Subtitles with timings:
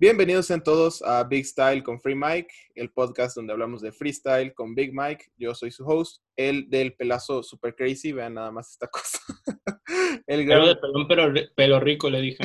[0.00, 4.54] Bienvenidos sean todos a Big Style con Free Mike, el podcast donde hablamos de freestyle
[4.54, 5.24] con Big Mike.
[5.36, 8.12] Yo soy su host, el del pelazo super crazy.
[8.12, 9.18] Vean nada más esta cosa.
[10.28, 10.60] el gran...
[10.60, 12.44] Pero de pelón, pero pelo rico, le dije.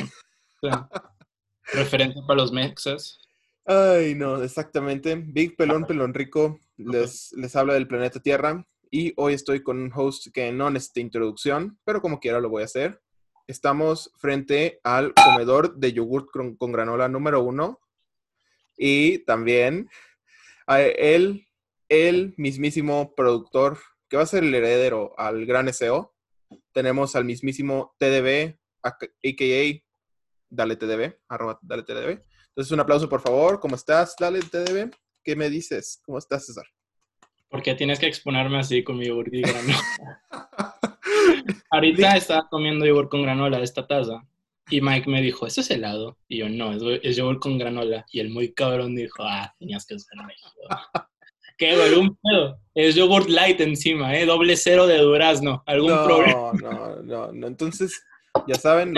[1.74, 3.20] referente para los mexas.
[3.66, 5.16] Ay, no, exactamente.
[5.16, 9.92] Big Pelón Pelón Rico les, les habla del planeta Tierra y hoy estoy con un
[9.94, 13.00] host que no necesita introducción, pero como quiera lo voy a hacer.
[13.48, 17.80] Estamos frente al comedor de yogurt con, granola número uno
[18.78, 19.90] y también
[20.66, 21.48] a el,
[21.90, 26.14] el mismísimo productor que va a ser el heredero al gran SEO.
[26.72, 29.84] Tenemos al mismísimo TDB, a.k.a.
[30.50, 32.24] Dale TDB, arroba Dale TDB.
[32.50, 33.60] Entonces, un aplauso, por favor.
[33.60, 34.94] ¿Cómo estás, Dale TDB?
[35.24, 36.00] ¿Qué me dices?
[36.06, 36.68] ¿Cómo estás, César?
[37.50, 39.82] Porque tienes que exponerme así con mi y granola.
[41.70, 44.24] Ahorita estaba comiendo yogur con granola de esta taza.
[44.70, 46.18] Y Mike me dijo, ¿eso es helado?
[46.28, 48.06] Y yo, no, es, yogur con granola.
[48.12, 50.18] Y el muy cabrón dijo, ah, tenías que usar
[51.58, 51.94] ¿Qué, güey?
[51.94, 52.60] Un pedo.
[52.74, 54.26] Es yogur light encima, ¿eh?
[54.26, 55.64] Doble cero de durazno.
[55.66, 56.52] ¿Algún problema?
[56.62, 57.48] No, no, no.
[57.48, 58.04] Entonces,
[58.48, 58.96] ya saben,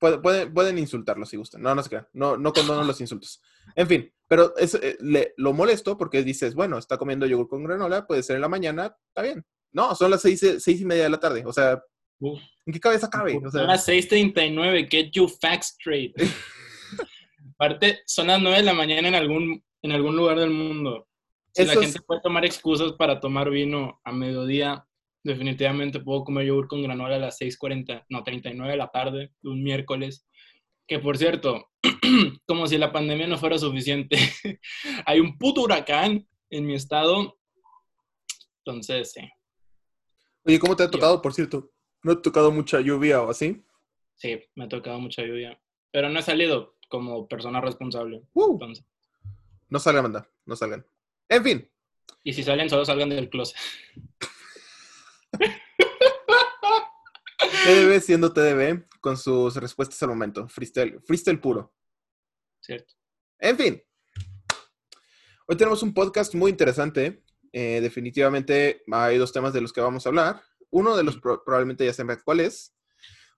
[0.00, 1.62] pueden, pueden, insultarlo si gustan.
[1.62, 2.08] No, no se crean.
[2.12, 3.42] No, no condono los insultos.
[3.76, 7.64] En fin, pero es, eh, le, lo molesto porque dices, bueno, está comiendo yogur con
[7.64, 9.44] granola, puede ser en la mañana, está bien.
[9.72, 11.44] No, son las seis, seis y media de la tarde.
[11.46, 11.80] O sea,
[12.20, 13.36] ¿en qué cabeza cabe?
[13.36, 16.14] O sea, son las 6.39, get you facts straight.
[17.54, 21.06] Aparte, son las nueve de la mañana en algún, en algún lugar del mundo.
[21.52, 24.86] Si la gente puede tomar excusas para tomar vino a mediodía,
[25.24, 29.62] definitivamente puedo comer yogur con granola a las 6.40, no, 39 de la tarde, un
[29.62, 30.26] miércoles.
[30.86, 31.68] Que por cierto,
[32.46, 34.16] como si la pandemia no fuera suficiente,
[35.06, 37.36] hay un puto huracán en mi estado.
[38.64, 39.28] Entonces, sí.
[40.48, 41.70] Oye, ¿cómo te ha tocado, por cierto?
[42.02, 43.62] ¿No te ha tocado mucha lluvia o así?
[44.14, 45.60] Sí, me ha tocado mucha lluvia.
[45.90, 48.22] Pero no he salido como persona responsable.
[49.68, 50.86] No salgan, manda, no salgan.
[51.28, 51.70] En fin.
[52.24, 53.58] Y si salen, solo salgan del closet.
[57.66, 60.48] TDB siendo TDB con sus respuestas al momento.
[60.48, 61.74] Freestyle, freestyle puro.
[62.60, 62.94] Cierto.
[63.38, 63.82] En fin.
[65.46, 67.22] Hoy tenemos un podcast muy interesante.
[67.52, 70.42] Eh, definitivamente hay dos temas de los que vamos a hablar.
[70.70, 72.74] Uno de los probablemente ya sepan cuál es.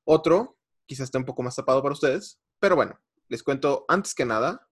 [0.05, 2.41] Otro quizás esté un poco más tapado para ustedes.
[2.59, 4.69] Pero bueno, les cuento antes que nada.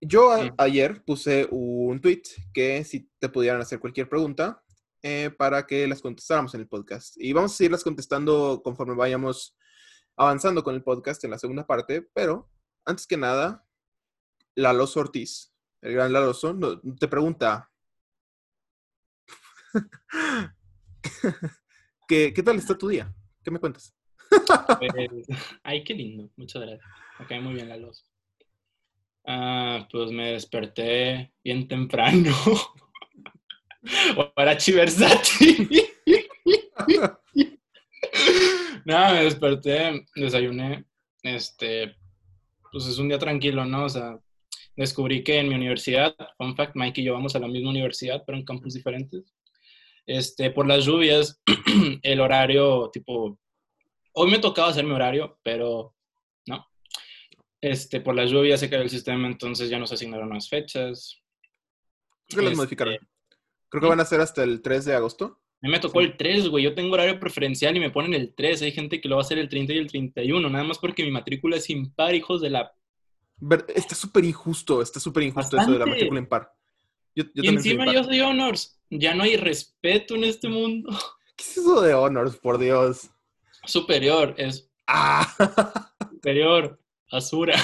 [0.00, 4.64] Yo ayer puse un tweet que si te pudieran hacer cualquier pregunta,
[5.06, 7.14] eh, para que las contestáramos en el podcast.
[7.18, 9.54] Y vamos a seguirlas contestando conforme vayamos
[10.16, 12.48] avanzando con el podcast en la segunda parte, pero
[12.86, 13.66] antes que nada,
[14.54, 15.52] Laloso Ortiz,
[15.82, 16.56] el gran Laloso,
[16.98, 17.70] te pregunta,
[22.08, 23.12] ¿Qué, ¿qué, tal está tu día?
[23.42, 23.94] ¿Qué me cuentas?
[24.28, 25.26] Pues,
[25.62, 26.86] ay, qué lindo, muchas gracias.
[27.28, 28.04] Me muy bien Laloso.
[29.26, 32.34] Ah, pues me desperté bien temprano.
[34.34, 35.68] para Chiversati.
[38.84, 40.84] Nada, me desperté, desayuné,
[41.22, 41.96] este,
[42.70, 43.84] pues es un día tranquilo, ¿no?
[43.84, 44.18] O sea,
[44.76, 48.22] descubrí que en mi universidad, fun fact, Mike y yo vamos a la misma universidad,
[48.26, 49.34] pero en campus diferentes.
[50.06, 51.40] Este, por las lluvias,
[52.02, 53.38] el horario, tipo,
[54.12, 55.94] hoy me tocaba hacer mi horario, pero
[56.46, 56.66] no.
[57.60, 61.22] Este, por las lluvias se cayó el sistema, entonces ya no se asignaron las fechas.
[62.26, 62.94] ¿Qué las modificaron?
[62.94, 63.06] Este,
[63.68, 65.40] Creo que van a ser hasta el 3 de agosto.
[65.62, 66.62] A mí me tocó el 3, güey.
[66.62, 68.62] Yo tengo horario preferencial y me ponen el 3.
[68.62, 71.02] Hay gente que lo va a hacer el 30 y el 31, nada más porque
[71.02, 72.72] mi matrícula es impar, hijos de la...
[73.74, 76.52] Está súper injusto, está súper injusto eso de la matrícula impar.
[77.14, 78.80] Yo, y encima yo soy honors.
[78.90, 80.90] Ya no hay respeto en este mundo.
[81.36, 83.10] ¿Qué es eso de honors, por Dios?
[83.64, 84.70] Superior, es...
[84.86, 85.26] Ah.
[86.10, 86.80] Superior,
[87.10, 87.56] Asura.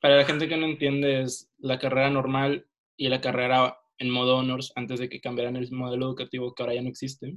[0.00, 2.66] Para la gente que no entiende, es la carrera normal
[2.96, 6.74] y la carrera en modo honors antes de que cambiaran el modelo educativo que ahora
[6.74, 7.36] ya no existe.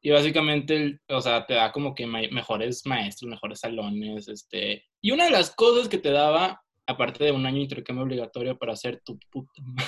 [0.00, 4.84] Y básicamente, o sea, te da como que mejores maestros, mejores salones, este...
[5.00, 8.58] Y una de las cosas que te daba, aparte de un año de intercambio obligatorio
[8.58, 9.86] para hacer tu puta madre,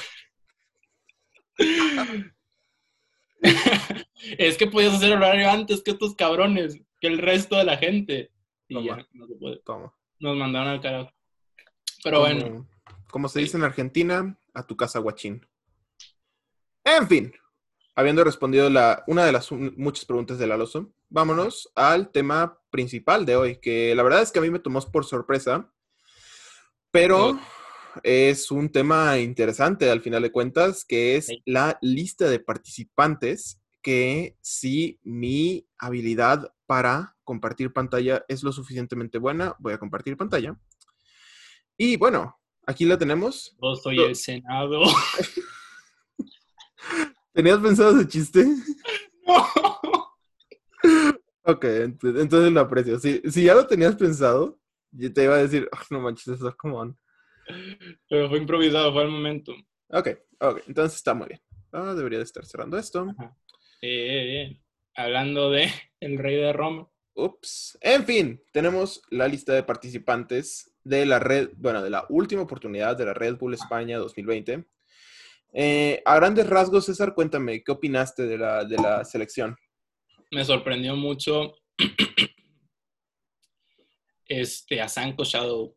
[4.38, 8.32] es que podías hacer horario antes que estos cabrones, que el resto de la gente.
[8.68, 9.60] Y ya, no se puede.
[10.18, 11.12] Nos mandaron al carajo.
[12.02, 12.68] Pero bueno.
[13.10, 15.46] Como se dice en Argentina, a tu casa guachín.
[16.84, 17.32] En fin,
[17.94, 23.36] habiendo respondido la, una de las muchas preguntas del Aloso, vámonos al tema principal de
[23.36, 25.72] hoy, que la verdad es que a mí me tomó por sorpresa,
[26.90, 27.38] pero
[28.02, 34.36] es un tema interesante al final de cuentas, que es la lista de participantes que
[34.40, 39.54] si mi habilidad para compartir pantalla es lo suficientemente buena.
[39.58, 40.58] Voy a compartir pantalla.
[41.76, 42.36] Y bueno,
[42.66, 43.56] aquí la tenemos.
[43.62, 44.82] Yo soy el Senado.
[47.32, 48.46] ¿Tenías pensado ese chiste?
[49.28, 49.46] No.
[51.42, 52.98] Ok, entonces lo aprecio.
[52.98, 54.58] Si, si ya lo tenías pensado,
[54.90, 56.96] yo te iba a decir, no manches, eso es como...
[58.08, 59.54] Pero fue improvisado, fue al momento.
[59.88, 60.08] Ok,
[60.40, 61.40] ok, entonces está muy bien.
[61.72, 63.06] Ah, debería de estar cerrando esto.
[63.80, 64.58] Eh,
[64.94, 65.70] hablando de
[66.00, 66.88] el rey de Roma.
[67.14, 67.76] Ups.
[67.80, 72.96] En fin, tenemos la lista de participantes de la red, bueno, de la última oportunidad
[72.96, 74.64] de la Red Bull España 2020.
[75.52, 79.56] Eh, a grandes rasgos, César, cuéntame, ¿qué opinaste de la, de la selección?
[80.30, 81.54] Me sorprendió mucho
[84.28, 85.74] este, a Sanko Shadow.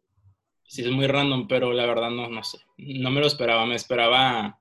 [0.63, 2.59] Sí, es muy random, pero la verdad no, no sé.
[2.77, 3.65] No me lo esperaba.
[3.65, 4.59] Me esperaba.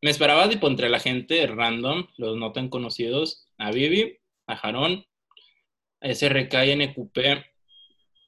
[0.00, 5.06] Me esperaba, tipo, entre la gente random, los no tan conocidos, a Vivi, a Jarón,
[6.00, 7.18] a SRK y NQP.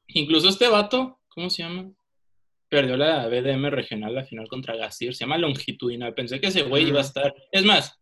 [0.08, 1.90] Incluso este vato, ¿cómo se llama?
[2.68, 5.14] Perdió la BDM regional la final contra Gasir.
[5.14, 6.14] Se llama Longitudinal.
[6.14, 7.34] Pensé que ese güey iba a estar.
[7.50, 8.00] Es más,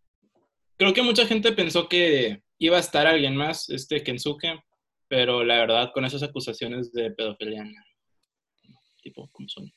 [0.77, 4.63] creo que mucha gente pensó que iba a estar alguien más, este Kensuke,
[5.13, 7.67] pero la verdad, con esas acusaciones de pedofilia,
[9.03, 9.71] tipo, como son.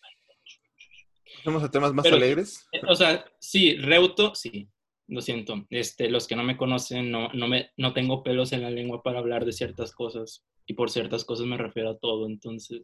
[1.43, 2.65] ¿Vamos a temas más alegres?
[2.71, 4.69] Eh, o sea, sí, Reuto, sí,
[5.07, 5.65] lo siento.
[5.69, 9.03] Este, los que no me conocen, no, no, me, no tengo pelos en la lengua
[9.03, 10.45] para hablar de ciertas cosas.
[10.67, 12.27] Y por ciertas cosas me refiero a todo.
[12.27, 12.83] Entonces,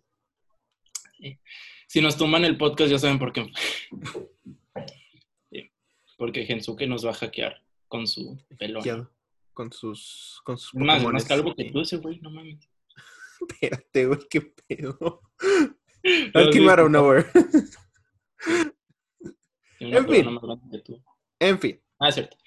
[1.88, 3.50] si nos toman el podcast, ya saben por qué.
[6.18, 8.82] porque Gensuke nos va a hackear con su pelo.
[9.54, 10.42] Con sus.
[10.44, 12.70] Con sus más, más calvo que tú, ese güey, no mames.
[13.50, 15.22] Espérate, güey, qué pedo.
[16.04, 17.26] I'll keep out nowhere.
[19.80, 21.04] en fin.
[21.40, 21.82] En fin.
[22.00, 22.38] Ah, es cierto.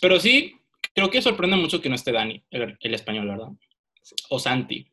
[0.00, 0.54] Pero sí,
[0.94, 3.48] creo que sorprende mucho que no esté Dani, el, español, ¿verdad?
[4.30, 4.90] O Santi.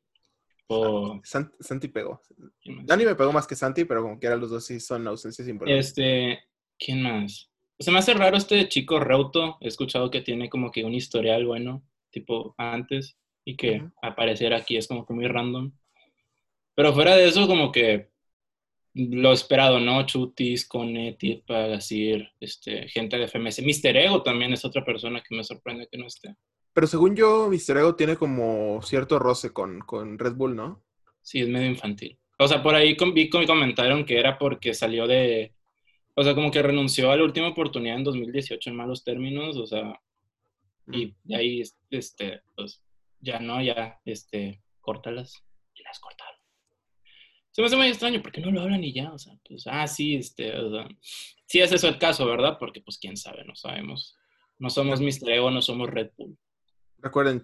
[0.68, 1.20] O...
[1.24, 2.22] Santi, pegó.
[2.64, 5.48] Dani me pegó más que Santi, pero como que eran los dos sí son ausencias
[5.48, 5.88] importantes.
[5.88, 6.44] Este,
[6.78, 7.51] ¿quién más?
[7.82, 9.58] Se me hace raro este chico Reuto.
[9.60, 14.78] He escuchado que tiene como que un historial bueno, tipo antes, y que aparecer aquí
[14.78, 15.72] es como que muy random.
[16.76, 18.12] Pero fuera de eso, como que
[18.94, 20.06] lo esperado, ¿no?
[20.06, 23.62] Chutis, Cone, Tipa, Gasir, este, gente de FMS.
[23.64, 26.36] Mister Ego también es otra persona que me sorprende que no esté.
[26.74, 30.84] Pero según yo, Mister Ego tiene como cierto roce con, con Red Bull, ¿no?
[31.22, 32.18] Sí, es medio infantil.
[32.38, 35.54] O sea, por ahí vi, comentaron que era porque salió de...
[36.16, 39.66] O sea, como que renunció a la última oportunidad en 2018 en malos términos, o
[39.66, 40.00] sea...
[40.92, 42.82] Y de ahí, este, pues,
[43.20, 45.44] ya no, ya, este, córtalas.
[45.74, 46.36] Y las cortaron.
[47.52, 49.88] Se me hace muy extraño porque no lo hablan y ya, o sea, pues, ah,
[49.88, 50.88] sí, este, o sea,
[51.46, 52.58] sí es eso el caso, ¿verdad?
[52.60, 54.18] Porque, pues, quién sabe, no sabemos.
[54.58, 55.30] No somos Mr.
[55.30, 56.38] Ego, no somos Red Bull.
[56.98, 57.42] Recuerden,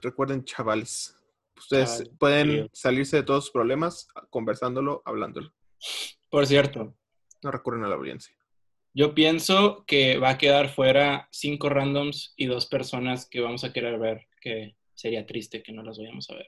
[0.00, 1.16] recuerden chavales,
[1.56, 5.52] ustedes pueden salirse de todos sus problemas conversándolo, hablándolo.
[6.30, 6.94] Por cierto.
[7.44, 8.34] No recurren a la audiencia.
[8.94, 13.72] Yo pienso que va a quedar fuera cinco randoms y dos personas que vamos a
[13.72, 16.46] querer ver, que sería triste que no las vayamos a ver.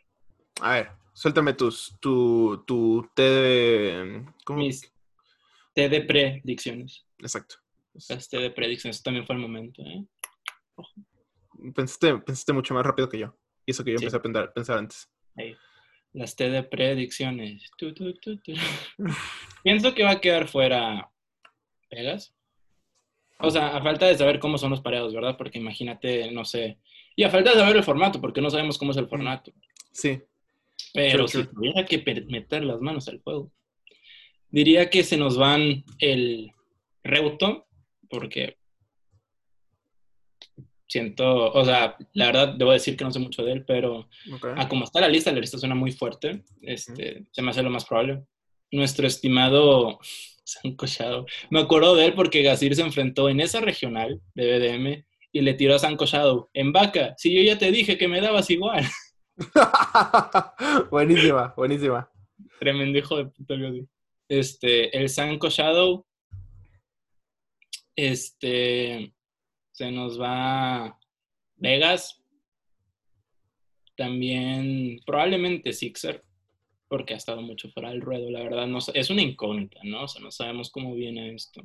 [0.61, 4.25] A ver, suéltame tus, tu, tu té de...
[4.45, 4.61] ¿cómo?
[4.61, 4.91] Mis
[5.75, 7.05] té de predicciones.
[7.19, 7.57] Exacto.
[8.09, 10.07] Las té de predicciones, también fue el momento, ¿eh?
[11.75, 13.37] Pensaste, mucho más rápido que yo.
[13.67, 15.11] Y eso que yo empecé a pensar, pensar antes.
[16.17, 17.71] Las T de predicciones.
[19.63, 21.11] Pienso que va a quedar fuera
[21.91, 22.35] Pegas.
[23.39, 25.37] O sea, a falta de saber cómo son los pareados, ¿verdad?
[25.37, 26.79] Porque imagínate, no sé.
[27.17, 29.53] Y a falta de saber el formato, porque no sabemos cómo es el formato.
[29.93, 30.23] Sí.
[30.95, 33.53] Pero si tuviera que meter las manos al juego,
[34.49, 36.51] diría que se nos van el
[37.05, 37.67] Reuto,
[38.09, 38.57] porque
[40.89, 44.09] siento, o sea, la verdad debo decir que no sé mucho de él, pero
[44.57, 47.71] a como está la lista, la lista suena muy fuerte, este, se me hace lo
[47.71, 48.25] más probable.
[48.71, 49.99] Nuestro estimado
[50.45, 55.05] Sanko Shadow, me acuerdo de él porque Gasir se enfrentó en esa regional de BDM
[55.33, 58.21] y le tiró a Sanko Shadow, en vaca, si yo ya te dije que me
[58.21, 58.85] dabas igual.
[60.91, 62.11] buenísima, buenísima.
[62.59, 63.55] Tremendo hijo de puta
[64.29, 66.07] Este, el Sanko Shadow,
[67.97, 69.13] este,
[69.77, 70.99] se nos va
[71.57, 72.25] Vegas,
[73.95, 76.25] también probablemente Sixer,
[76.89, 78.67] porque ha estado mucho fuera del ruedo, la verdad.
[78.67, 80.05] No, es una incógnita, ¿no?
[80.05, 81.61] O sea, no sabemos cómo viene esto.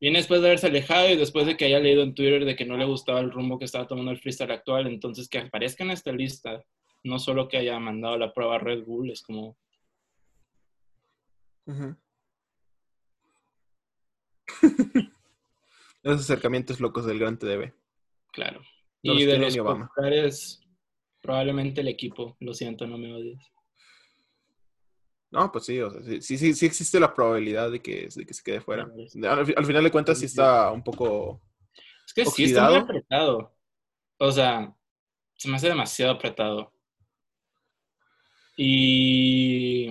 [0.00, 2.64] Viene después de haberse alejado y después de que haya leído en Twitter de que
[2.64, 5.90] no le gustaba el rumbo que estaba tomando el freestyle actual, entonces que aparezca en
[5.90, 6.64] esta lista,
[7.04, 9.58] no solo que haya mandado la prueba a Red Bull, es como...
[16.08, 17.74] Los acercamientos locos del gran TDB.
[18.32, 18.62] Claro.
[19.02, 20.60] y de los populares,
[21.20, 23.38] Probablemente el equipo, lo siento, no me odies.
[25.30, 28.32] No, pues sí, o sea, sí, sí, sí existe la probabilidad de que, de que
[28.32, 28.84] se quede fuera.
[28.84, 31.42] Al, final de cuentas sí está un poco
[32.06, 33.54] Es que sí está muy apretado.
[34.16, 34.74] O sea,
[35.34, 36.72] se me hace demasiado apretado.
[38.56, 39.90] Y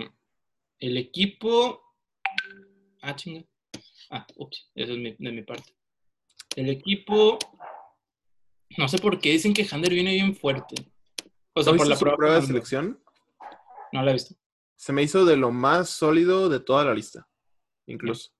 [0.80, 1.84] el equipo...
[3.04, 3.46] Ah, chinga.
[4.10, 5.77] Ah, ups, eso es de mi parte.
[6.58, 7.38] El equipo...
[8.78, 10.76] No sé por qué dicen que Hander viene bien fuerte.
[11.54, 13.02] O sea, por la prueba, de selección.
[13.94, 14.36] No la he visto.
[14.76, 17.28] Se me hizo de lo más sólido de toda la lista,
[17.86, 18.32] incluso.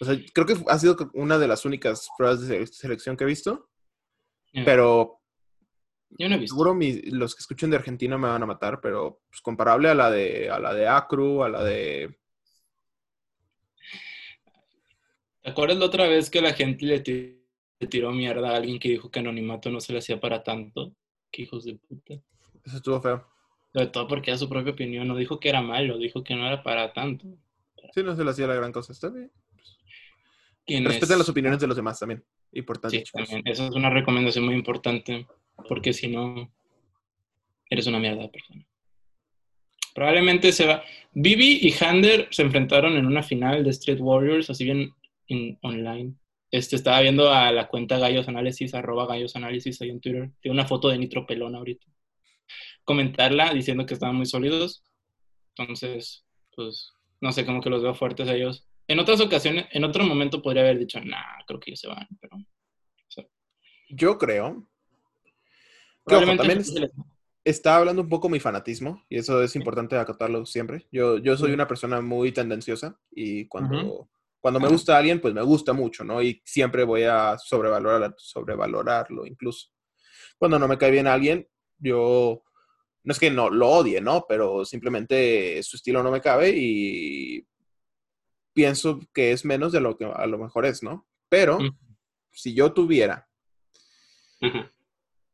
[0.00, 3.28] O sea, creo que ha sido una de las únicas pruebas de selección que he
[3.28, 3.70] visto.
[4.52, 5.20] Pero
[6.10, 6.54] yo no he visto.
[6.54, 6.76] Seguro
[7.12, 10.50] los que escuchen de Argentina me van a matar, pero pues, comparable a la de
[10.50, 12.18] a la de Acru, a la de.
[15.42, 17.39] ¿Te acuerdas la otra vez que la gente le,
[17.86, 20.94] tiró mierda a alguien que dijo que anonimato no se le hacía para tanto?
[21.30, 22.14] Qué hijos de puta.
[22.64, 23.26] Eso estuvo feo.
[23.72, 25.06] Sobre todo porque era su propia opinión.
[25.08, 27.26] No dijo que era malo, dijo que no era para tanto.
[27.94, 28.92] Sí, no se le hacía la gran cosa.
[28.92, 29.30] Está bien.
[30.84, 32.22] Respeten las opiniones de los demás también.
[32.52, 32.98] Importante.
[32.98, 33.42] Sí, también.
[33.44, 35.26] Esa es una recomendación muy importante.
[35.68, 36.52] Porque si no,
[37.68, 38.66] eres una mierda de persona.
[39.94, 40.82] Probablemente se va.
[41.12, 44.94] Bibi y Hander se enfrentaron en una final de Street Warriors, así bien
[45.62, 46.14] online.
[46.50, 50.30] Este, estaba viendo a la cuenta Gallos Análisis, arroba Gallos Análisis ahí en Twitter.
[50.40, 51.86] Tiene una foto de Nitro Pelón ahorita
[52.84, 54.82] comentarla diciendo que estaban muy sólidos.
[55.56, 58.66] Entonces, pues, no sé, como que los veo fuertes a ellos.
[58.88, 62.08] En otras ocasiones, en otro momento podría haber dicho, nah, creo que ellos se van,
[62.20, 62.36] pero...
[63.92, 64.66] Yo creo.
[66.06, 66.62] también
[67.44, 70.86] está hablando un poco mi fanatismo, y eso es importante acotarlo siempre.
[70.92, 74.08] Yo, yo soy una persona muy tendenciosa, y cuando,
[74.40, 76.22] cuando me gusta a alguien, pues me gusta mucho, ¿no?
[76.22, 79.68] Y siempre voy a sobrevalorar, sobrevalorarlo incluso.
[80.38, 81.46] Cuando no me cae bien a alguien,
[81.78, 82.42] yo
[83.02, 84.24] no es que no lo odie, ¿no?
[84.28, 87.46] Pero simplemente su estilo no me cabe y
[88.52, 91.06] pienso que es menos de lo que a lo mejor es, ¿no?
[91.28, 91.58] Pero
[92.32, 93.28] si yo tuviera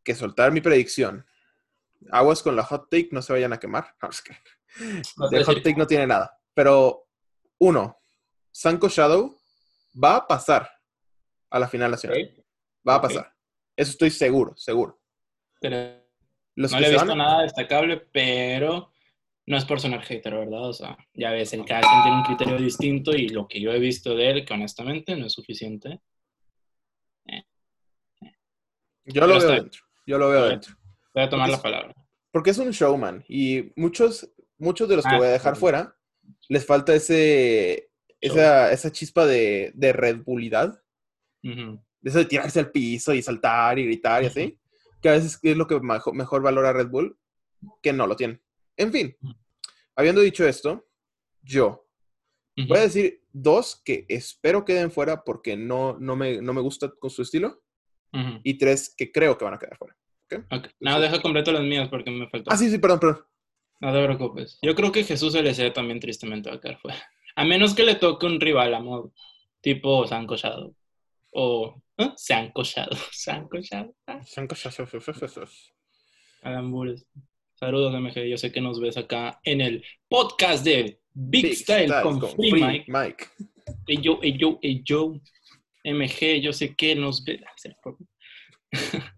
[0.02, 1.24] que soltar mi predicción,
[2.10, 3.94] aguas con la hot take, no se vayan a quemar.
[5.16, 6.38] No, de hot take no tiene nada.
[6.52, 7.06] Pero
[7.60, 7.96] uno,
[8.56, 9.38] Sanko Shadow
[10.02, 10.66] va a pasar
[11.50, 12.42] a la final nacional.
[12.88, 13.30] Va a pasar.
[13.76, 14.98] Eso estoy seguro, seguro.
[15.60, 15.76] Pero
[16.56, 18.90] no le he visto nada destacable, pero
[19.44, 20.70] no es por sonar hater, ¿verdad?
[20.70, 23.72] O sea, ya ves, el cada quien tiene un criterio distinto y lo que yo
[23.72, 26.00] he visto de él, que honestamente no es suficiente.
[27.26, 27.44] Eh,
[28.22, 28.36] eh.
[29.04, 29.82] Yo lo veo dentro.
[30.06, 30.74] Yo lo veo dentro.
[31.12, 31.94] Voy a tomar la palabra.
[32.30, 35.94] Porque es un showman y muchos, muchos de los que ah, voy a dejar fuera
[36.48, 40.82] les falta ese, esa, esa chispa de, de Red Bullidad.
[41.42, 44.58] De eso de tirarse al piso y saltar y gritar y así
[45.00, 47.16] que a veces es lo que mejor, valora Red Bull,
[47.82, 48.40] que no lo tiene.
[48.76, 49.16] En fin,
[49.94, 50.86] habiendo dicho esto,
[51.42, 51.86] yo
[52.56, 56.92] voy a decir dos que espero queden fuera porque no, no, me, no me gusta
[56.98, 57.62] con su estilo,
[58.42, 59.96] y tres que creo que van a quedar fuera.
[60.24, 60.70] ¿okay?
[60.80, 62.50] No, deja completo las mías porque me faltó.
[62.50, 63.24] Ah, sí, sí, perdón, perdón.
[63.78, 64.58] No te preocupes.
[64.62, 66.98] Yo creo que Jesús LC también tristemente va a quedar fuera.
[67.36, 69.12] A menos que le toque un rival a modo
[69.60, 70.74] tipo San Shadow
[71.32, 72.10] o ¿eh?
[72.16, 73.94] se han cochado, se han cochado.
[74.24, 74.86] Se han cochado.
[76.42, 77.06] Alambures.
[77.54, 78.28] Saludos, MG.
[78.28, 82.84] Yo sé que nos ves acá en el podcast de Big, Style, con, Free, Mike.
[82.88, 83.26] Mike.
[83.86, 85.14] Y yo, y yo, y yo.
[85.84, 87.42] MG, yo sé que nos ve.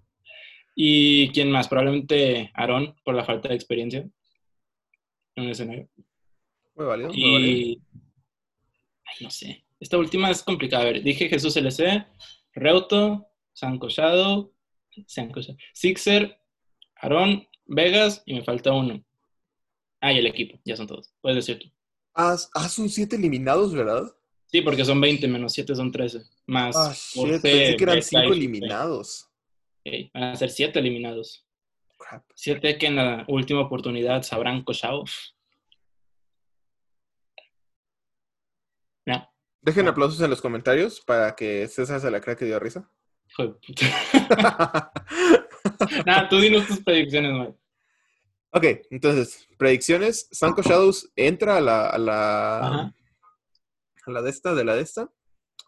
[0.76, 1.66] ¿Y quién más?
[1.66, 4.08] Probablemente Aaron, por la falta de experiencia
[5.34, 5.88] en un escenario.
[6.76, 7.10] Muy válido.
[7.12, 7.82] Y...
[9.08, 9.64] Ay, no sé.
[9.80, 10.82] Esta última es complicada.
[10.82, 12.06] A ver, dije Jesús LC,
[12.52, 14.52] Reuto, San Collado,
[15.72, 16.38] Sixer,
[16.96, 19.02] Aarón, Vegas y me falta uno.
[20.00, 21.12] Ah, y el equipo, ya son todos.
[21.20, 21.70] Puedes decir tú.
[22.14, 24.12] Ah, ah son siete eliminados, ¿verdad?
[24.46, 26.22] Sí, porque son 20 menos 7 son 13.
[26.46, 26.74] Más.
[26.74, 29.28] Ah, shit, pensé que eran 5 eliminados.
[30.14, 31.44] van a ser 7 eliminados.
[32.34, 34.62] 7 que en la última oportunidad sabrán
[39.60, 42.90] Dejen aplausos en los comentarios para que César se la crea que dio risa.
[43.26, 43.58] Hijo
[46.06, 47.54] Nada, tú dinos tus predicciones.
[48.50, 50.28] Ok, entonces, predicciones.
[50.30, 52.94] Sanko Shadows entra a la, a la,
[54.06, 55.12] a la de esta, de la de esta.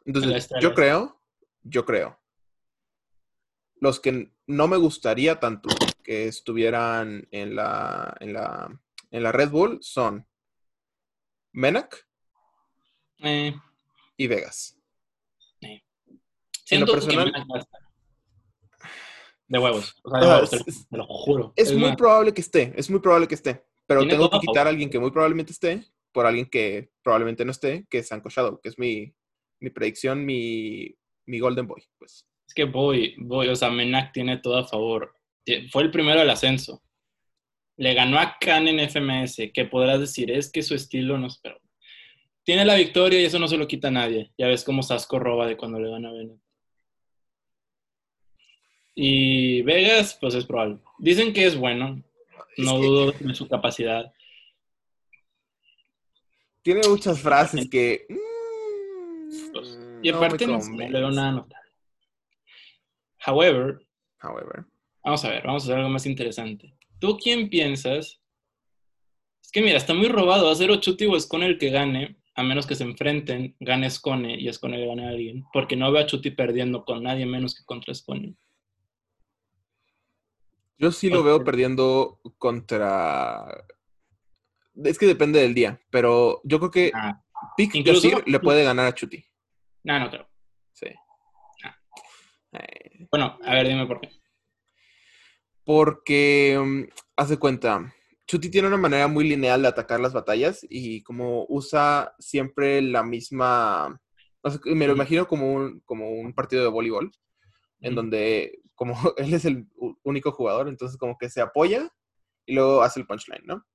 [0.06, 1.20] Entonces, yo creo,
[1.62, 2.18] yo creo.
[3.76, 5.68] Los que no me gustaría tanto
[6.02, 8.80] que estuvieran en la, en la,
[9.10, 10.26] en la Red Bull son
[11.52, 12.08] Menak.
[13.22, 13.54] Eh
[14.20, 14.78] y Vegas.
[16.70, 17.32] En lo personal,
[19.48, 19.96] De huevos.
[20.04, 21.52] O sea, de huevos, te, lo, juro.
[21.56, 23.64] Es, muy probable que esté, es muy probable que esté.
[23.86, 27.50] Pero tengo que quitar a alguien que muy probablemente esté por alguien que probablemente no
[27.50, 29.14] esté, que es Sanko Shadow, que es mi,
[29.60, 32.26] mi predicción, mi, mi Golden Boy, pues.
[32.46, 35.14] Es que Boy, Boy, o sea, Menak tiene todo a favor.
[35.70, 36.82] Fue el primero del ascenso.
[37.78, 41.38] Le ganó a Khan en FMS, que podrás decir, es que su estilo no es,
[41.42, 41.58] pero
[42.44, 44.32] tiene la victoria y eso no se lo quita a nadie.
[44.38, 46.40] Ya ves cómo Sasco roba de cuando le gana a Bennett.
[48.94, 50.78] Y Vegas, pues es probable.
[50.98, 52.02] Dicen que es bueno.
[52.56, 54.12] No dudo de su capacidad.
[56.62, 58.06] Tiene muchas frases que.
[59.52, 61.70] Pues, y aparte no, le veo nada notable.
[63.24, 63.80] However,
[64.22, 64.64] However.
[65.02, 66.74] Vamos a ver, vamos a hacer algo más interesante.
[66.98, 68.20] ¿Tú quién piensas?
[69.42, 70.46] Es que mira, está muy robado.
[70.46, 73.86] Va a ser Ochuti o Escone el que gane, a menos que se enfrenten, gane
[73.86, 75.44] Escone y Escone le gane a alguien.
[75.52, 78.34] Porque no veo a Chuti perdiendo con nadie menos que contra Escone.
[80.78, 83.66] Yo sí lo veo perdiendo contra.
[84.82, 87.22] Es que depende del día, pero yo creo que ah,
[87.56, 87.74] Pick
[88.26, 89.22] le puede ganar a Chuti.
[89.84, 90.26] No, no creo.
[90.72, 90.86] Sí.
[92.52, 93.06] Eh.
[93.10, 94.10] Bueno, a ver, dime por qué.
[95.64, 96.82] Porque, mm,
[97.16, 97.94] hace cuenta,
[98.30, 103.02] Chuti tiene una manera muy lineal de atacar las batallas y como usa siempre la
[103.02, 104.00] misma.
[104.66, 107.10] me lo imagino como un, como un partido de voleibol,
[107.80, 109.66] en donde como él es el
[110.04, 111.92] único jugador, entonces como que se apoya
[112.46, 113.66] y luego hace el punchline, ¿no?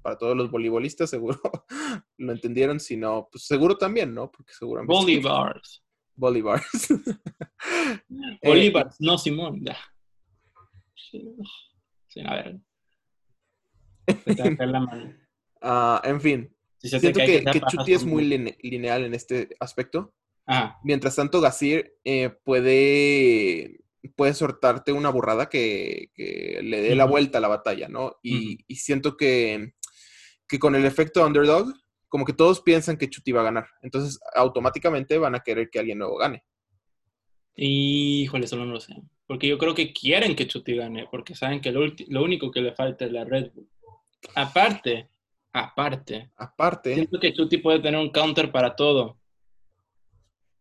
[0.00, 1.40] Para todos los voleibolistas seguro
[2.16, 4.30] lo entendieron, si no, pues seguro también, ¿no?
[4.30, 4.94] Porque seguramente...
[4.94, 5.82] Bolivars.
[6.14, 6.88] Bolivars.
[8.44, 9.76] Bolivars, no Simón, ya.
[10.94, 12.60] Sí, a ver.
[15.62, 16.50] Uh, en fin.
[16.78, 18.24] Siento que, que, Chuti es muy
[18.62, 20.12] lineal en este aspecto.
[20.82, 23.80] Mientras tanto, Gasir eh, puede
[24.16, 28.16] puedes soltarte una burrada que, le dé la vuelta a la batalla, ¿no?
[28.22, 29.72] Y, siento que,
[30.46, 31.72] que, con el efecto underdog,
[32.08, 33.66] como que todos piensan que Chuti va a ganar.
[33.82, 36.44] Entonces, automáticamente van a querer que alguien nuevo gane.
[37.56, 38.94] Híjole, solo no lo sé.
[39.26, 42.60] Porque yo creo que quieren que Chuti gane, porque saben que lo, lo único que
[42.60, 43.68] le falta es la Red Bull.
[44.34, 45.08] Aparte,
[45.52, 46.30] aparte.
[46.36, 46.94] Aparte.
[46.94, 49.18] Siento que Chuti puede tener un counter para todo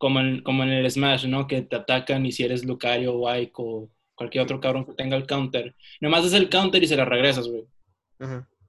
[0.04, 1.47] como en, como en el Smash, ¿no?
[1.47, 5.15] Que te atacan y si eres Lucario o Ike o cualquier otro cabrón que tenga
[5.15, 7.63] el counter, nomás es el counter y se la regresas, güey.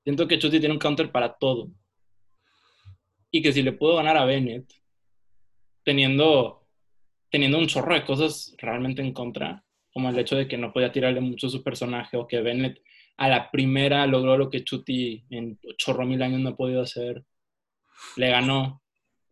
[0.04, 1.72] Siento que Chuti tiene un counter para todo.
[3.32, 4.72] Y que si le puedo ganar a Bennett,
[5.82, 6.68] teniendo,
[7.30, 10.92] teniendo un chorro de cosas realmente en contra, como el hecho de que no podía
[10.92, 12.80] tirarle mucho a su personaje o que Bennett
[13.16, 17.24] a la primera logró lo que Chuti en chorro mil años no ha podido hacer,
[18.16, 18.82] le ganó,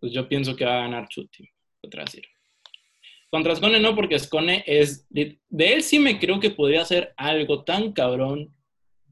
[0.01, 1.49] pues yo pienso que va a ganar Chuti
[1.81, 2.25] contra decir.
[3.31, 5.07] Contra Scone no, porque Scone es.
[5.09, 8.55] De, él sí me creo que podría hacer algo tan cabrón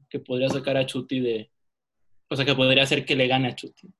[0.09, 1.51] que podría sacar a Chuti de.
[2.29, 3.91] O sea, que podría hacer que le gane a Chuti.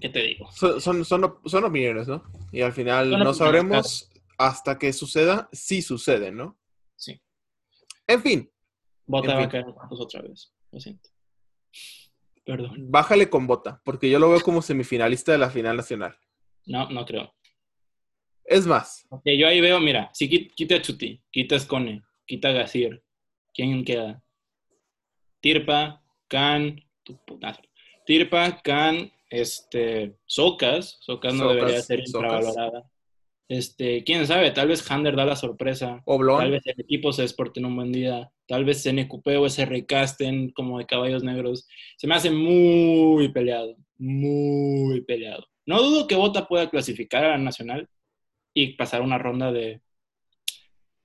[0.00, 0.48] ¿Qué te digo?
[0.52, 2.22] Son, son, opiniones, ¿no?
[2.52, 4.08] Y al final no sabremos
[4.38, 6.56] hasta que suceda, si sucede, ¿no?
[8.06, 8.50] En fin.
[9.06, 10.52] Bota va a caer otra vez.
[10.72, 11.10] Lo siento.
[12.44, 12.90] Perdón.
[12.90, 16.16] Bájale con bota, porque yo lo veo como semifinalista de la final nacional.
[16.64, 17.34] No, no creo.
[18.44, 19.04] Es más.
[19.10, 23.02] Okay, yo ahí veo, mira, si quita Chuti, quita Scone, quita a Gazir,
[23.52, 24.22] ¿quién queda?
[25.40, 27.58] Tirpa, Khan, tu puta.
[28.04, 32.88] Tirpa, Khan, este, Socas, Socas no debería ser infravalorada.
[33.48, 36.02] Este, quién sabe, tal vez Hander da la sorpresa.
[36.04, 38.30] Tal vez el equipo se desporte en un buen día.
[38.46, 41.68] Tal vez NQP o SRK estén como de caballos negros.
[41.96, 43.76] Se me hace muy peleado.
[43.98, 45.46] Muy peleado.
[45.64, 47.88] No dudo que Bota pueda clasificar a la nacional
[48.52, 49.80] y pasar una ronda de,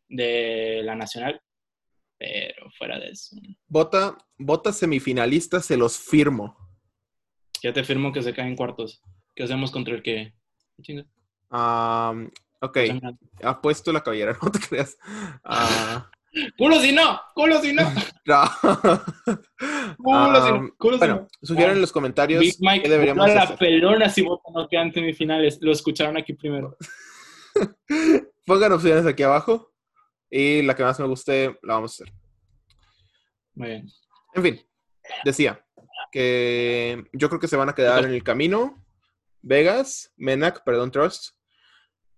[0.08, 1.41] de la nacional.
[2.17, 3.36] Pero fuera de eso.
[3.67, 6.58] Bota, Bota semifinalista, se los firmo.
[7.63, 9.01] Ya te firmo que se caen cuartos.
[9.36, 10.34] ¿Qué hacemos contra el que?
[10.84, 11.06] ¿Qué
[11.51, 12.77] ok,
[13.43, 14.97] apuesto la cabellera, no te creas.
[15.45, 15.99] Uh,
[16.57, 17.83] culo si no, culo si no.
[19.97, 21.61] culo si no, culo bueno, si no.
[21.61, 23.49] en los comentarios Big Mike, qué deberíamos hacer.
[23.49, 25.59] la pelona si votan no quedan semifinales.
[25.61, 26.77] Lo escucharon aquí primero.
[28.45, 29.73] Pongan opciones aquí abajo
[30.29, 32.13] y la que más me guste la vamos a hacer.
[33.53, 33.87] Muy bien.
[34.33, 34.61] En fin,
[35.25, 35.65] decía
[36.11, 38.81] que yo creo que se van a quedar en el camino
[39.41, 41.35] Vegas, Menac, perdón, Trust,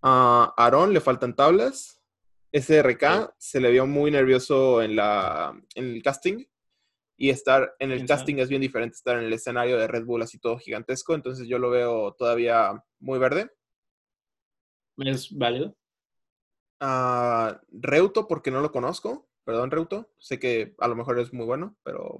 [0.04, 2.02] a Aaron le faltan tablas.
[2.52, 6.46] SRK se le vio muy nervioso en, la, en el casting.
[7.16, 10.22] Y estar en el casting es bien diferente estar en el escenario de Red Bull
[10.22, 11.16] así todo gigantesco.
[11.16, 13.50] Entonces yo lo veo todavía muy verde.
[14.98, 15.76] ¿Es válido?
[17.72, 19.30] Reuto porque no lo conozco.
[19.46, 20.12] Perdón, Reuto.
[20.18, 22.18] Sé que a lo mejor es muy bueno, pero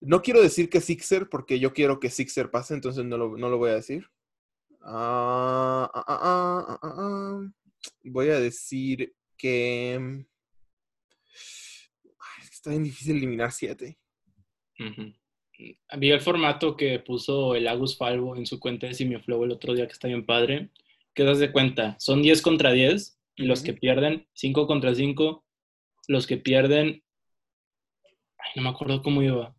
[0.00, 3.48] no quiero decir que Sixer porque yo quiero que Sixer pase, entonces no lo, no
[3.48, 4.10] lo voy a decir.
[4.82, 7.50] Ah, ah, ah,
[8.04, 10.24] voy a decir que...
[12.50, 13.98] está bien difícil eliminar siete.
[15.88, 19.74] Había el formato que puso el Agus Falvo en su cuenta de Simioflow el otro
[19.74, 20.70] día, que está bien padre.
[21.14, 21.96] ¿Qué das de cuenta?
[21.98, 25.44] Son 10 contra 10 y los que pierden 5 contra 5.
[26.08, 27.02] Los que pierden...
[28.38, 29.54] Ay, no me acuerdo cómo iba.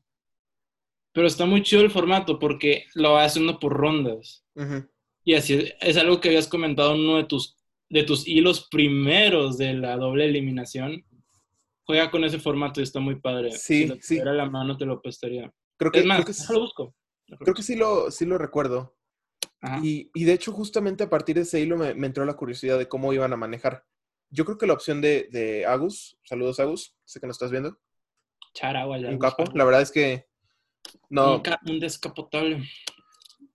[1.14, 4.46] Pero está muy chido el formato porque lo va haciendo por rondas.
[5.24, 7.58] Y así es, algo que habías comentado en uno de tus,
[7.90, 11.06] de tus hilos primeros de la doble eliminación.
[11.86, 13.52] Juega con ese formato y está muy padre.
[13.52, 14.22] Sí, si sí.
[14.24, 15.54] la mano te lo prestaría.
[15.78, 16.96] Creo que, es más, creo que, lo busco.
[17.40, 18.96] Creo que sí lo, sí lo recuerdo.
[19.84, 22.80] Y, y, de hecho, justamente a partir de ese hilo me, me, entró la curiosidad
[22.80, 23.86] de cómo iban a manejar.
[24.32, 27.78] Yo creo que la opción de, de Agus, saludos Agus, sé que nos estás viendo.
[28.54, 29.44] Charagua, Un capo.
[29.54, 30.26] La verdad es que
[31.10, 31.36] no.
[31.36, 32.64] Un, un descapotable.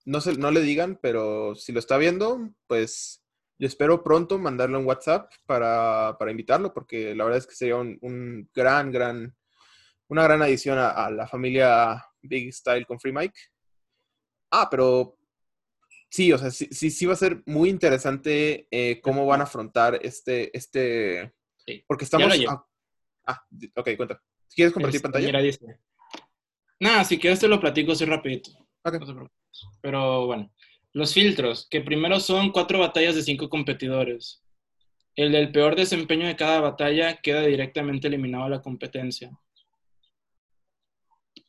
[0.07, 3.23] No, se, no le digan, pero si lo está viendo, pues
[3.59, 7.77] yo espero pronto mandarle un WhatsApp para, para invitarlo, porque la verdad es que sería
[7.77, 9.37] un, un gran, gran,
[10.09, 13.39] una gran adición a, a, la familia Big Style con Free Mike.
[14.53, 15.19] Ah, pero
[16.09, 19.45] sí, o sea, sí, sí, sí va a ser muy interesante eh, cómo van a
[19.45, 21.35] afrontar este, este,
[21.67, 21.85] sí.
[21.87, 22.33] porque estamos...
[22.49, 22.65] Ah,
[23.27, 24.23] ah, ok, cuenta.
[24.55, 25.27] ¿Quieres compartir Este, pantalla?
[25.27, 25.81] Mira, dice.
[26.79, 28.66] Nada, si quieres te lo platico así rapidito.
[28.87, 29.01] Okay.
[29.01, 29.67] No te preocupes.
[29.81, 30.51] Pero bueno,
[30.93, 34.43] los filtros, que primero son cuatro batallas de cinco competidores.
[35.17, 39.31] El del peor desempeño de cada batalla queda directamente eliminado a la competencia.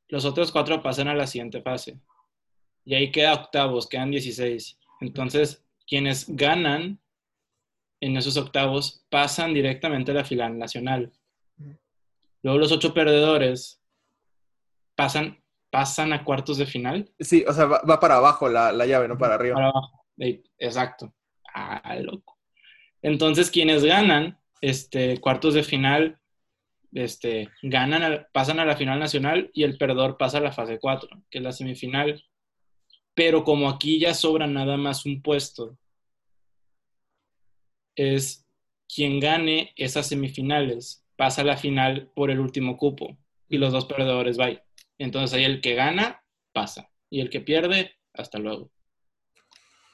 [0.07, 1.99] Los otros cuatro pasan a la siguiente fase.
[2.85, 4.79] Y ahí queda octavos, quedan 16.
[5.01, 6.99] Entonces, quienes ganan
[7.99, 11.11] en esos octavos pasan directamente a la final nacional.
[12.41, 13.81] Luego los ocho perdedores
[14.95, 17.11] pasan, pasan a cuartos de final.
[17.19, 19.55] Sí, o sea, va, va para abajo la, la, llave, no para arriba.
[19.55, 20.05] Para abajo.
[20.57, 21.13] Exacto.
[21.53, 22.37] Ah, loco.
[23.01, 26.19] Entonces, quienes ganan este, cuartos de final,
[26.93, 31.09] este, ganan, pasan a la final nacional y el perdedor pasa a la fase 4,
[31.29, 32.23] que es la semifinal.
[33.13, 35.77] Pero como aquí ya sobra nada más un puesto,
[37.95, 38.45] es
[38.93, 43.17] quien gane esas semifinales pasa a la final por el último cupo
[43.49, 44.61] y los dos perdedores van.
[44.97, 48.71] Entonces ahí el que gana pasa y el que pierde, hasta luego.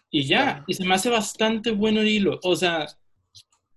[0.09, 2.39] Y ya, y se me hace bastante bueno el hilo.
[2.43, 2.85] O sea,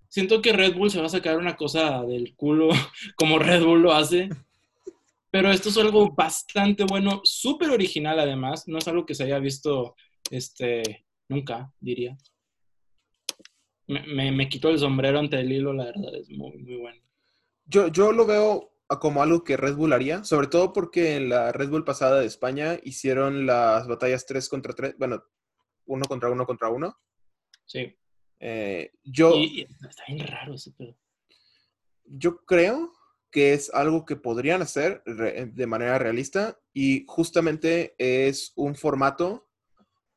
[0.07, 2.69] siento que Red Bull se va a sacar una cosa del culo
[3.15, 4.29] como Red Bull lo hace.
[5.29, 8.67] Pero esto es algo bastante bueno, súper original además.
[8.67, 9.95] No es algo que se haya visto
[10.31, 12.17] este, nunca, diría.
[13.87, 17.01] Me, me, me quito el sombrero ante el hilo, la verdad, es muy, muy bueno.
[17.65, 21.51] Yo, yo lo veo como algo que Red Bull haría, sobre todo porque en la
[21.51, 25.23] Red Bull pasada de España hicieron las batallas 3 contra 3, bueno,
[25.85, 26.97] uno contra uno contra uno.
[27.65, 27.93] Sí.
[28.39, 29.35] Eh, yo.
[29.35, 30.97] Y, está bien raro ese pedo.
[32.05, 32.93] Yo creo
[33.29, 39.49] que es algo que podrían hacer de manera realista y justamente es un formato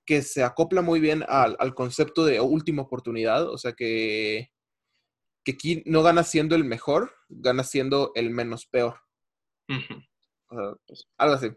[0.06, 4.52] que se acopla muy bien al, al concepto de última oportunidad, o sea que,
[5.50, 9.00] que aquí no gana siendo el mejor, gana siendo el menos peor.
[9.68, 10.78] Uh -huh.
[10.86, 11.48] pues, algo así.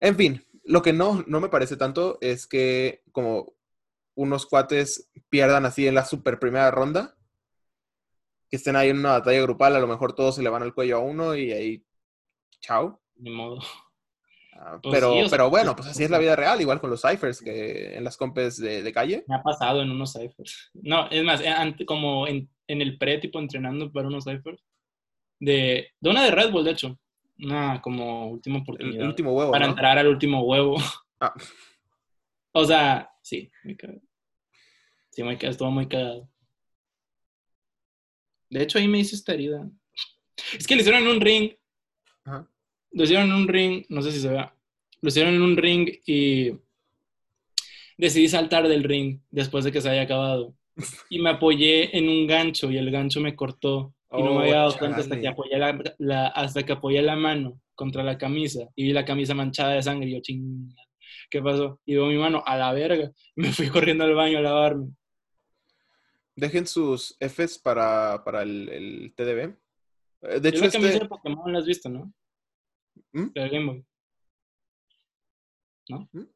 [0.00, 3.54] En fin, lo que no, no me parece tanto es que como
[4.14, 7.16] unos cuates pierdan así en la super primera ronda,
[8.50, 10.74] que estén ahí en una batalla grupal, a lo mejor todos se le van al
[10.74, 11.86] cuello a uno y ahí,
[12.60, 13.00] chao.
[13.16, 13.58] Ni modo.
[14.52, 16.80] Uh, pues pero, sí, o sea, pero bueno, pues así es la vida real, igual
[16.80, 19.24] con los ciphers que en las compes de, de calle.
[19.28, 20.70] Me ha pasado en unos ciphers.
[20.74, 21.42] No, es más,
[21.86, 24.62] como en, en el pre, tipo entrenando para unos ciphers.
[25.38, 26.98] De, de una de Red Bull, de hecho.
[27.38, 29.02] Una como última oportunidad.
[29.02, 29.52] El último huevo.
[29.52, 29.72] Para ¿no?
[29.72, 30.76] entrar al último huevo.
[31.20, 31.34] Ah.
[32.58, 34.00] O sea, sí, me cago.
[35.10, 36.26] Sí, me cago, estuvo muy cagado.
[38.48, 39.70] De hecho, ahí me hice esta herida.
[40.58, 41.52] Es que le hicieron en un ring.
[42.24, 42.48] Ajá.
[42.92, 44.56] Lo hicieron en un ring, no sé si se vea.
[45.02, 46.52] Lo hicieron en un ring y
[47.98, 50.54] decidí saltar del ring después de que se haya acabado.
[51.08, 53.94] Y me apoyé en un gancho y el gancho me cortó.
[54.12, 57.16] Y no me había dado cuenta hasta que, apoyé la, la, hasta que apoyé la
[57.16, 60.74] mano contra la camisa y vi la camisa manchada de sangre y yo, ching,
[61.30, 61.80] ¿qué pasó?
[61.84, 63.10] Y veo mi mano a la verga.
[63.36, 64.88] Me fui corriendo al baño a lavarme.
[66.34, 69.56] Dejen sus Fs para, para el, el, TDB.
[70.22, 71.04] Eh, De hecho, la camisa este...
[71.04, 72.12] de Pokémon la has visto, ¿no?
[73.12, 73.32] ¿Mm?
[73.32, 73.84] De Game Boy.
[75.88, 76.08] ¿No?
[76.12, 76.26] ¿Mm?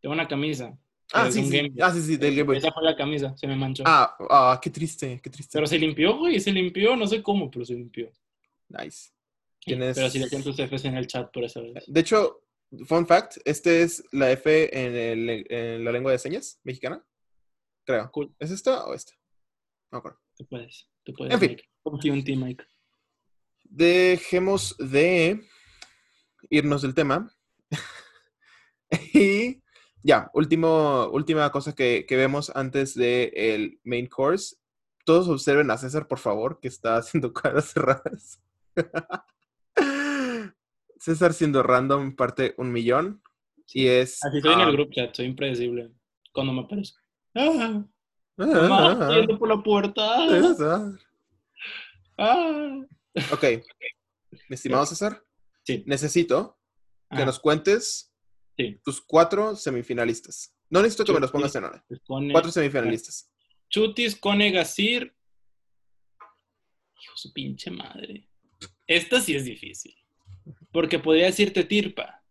[0.00, 0.78] Tengo una camisa.
[1.16, 1.72] Ah, sí, un sí.
[1.80, 2.56] Ah, sí, sí, del Game Boy.
[2.58, 3.84] Esa fue la camisa, se me manchó.
[3.86, 5.52] Ah, ah, qué triste, qué triste.
[5.56, 8.10] Pero se limpió, güey, se limpió, no sé cómo, pero se limpió.
[8.68, 9.10] Nice.
[9.60, 11.84] Tienes- Pero si le tus Fs en el chat por esa vez.
[11.86, 12.42] De hecho,
[12.86, 14.94] fun fact, este es la F en,
[15.28, 17.04] el- en la lengua de señas mexicana.
[17.86, 18.10] Creo.
[18.12, 18.34] Cool.
[18.38, 19.12] ¿Es esta o esta?
[19.92, 20.18] No acuerdo.
[20.36, 21.32] Tú puedes, tú puedes.
[21.34, 21.56] En fin.
[22.12, 22.64] En ti, Mike.
[23.62, 25.40] Dejemos de
[26.50, 27.30] irnos del tema.
[29.14, 29.62] y
[30.04, 34.56] ya, último, última cosa que, que vemos antes del main course.
[35.06, 38.40] Todos observen a César, por favor, que está haciendo caras cerradas.
[40.98, 43.22] César siendo random parte un millón.
[43.72, 44.22] Y es...
[44.22, 45.90] Así estoy en ah, el group chat, soy impredecible.
[46.32, 46.98] Cuando me aparezco.
[47.34, 47.82] Ah,
[48.38, 50.02] ah, mamá, ah, estoy yendo por la puerta.
[50.16, 50.82] Ah, César.
[52.18, 52.80] ah.
[53.32, 53.44] Ok.
[54.48, 55.22] Mi estimado César,
[55.62, 55.82] Sí.
[55.86, 56.58] necesito
[57.10, 58.13] que nos cuentes
[58.56, 58.80] Sí.
[58.84, 60.56] tus cuatro semifinalistas.
[60.70, 61.82] No necesito que me los pongas en orden.
[62.32, 63.30] Cuatro semifinalistas.
[63.68, 65.14] Chutis, Cone, Gasir.
[67.02, 68.28] Hijo su pinche madre.
[68.86, 69.94] Esta sí es difícil.
[70.72, 72.22] Porque podría decirte Tirpa,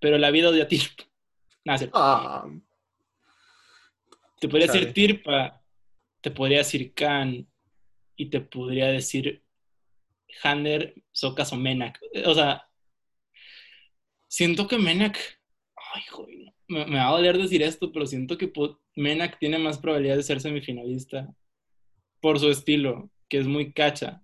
[0.00, 1.04] pero la vida odia Tirpa.
[1.78, 2.46] Se- Ah,
[4.40, 4.80] te podría chale.
[4.80, 5.62] decir Tirpa,
[6.20, 7.46] te podría decir Khan
[8.16, 9.44] y te podría decir
[10.42, 11.98] Hander, Socas o Menak.
[12.24, 12.68] O sea,
[14.28, 15.18] siento que Menak.
[15.96, 16.52] Ay, joder, no.
[16.68, 18.52] me, me va a doler decir esto, pero siento que
[18.96, 21.34] Menak tiene más probabilidad de ser semifinalista
[22.20, 24.22] por su estilo, que es muy cacha,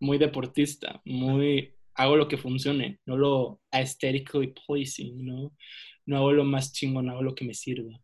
[0.00, 5.54] muy deportista, muy hago lo que funcione, no lo aesthetically pleasing, ¿no?
[6.06, 8.00] No hago lo más chingón, hago lo que me sirva.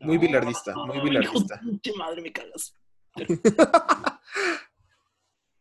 [0.00, 1.60] Muy bilardista, muy bilardista.
[1.60, 2.74] pinche madre, me cagas.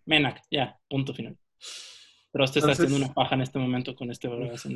[0.06, 1.38] Menak, ya, punto final.
[2.38, 4.70] Trost está Entonces- haciendo una paja en este momento con este bravazo.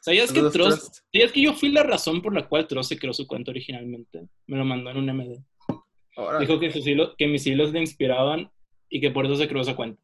[0.00, 0.98] ¿Sabías que Trost.
[1.12, 4.28] ¿Sabías que yo fui la razón por la cual Trost se creó su cuenta originalmente?
[4.46, 5.44] Me lo mandó en un MD.
[6.40, 8.50] Dijo que, sus hilos- que mis hilos le inspiraban
[8.88, 10.00] y que por eso se creó esa cuenta.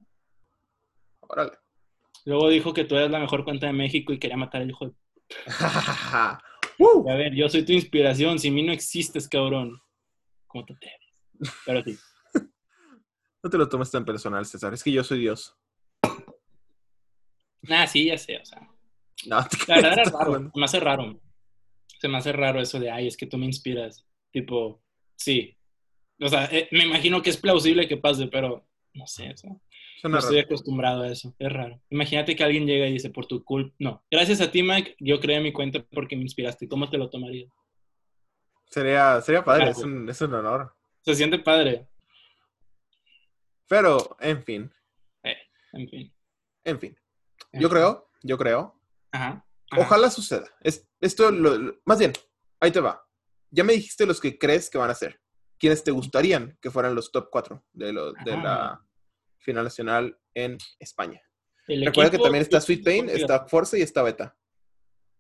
[1.20, 1.52] órale.
[2.26, 4.86] Luego dijo que tú eres la mejor cuenta de México y quería matar al hijo
[4.86, 4.92] de...
[7.10, 8.38] A ver, yo soy tu inspiración.
[8.38, 9.80] Sin mí no existes, cabrón.
[10.46, 11.56] ¿Cómo te atreves?
[11.64, 11.96] Pero sí.
[13.42, 14.74] No te lo tomes tan personal, César.
[14.74, 15.56] Es que yo soy Dios.
[17.62, 18.60] Nah, sí, ya sé, o sea.
[19.26, 20.50] No, te La verdad era raro.
[20.52, 21.20] Se me hace raro.
[22.00, 24.06] Se me hace raro eso de, ay, es que tú me inspiras.
[24.32, 24.82] Tipo,
[25.16, 25.56] sí.
[26.20, 29.50] O sea, eh, me imagino que es plausible que pase, pero no sé, o sea,
[30.04, 30.46] no estoy raro.
[30.46, 31.34] acostumbrado a eso.
[31.38, 31.80] Es raro.
[31.90, 33.74] Imagínate que alguien llega y dice, por tu culpa.
[33.78, 36.68] No, gracias a ti, Mike, yo creé mi cuenta porque me inspiraste.
[36.68, 37.52] ¿Cómo te lo tomarías?
[38.66, 39.78] Sería, sería padre, Claro.
[39.78, 40.74] es un, es un honor.
[41.02, 41.86] Se siente padre.
[43.68, 44.72] Pero, en fin,
[45.72, 46.12] En fin.
[46.64, 46.96] en fin.
[47.52, 48.80] Yo creo, yo creo.
[49.12, 49.44] Ajá.
[49.70, 49.82] ajá.
[49.82, 50.44] Ojalá suceda.
[50.62, 52.12] Es, esto, lo- lo- más bien,
[52.60, 53.04] ahí te va.
[53.50, 55.20] Ya me dijiste los que crees que van a ser.
[55.58, 58.42] ¿Quiénes te gustarían que fueran los top 4 de, lo- de Ajá.
[58.42, 58.86] la
[59.38, 61.20] final nacional en España?
[61.66, 64.36] El Recuerda que también está Sweet Pain, está Forza y está Beta.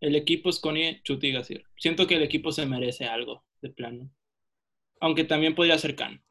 [0.00, 1.64] El equipo es Connie, Chuti y Gasir.
[1.76, 4.10] Siento que el equipo se merece algo de plano.
[5.00, 6.22] Aunque también podría ser Khan.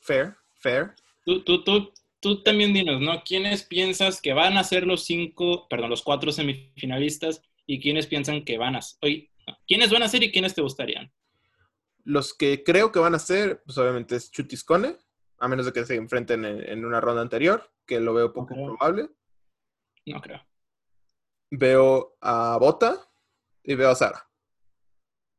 [0.00, 0.94] Fair, fair.
[1.24, 3.22] Tú, tú, tú, tú también dinos, ¿no?
[3.24, 8.44] ¿Quiénes piensas que van a ser los cinco, perdón, los cuatro semifinalistas y quiénes piensan
[8.44, 11.12] que van a no, ¿Quiénes van a ser y quiénes te gustarían?
[12.04, 14.96] Los que creo que van a ser, pues obviamente es Chutiscone,
[15.38, 18.54] a menos de que se enfrenten en, en una ronda anterior, que lo veo poco
[18.54, 19.08] probable.
[20.06, 20.40] No creo.
[21.50, 23.10] Veo a Bota
[23.62, 24.30] y veo a Sara.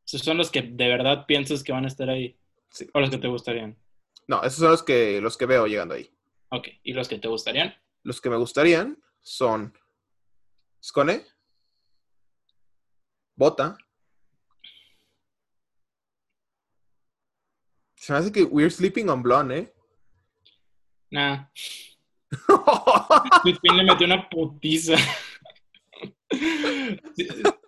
[0.05, 2.37] Esos son los que de verdad piensas que van a estar ahí.
[2.69, 2.89] Sí.
[2.93, 3.77] O los que te gustarían.
[4.27, 6.09] No, esos son los que, los que veo llegando ahí.
[6.51, 6.67] Ok.
[6.83, 7.73] ¿Y los que te gustarían?
[8.03, 9.73] Los que me gustarían son
[10.83, 11.25] Scone,
[13.35, 13.77] Bota.
[17.95, 19.73] Se me hace que we're sleeping on blonde, ¿eh?
[21.11, 21.45] Nah.
[23.43, 24.95] Pain le metió una putiza.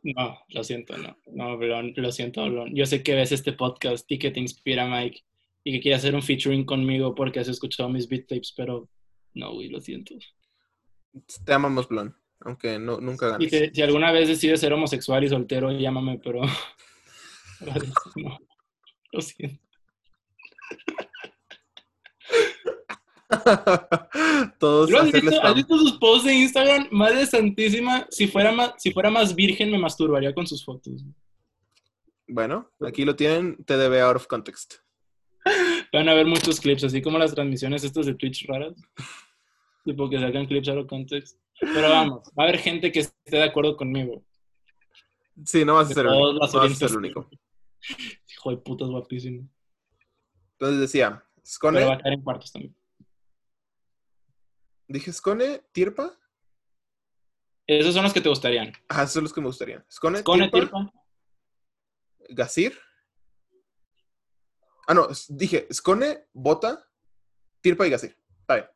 [0.03, 1.17] No, lo siento, no.
[1.27, 2.75] No, Blon, lo siento, Blon.
[2.75, 5.23] Yo sé que ves este podcast y que te inspira, Mike,
[5.63, 8.89] y que quieres hacer un featuring conmigo porque has escuchado mis beat tapes, pero
[9.33, 10.15] no, güey, lo siento.
[11.45, 13.49] Te amamos, blonde, aunque no, nunca ganes.
[13.49, 16.41] te- si alguna vez decides ser homosexual y soltero, llámame, pero.
[18.17, 18.37] No.
[19.13, 19.57] Lo siento.
[24.59, 25.41] Todos ¿Lo has, visto.
[25.43, 26.87] ¿Has visto sus posts de Instagram?
[26.91, 31.03] Madre santísima, si fuera más, si fuera más virgen, me masturbaría con sus fotos.
[32.27, 34.75] Bueno, aquí lo tienen, TDB out of context.
[35.91, 38.73] Van a ver muchos clips, así como las transmisiones estas de Twitch raras.
[39.83, 41.37] Tipo que sacan clips out of context.
[41.59, 44.23] Pero vamos, va a haber gente que esté de acuerdo conmigo.
[45.45, 46.33] Sí, no vas a ser el único.
[46.33, 46.97] las No vas a ser el orientaciones.
[46.97, 47.29] único.
[48.31, 49.49] Hijo de puta, es guapísimo.
[50.53, 52.75] Entonces decía, Pero va Scone, a caer en cuartos también.
[54.87, 56.17] dije Scone, Tirpa.
[57.67, 58.71] Esos son los que te gustarían.
[58.89, 59.83] Ah, esos son los que me gustarían.
[59.91, 60.93] Scone, Cone, Tirpa, Tirpa.
[62.29, 62.77] Gasir.
[64.87, 66.85] Ah, no, dije Scone, Bota,
[67.61, 68.17] Tirpa y Gasir.
[68.41, 68.67] Está bien,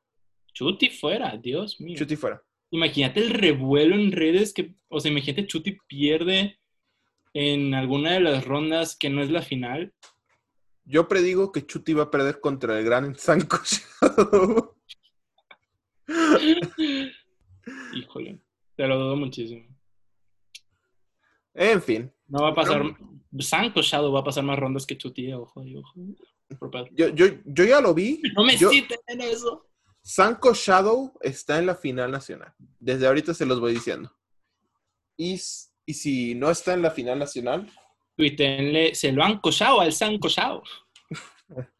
[0.54, 1.98] Chuti fuera, Dios mío.
[1.98, 2.42] Chuti fuera.
[2.72, 6.60] Imagínate el revuelo en redes que, o sea, imagínate Chuti pierde
[7.34, 9.94] en alguna de las rondas que no es la final.
[10.86, 13.60] Yo predigo que Chuti va a perder contra el gran Sanko.
[17.94, 18.40] Híjole,
[18.76, 19.68] te lo dudo muchísimo.
[21.54, 22.84] En fin, No va a pasar.
[23.40, 25.94] Sanko Shadow va a pasar más rondas que Chuti, eh, ojo, ojo.
[26.94, 28.22] Yo, yo, yo ya lo vi.
[28.36, 29.66] No me Yo- citen en eso.
[30.02, 32.54] Sanko Shadow está en la final nacional.
[32.80, 34.12] Desde ahorita se los voy diciendo.
[35.18, 37.70] Y, si no está en la final nacional,
[38.16, 40.64] Tuítenle, se lo han cochado al Sanko Shadow.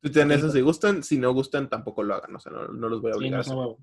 [0.00, 1.02] tuiten eso si gustan.
[1.02, 2.34] Si no gustan, tampoco lo hagan.
[2.36, 3.78] O sea, no, no los voy a Sí, obligar no huevo.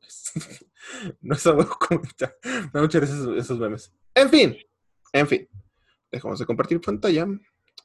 [1.20, 2.36] no es algo comentar.
[2.44, 3.94] Me da muchas gracias esos memes.
[4.14, 4.56] En fin,
[5.12, 5.48] en fin.
[6.10, 7.26] Dejamos de compartir pantalla.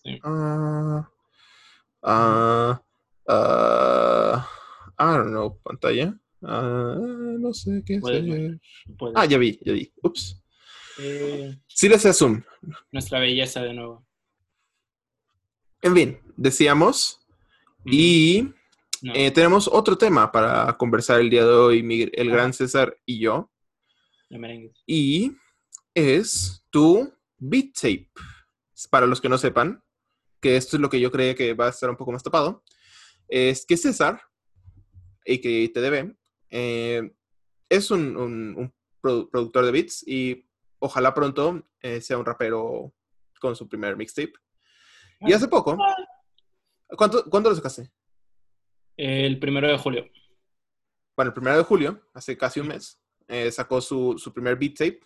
[0.04, 0.20] Sí.
[0.24, 1.10] Ah,
[2.02, 2.82] ah,
[3.28, 4.50] ah,
[5.00, 6.18] I don't know, pantalla.
[6.42, 8.60] Ah, no sé qué hacer.
[9.16, 9.92] Ah, ya vi, ya vi.
[10.02, 10.42] Ups.
[11.00, 12.44] Eh, Sí le hacía zoom.
[12.92, 14.06] nuestra belleza de nuevo.
[15.82, 17.20] En fin, decíamos.
[17.86, 18.48] Y
[19.02, 19.14] No.
[19.16, 23.50] eh, tenemos otro tema para conversar el día de hoy, el gran César y yo.
[24.30, 24.82] merengues.
[24.88, 25.36] Y
[25.94, 28.10] es tu beat tape.
[28.90, 29.82] Para los que no sepan,
[30.42, 32.64] que esto es lo que yo creía que va a estar un poco más tapado,
[33.28, 34.22] es que César,
[35.26, 36.16] y que TDB,
[36.50, 37.14] eh,
[37.70, 40.46] es un, un- un produ- productor de beats y
[40.80, 42.94] ojalá pronto eh, sea un rapero
[43.40, 44.34] con su primer mixtape.
[45.22, 45.78] Y hace poco,
[46.98, 47.90] ¿cuánto, ¿cuándo lo sacaste?
[48.98, 50.06] El primero de julio.
[51.16, 54.76] bueno, el primero de julio, hace casi un mes, eh, sacó su, su primer beat
[54.76, 55.00] tape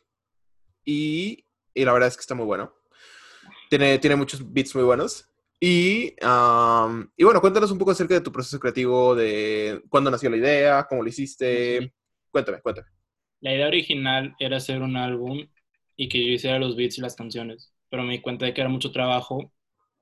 [0.87, 2.73] y, y la verdad es que está muy bueno.
[3.69, 5.29] Tiene, tiene muchos beats muy buenos.
[5.59, 10.29] Y, am, y bueno, cuéntanos un poco acerca de tu proceso creativo, de cuándo nació
[10.29, 11.79] la idea, cómo lo hiciste.
[11.79, 11.91] Ujú.
[12.31, 12.87] Cuéntame, cuéntame.
[13.41, 15.45] La idea original era hacer un álbum
[15.97, 18.61] y que yo hiciera los beats y las canciones, pero me di cuenta de que
[18.61, 19.51] era mucho trabajo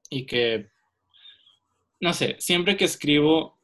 [0.09, 0.69] y que,
[1.99, 3.57] no sé, siempre que escribo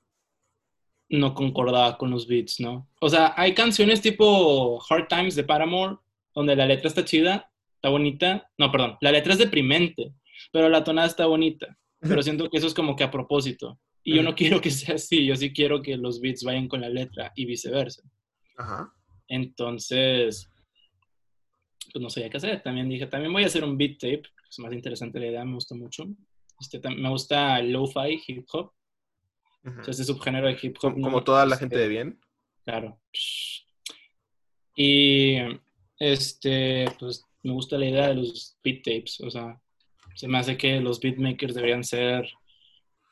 [1.09, 2.89] no concordaba con los beats, ¿no?
[2.99, 5.97] O sea, hay canciones tipo Hard Times de Paramore,
[6.33, 10.13] donde la letra está chida, está bonita, no, perdón, la letra es deprimente,
[10.51, 13.79] pero la tonada está bonita, pero siento que eso es como que a propósito.
[14.03, 16.81] Y yo no quiero que sea así, yo sí quiero que los beats vayan con
[16.81, 18.01] la letra y viceversa.
[18.57, 18.91] Ajá.
[19.27, 20.51] Entonces,
[21.91, 22.61] pues no sabía qué hacer.
[22.61, 24.23] También dije, también voy a hacer un beat tape.
[24.49, 26.05] Es más interesante la idea, me gusta mucho.
[26.59, 28.71] Este, me gusta el lo-fi, hip hop.
[29.63, 30.93] O sea, ese subgénero de hip hop.
[30.93, 32.19] Como, no toda la gente de bien.
[32.63, 32.99] Claro.
[34.75, 35.37] Y
[36.01, 39.21] este, pues me gusta la idea de los beat tapes.
[39.21, 39.61] O sea,
[40.15, 42.27] se me hace que los beatmakers deberían ser,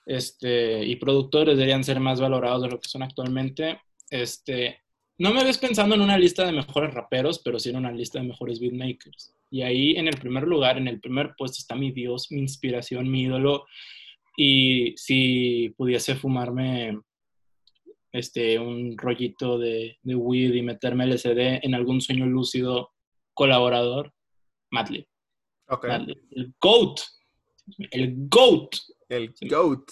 [0.08, 3.80] este, y productores deberían ser más valorados de lo que son actualmente.
[4.10, 4.80] Este,
[5.19, 8.19] no me ves pensando en una lista de mejores raperos, pero sí en una lista
[8.19, 9.36] de mejores beatmakers.
[9.52, 13.10] Y ahí en el primer lugar, en el primer puesto está mi Dios, mi inspiración,
[13.10, 13.67] mi ídolo.
[14.36, 16.99] Y si pudiese fumarme
[18.12, 22.91] este, un rollito de, de weed y meterme LSD en algún sueño lúcido
[23.34, 24.13] colaborador,
[24.72, 25.06] Madlib.
[25.67, 25.88] Ok.
[25.88, 26.17] Madlib.
[26.32, 27.00] El GOAT.
[27.91, 28.76] El GOAT.
[29.10, 29.34] El.
[29.41, 29.89] GOAT.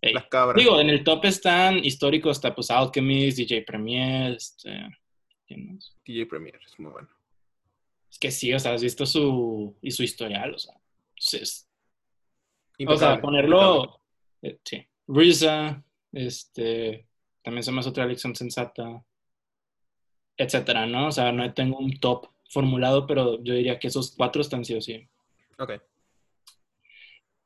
[0.00, 0.14] Ey.
[0.14, 0.58] La cabra.
[0.58, 4.70] Digo, en el top están históricos, está pues Alchemist, DJ Premier, este,
[5.46, 5.94] ¿quién más?
[6.04, 7.08] DJ Premier, es muy bueno.
[8.10, 10.74] Es que sí, o sea, has visto su, y su historial, o sea,
[11.40, 11.68] es-
[12.84, 14.00] o sea, ponerlo,
[14.42, 17.06] eh, sí, RZA, este,
[17.42, 19.04] también se me hace otra elección sensata,
[20.36, 21.08] etcétera, ¿no?
[21.08, 24.74] O sea, no tengo un top formulado, pero yo diría que esos cuatro están sí
[24.74, 25.08] o sí.
[25.58, 25.72] Ok.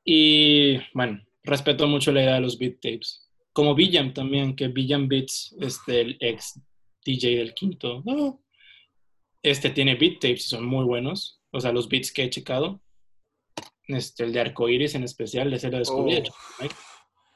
[0.05, 3.29] Y bueno, respeto mucho la idea de los beat tapes.
[3.53, 6.61] Como Villam también, que Villam Beats, este, el ex
[7.05, 8.41] DJ del quinto, ¿no?
[9.51, 11.41] este tiene beat tapes y son muy buenos.
[11.53, 12.81] O sea, los beats que he checado.
[13.87, 16.15] Este, el de Arcoiris en especial, ese lo descubrí.
[16.15, 16.31] de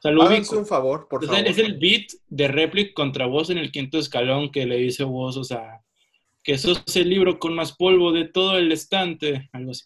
[0.02, 1.46] Háganse un favor, por favor.
[1.46, 5.36] es el beat de Replic contra vos en el quinto escalón que le dice vos,
[5.36, 5.82] o sea,
[6.42, 9.48] que sos el libro con más polvo de todo el estante.
[9.52, 9.84] Algo así.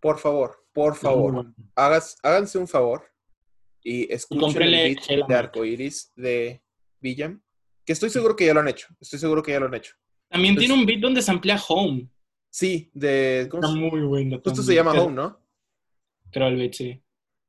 [0.00, 1.52] Por favor, por favor.
[1.74, 3.04] Hagas, háganse un favor
[3.82, 5.34] y escuchen cómprenle el beat Hell de.
[5.34, 6.62] Arcoiris de
[7.00, 7.42] Villam,
[7.84, 8.86] que estoy seguro que ya lo han hecho.
[9.00, 9.94] Estoy seguro que ya lo han hecho.
[10.28, 12.06] También tiene un beat donde se amplía Home.
[12.50, 13.48] Sí, de.
[13.50, 14.40] ¿cómo Está se- muy bueno.
[14.44, 15.40] Justo se llama Home, ¿no?
[16.30, 17.02] Creo el beat, sí.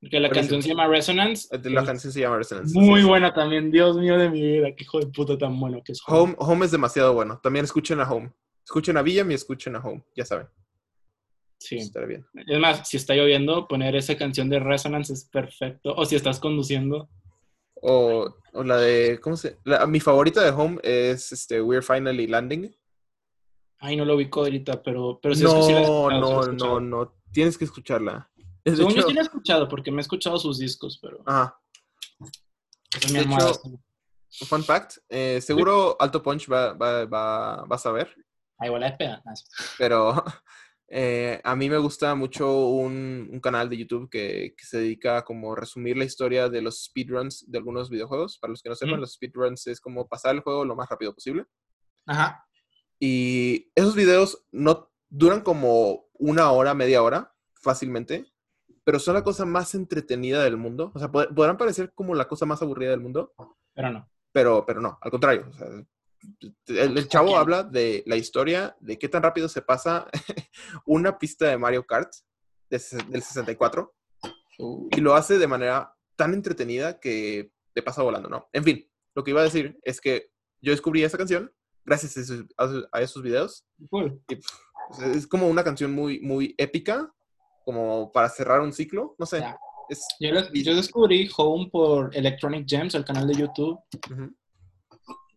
[0.09, 1.47] Que la canción se llama Resonance.
[1.69, 2.73] La canción se llama Resonance.
[2.77, 3.07] Muy sí, sí.
[3.07, 3.69] buena también.
[3.71, 4.69] Dios mío de mi vida.
[4.75, 7.39] Qué hijo de puta tan bueno que es Home, Home es demasiado bueno.
[7.41, 8.31] También escuchen a Home.
[8.65, 10.03] Escuchen a Villam y escuchen a Home.
[10.15, 10.47] Ya saben.
[11.59, 11.77] Sí.
[11.77, 12.25] Estará bien.
[12.47, 15.93] Es más, si está lloviendo, poner esa canción de Resonance es perfecto.
[15.95, 17.07] O si estás conduciendo.
[17.75, 19.19] O, o la de.
[19.21, 19.57] ¿Cómo se.?
[19.65, 22.75] la- mi favorita de Home es este, We're Finally Landing.
[23.77, 26.79] Ay, no lo ubico ahorita, pero, pero he no, no, escuchado.
[26.79, 27.13] no, no.
[27.31, 28.30] Tienes que escucharla.
[28.65, 31.57] Según yo hecho- sí la he escuchado, porque me he escuchado sus discos, pero Ajá.
[33.01, 33.51] es de almohada.
[33.51, 33.79] hecho-
[34.47, 34.97] Fun fact.
[35.09, 38.15] eh, seguro Alto Punch va, va, va, vas a ver.
[38.57, 39.21] Ay, igual es peda.
[39.25, 39.33] Ah.
[39.77, 40.13] Pero
[40.87, 45.17] eh, a mí me gusta mucho un, un canal de YouTube que, que se dedica
[45.17, 48.37] a como resumir la historia de los speedruns de algunos videojuegos.
[48.37, 51.13] Para los que no sepan, los speedruns es como pasar el juego lo más rápido
[51.13, 51.45] posible.
[52.05, 52.45] Ajá.
[52.99, 58.30] Y esos videos no duran como una hora, media hora, fácilmente.
[58.83, 60.91] Pero son la cosa más entretenida del mundo.
[60.95, 63.33] O sea, pod- podrán parecer como la cosa más aburrida del mundo,
[63.73, 64.09] Pero no.
[64.31, 65.47] pero, pero no, al contrario.
[65.49, 65.67] o sea,
[66.67, 70.07] el, el chavo habla de la historia, de qué tan rápido se pasa
[70.85, 72.11] una pista de Mario Kart
[72.69, 73.93] de del 64
[74.59, 78.47] Uh, y lo hace de manera tan entretenida que te pasa volando, ¿no?
[78.53, 80.29] En fin, lo que iba a decir es que
[80.61, 81.51] yo descubrí esa canción
[81.83, 82.45] gracias a esos,
[82.91, 84.21] a- esos videos cool.
[84.29, 84.35] y,
[84.93, 87.11] sea, es como una canción muy, muy épica,
[87.71, 89.43] como para cerrar un ciclo, no sé.
[89.89, 93.79] Es, Yo, lo- yo descubrí Home por Electronic Gems, el canal de YouTube.
[94.11, 94.35] ujú,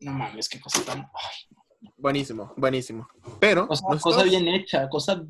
[0.00, 0.98] No mames, qué cosa tan.
[1.00, 3.08] ay, buenísimo, buenísimo.
[3.40, 5.24] Pero, cosa, no cosa estás bien hecha, cosa.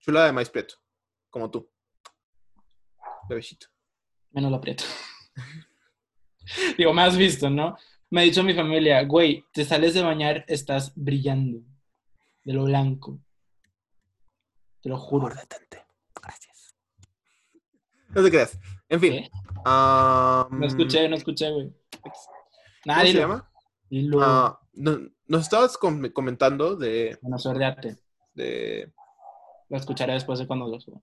[0.00, 0.74] chula de maíz preto,
[1.30, 1.68] como tú.
[3.28, 3.66] Bebecito.
[4.32, 4.84] Menos lo aprieto.
[6.76, 7.76] Digo, me has visto, ¿no?
[8.10, 11.60] Me ha dicho mi familia, güey, te sales de bañar, estás brillando.
[12.44, 13.20] De lo blanco.
[14.82, 15.28] Te lo juro.
[15.34, 15.84] detente.
[16.20, 16.74] Gracias.
[18.08, 18.58] No te creas.
[18.88, 19.28] En fin.
[19.64, 21.72] No escuché, no escuché, güey.
[22.00, 22.14] ¿Cómo
[22.84, 23.50] Nada, se llama?
[23.88, 24.20] Dilo.
[24.22, 27.96] Ah, no- nos estabas com- comentando de, Bueno, sordeate.
[28.34, 28.92] de-
[29.68, 31.00] Lo escucharé después de cuando lo suba.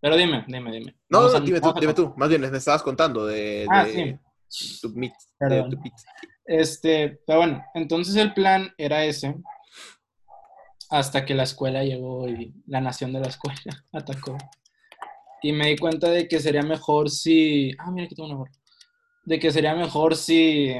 [0.00, 0.96] Pero dime, dime, dime.
[1.08, 2.14] No, no, dime tú, dime tú.
[2.16, 4.80] Más bien, me estabas contando de, Ah, de sí.
[4.80, 5.12] tu meet.
[5.12, 5.70] de Perdón.
[5.70, 5.94] tu meet.
[6.44, 9.34] Este, pero bueno, entonces el plan era ese.
[10.90, 13.60] Hasta que la escuela llegó y la nación de la escuela
[13.92, 14.36] atacó.
[15.42, 17.72] Y me di cuenta de que sería mejor si.
[17.78, 18.52] Ah, mira, aquí tengo una gorra.
[19.24, 20.74] De que sería mejor si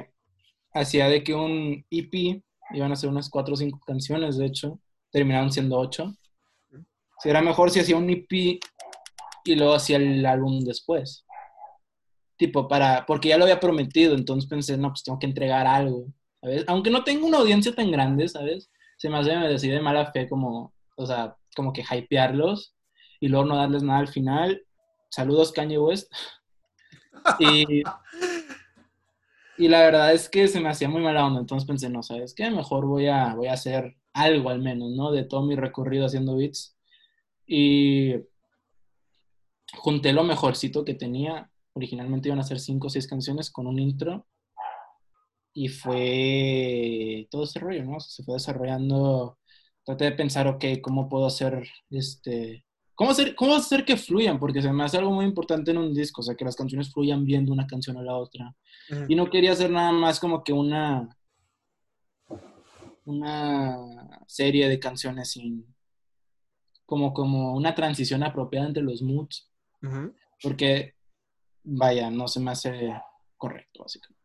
[0.73, 4.81] hacía de que un EP, iban a ser unas cuatro o cinco canciones, de hecho,
[5.11, 6.15] terminaron siendo ocho.
[7.21, 8.61] Sería mejor si hacía un EP
[9.45, 11.25] y luego hacía el álbum después.
[12.37, 16.07] Tipo, para, porque ya lo había prometido, entonces pensé, no, pues tengo que entregar algo,
[16.41, 16.65] ¿sabes?
[16.69, 18.71] Aunque no tengo una audiencia tan grande, ¿sabes?
[18.99, 22.75] Se me hace de mala fe como, o sea, como que hypearlos
[23.21, 24.63] y luego no darles nada al final.
[25.11, 26.13] Saludos Kanye West.
[27.41, 27.83] Y,
[29.59, 32.33] y la verdad es que se me hacía muy mala onda, entonces pensé, no, ¿sabes
[32.33, 32.49] qué?
[32.49, 35.11] Mejor voy a, voy a hacer algo al menos, ¿no?
[35.11, 36.79] De todo mi recorrido haciendo beats.
[37.45, 38.15] Y
[39.75, 41.51] junté lo mejorcito que tenía.
[41.73, 44.28] Originalmente iban a ser cinco o seis canciones con un intro.
[45.59, 47.97] Y fue todo ese rollo, ¿no?
[47.97, 49.39] O sea, se fue desarrollando.
[49.85, 52.65] Traté de pensar, ok, ¿cómo puedo hacer este.
[52.95, 54.39] ¿Cómo hacer, ¿Cómo hacer que fluyan?
[54.39, 56.93] Porque se me hace algo muy importante en un disco, o sea, que las canciones
[56.93, 58.55] fluyan bien de una canción a la otra.
[59.09, 61.09] Y no quería hacer nada más como que una.
[63.05, 63.77] Una
[64.29, 65.75] serie de canciones sin.
[66.87, 69.51] Como, como una transición apropiada entre los moods
[70.41, 70.95] porque,
[71.65, 72.93] vaya, no se me hace
[73.37, 74.18] correcto, básicamente.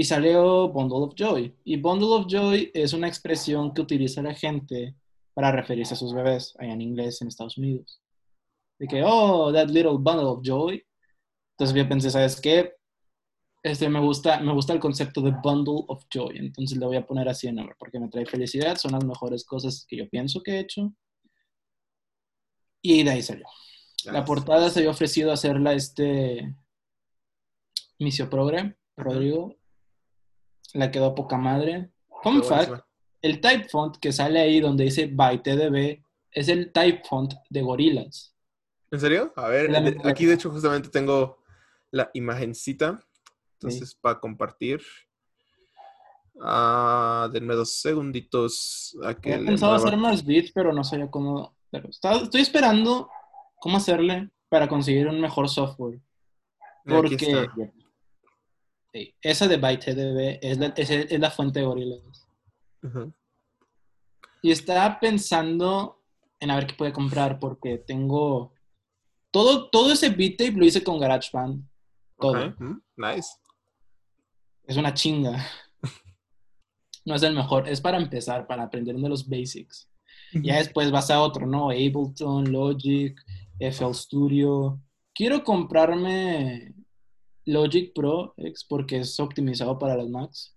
[0.00, 1.54] Y salió Bundle of Joy.
[1.62, 4.94] Y Bundle of Joy es una expresión que utiliza la gente
[5.34, 8.00] para referirse a sus bebés, allá en inglés en Estados Unidos.
[8.78, 10.82] De que, oh, that little bundle of joy.
[11.50, 12.72] Entonces yo pensé, ¿sabes qué?
[13.62, 16.34] Este, me, gusta, me gusta el concepto de bundle of joy.
[16.38, 19.44] Entonces le voy a poner así de nombre, porque me trae felicidad, son las mejores
[19.44, 20.94] cosas que yo pienso que he hecho.
[22.80, 23.44] Y de ahí salió.
[24.06, 26.56] La portada se había ofrecido hacerla este
[27.98, 29.59] Misio Progre, Rodrigo.
[30.74, 31.90] La quedó poca madre.
[32.22, 32.68] Fun fact,
[33.22, 36.02] el type font que sale ahí donde dice by TDB
[36.32, 38.34] es el type font de Gorillaz.
[38.90, 39.32] ¿En serio?
[39.36, 41.38] A ver, de- aquí de hecho justamente tengo
[41.90, 43.00] la imagencita.
[43.54, 44.80] Entonces, para compartir.
[46.42, 48.96] Ah, denme dos segunditos.
[49.04, 51.54] A que He pensado hacer más beats, pero no sabía cómo.
[51.70, 53.08] pero estaba- estoy esperando
[53.60, 56.00] cómo hacerle para conseguir un mejor software.
[56.84, 57.46] Porque está.
[58.92, 62.26] Sí, esa de by TDB es la, es, es la fuente de Gorillaz.
[64.42, 66.02] Y estaba pensando
[66.38, 68.54] en a ver qué puede comprar porque tengo
[69.30, 71.62] todo, todo ese beat tape lo hice con GarageBand.
[72.18, 72.54] Todo.
[72.58, 73.28] Mm, Nice.
[74.64, 75.44] Es una chinga.
[77.02, 79.88] No es el mejor, es para empezar, para aprender de los basics.
[80.34, 81.70] Ya después vas a otro, ¿no?
[81.70, 83.18] Ableton, Logic,
[83.58, 84.78] FL Studio.
[85.14, 86.74] Quiero comprarme
[87.46, 90.56] Logic Pro X porque es optimizado para las Macs.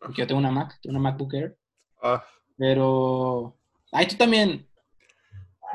[0.00, 1.58] Porque yo tengo una Mac, tengo una MacBook Air.
[2.02, 2.24] Ah,
[2.56, 3.56] Pero.
[3.92, 4.68] Ay, tú también.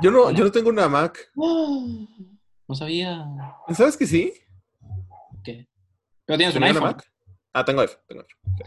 [0.02, 1.32] yo, no, yo no tengo una Mac.
[1.42, 2.06] ¡Ah!
[2.68, 3.26] No sabía.
[3.74, 4.34] ¿Sabes que sí?
[5.44, 5.68] ¿Qué?
[6.26, 6.98] Pero tienes un ¿Tenía una iPhone.
[6.98, 7.14] Mac?
[7.54, 8.00] Ah, tengo iPhone.
[8.08, 8.58] Tengo iPhone.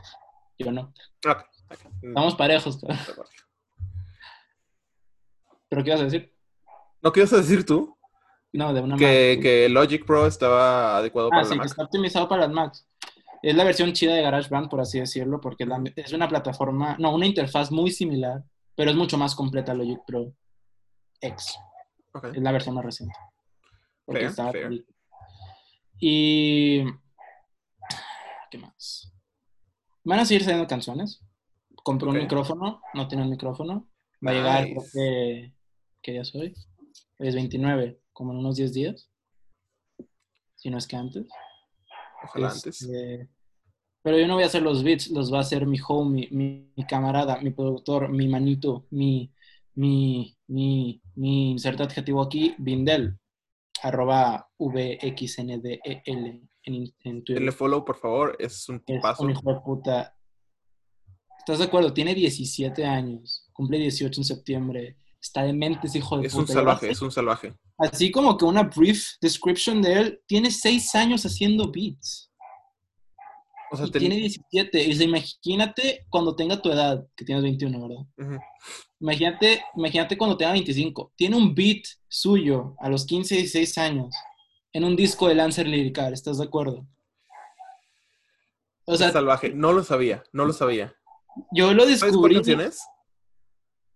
[0.58, 0.80] Yo no.
[0.82, 1.84] Ok, ok.
[2.02, 2.78] Mm, Estamos parejos.
[5.68, 6.34] ¿Pero qué ibas a decir?
[7.02, 7.95] ¿No qué ibas a decir tú?
[8.52, 9.42] No, de una Que, Mac.
[9.42, 11.66] que Logic Pro estaba adecuado Ah, para sí, la Mac.
[11.66, 12.88] está optimizado para las Macs.
[13.42, 16.96] Es la versión chida de GarageBand, por así decirlo, porque es, la- es una plataforma,
[16.98, 18.42] no, una interfaz muy similar,
[18.74, 20.32] pero es mucho más completa Logic Pro
[21.20, 21.56] X.
[22.14, 22.24] Ok.
[22.34, 23.14] Es la versión más reciente.
[24.04, 24.84] Porque Fair.
[25.98, 26.84] Y.
[28.50, 29.12] ¿Qué más?
[30.04, 31.20] Van a seguir saliendo canciones.
[31.82, 33.88] Compré un micrófono, no tiene un micrófono.
[34.26, 35.52] Va a llegar, creo que.
[36.02, 36.22] ¿Qué día?
[36.34, 36.54] Hoy
[37.18, 39.10] es 29, como en unos 10 días.
[40.54, 41.28] Si no es que antes.
[42.24, 42.80] Ojalá antes.
[42.80, 43.28] Este,
[44.02, 46.72] Pero yo no voy a hacer los beats, los va a hacer mi homie, mi,
[46.74, 49.30] mi camarada, mi productor, mi manito, mi,
[49.74, 53.18] mi, mi, mi, inserta adjetivo aquí, Vindel,
[53.82, 57.34] arroba VXNDEL en, en Twitter.
[57.34, 58.34] Denle follow, por favor.
[58.38, 59.24] Es un Es tipazo.
[59.24, 60.16] un hijo de puta.
[61.38, 61.92] ¿Estás de acuerdo?
[61.92, 64.96] Tiene 17 años, cumple 18 en septiembre.
[65.26, 66.52] Está demente ese hijo de Es un puta.
[66.54, 67.54] salvaje, Y es un salvaje.
[67.78, 72.30] Así como que una brief description de él, tiene 6 años haciendo beats.
[73.72, 74.82] O sea, Y ten- tiene 17.
[74.84, 78.38] Y dice, imagínate cuando tenga tu edad, que tienes 21, ¿verdad?
[79.00, 81.12] Imagínate, imagínate cuando tenga 25.
[81.16, 84.14] Tiene un beat suyo a los 15, 16 años
[84.72, 86.86] en un disco de Lancer Lyrical, ¿estás de acuerdo?
[88.84, 89.50] O Es sea, salvaje.
[89.50, 90.94] No lo sabía, no lo sabía.
[91.52, 92.34] yo lo ¿Sabes descubrí.
[92.36, 92.80] cuál canción es?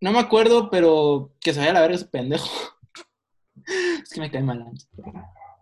[0.01, 2.48] No me acuerdo, pero que se vaya a la verga ese pendejo.
[4.03, 4.70] es que me cae mal.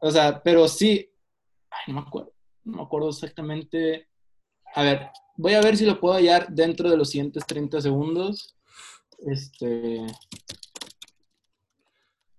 [0.00, 1.10] O sea, pero sí.
[1.70, 2.32] Ay, no me acuerdo.
[2.64, 4.08] No me acuerdo exactamente.
[4.74, 8.56] A ver, voy a ver si lo puedo hallar dentro de los siguientes 30 segundos.
[9.26, 10.06] Este.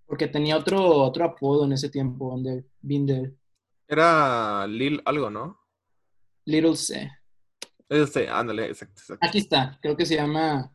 [0.05, 2.65] Porque tenía otro, otro apodo en ese tiempo, Binder.
[2.81, 3.35] Binder.
[3.87, 5.59] Era Lil algo, ¿no?
[6.45, 7.11] Little C.
[7.89, 9.27] Este, ándale, exacto, exacto.
[9.27, 9.77] Aquí está.
[9.81, 10.71] Creo que se llama.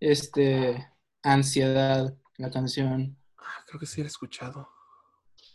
[0.00, 0.90] Este.
[1.22, 3.16] Ansiedad, la canción.
[3.38, 4.68] Ah, creo que sí era escuchado.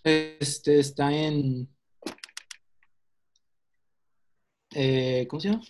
[0.04, 1.70] Este está en.
[4.74, 5.64] eh, ¿Cómo se llama?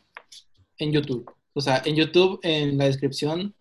[0.78, 1.32] En YouTube.
[1.54, 3.54] O sea, en YouTube, en la descripción,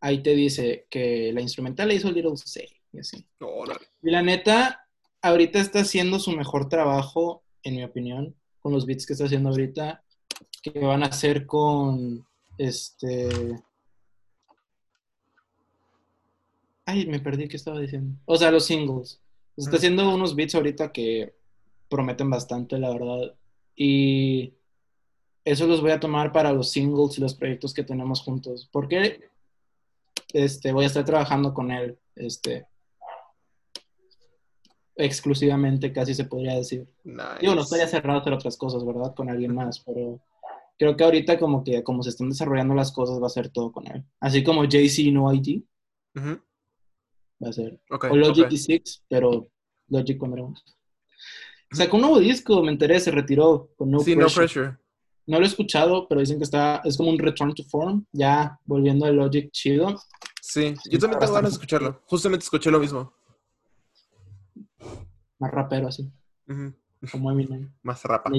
[0.00, 2.68] ahí te dice que la instrumental la hizo Little C.
[2.92, 3.26] Y así.
[3.40, 3.86] Órale.
[4.02, 4.88] Y la neta,
[5.22, 9.50] ahorita está haciendo su mejor trabajo, en mi opinión, con los beats que está haciendo
[9.50, 10.02] ahorita,
[10.62, 12.26] que van a hacer con.
[12.58, 13.28] Este.
[16.86, 18.16] Ay, me perdí qué estaba diciendo.
[18.24, 19.20] O sea, los singles.
[19.56, 21.34] Está haciendo unos beats ahorita que
[21.88, 23.34] prometen bastante, la verdad.
[23.74, 24.54] Y
[25.44, 28.68] eso los voy a tomar para los singles y los proyectos que tenemos juntos.
[28.70, 29.28] Porque
[30.32, 31.98] este, voy a estar trabajando con él.
[32.14, 32.66] Este,
[34.94, 36.86] exclusivamente, casi se podría decir.
[37.02, 37.40] Nice.
[37.40, 39.14] Digo, no estaría cerrado hacer otras cosas, ¿verdad?
[39.14, 40.20] Con alguien más, pero
[40.78, 43.72] creo que ahorita como que como se están desarrollando las cosas va a ser todo
[43.72, 44.04] con él.
[44.20, 45.62] Así como Jay-Z No ID
[46.14, 46.40] Ujú.
[47.42, 47.80] Va a ser.
[47.90, 48.52] Ok, O Logic ok.
[48.52, 49.48] y Six, pero
[49.88, 50.54] Logic con Dragon.
[51.72, 54.22] Sacó un nuevo disco, me enteré, se retiró con No sí, Pressure.
[54.24, 54.78] no pressure.
[55.26, 58.58] No lo he escuchado, pero dicen que está, es como un return to form, ya
[58.64, 60.00] volviendo al Logic chido.
[60.40, 62.00] Sí, yo también tengo ganas de escucharlo.
[62.06, 63.12] Justamente escuché lo mismo.
[65.38, 66.10] Más rapero así,
[67.10, 67.72] como Eminem.
[67.82, 68.30] Más rapa.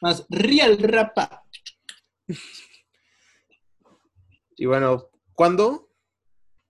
[0.00, 1.42] Más real rapa.
[4.54, 5.88] Y bueno, ¿cuándo?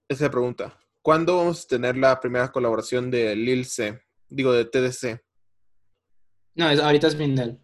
[0.08, 0.78] Esa es la pregunta.
[1.02, 4.00] ¿Cuándo vamos a tener la primera colaboración de Lil C?
[4.28, 5.20] Digo, de TDC.
[6.54, 7.58] No, es, ahorita es Vindel.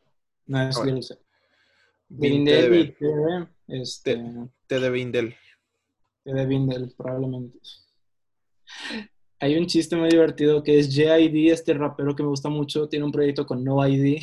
[0.47, 0.97] No es Ah, bueno.
[0.97, 1.23] Little C.
[2.09, 2.93] Vin Vindel y.
[2.93, 4.25] TD, este,
[4.67, 5.37] TD Vindel.
[6.25, 7.59] de Vindel, probablemente.
[9.41, 13.05] Hay un chiste muy divertido que es JID, este rapero que me gusta mucho, tiene
[13.05, 14.21] un proyecto con No ID.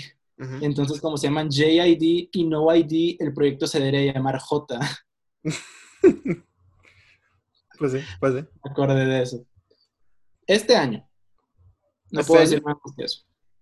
[0.62, 4.80] Entonces, como se llaman JID y No ID, el proyecto se debería llamar J.
[7.78, 8.42] Pues sí, pues sí.
[8.64, 9.46] Me acordé de eso.
[10.48, 11.08] Este año.
[12.12, 12.50] No ¿Este puedo año?
[12.50, 13.22] decir más que eso.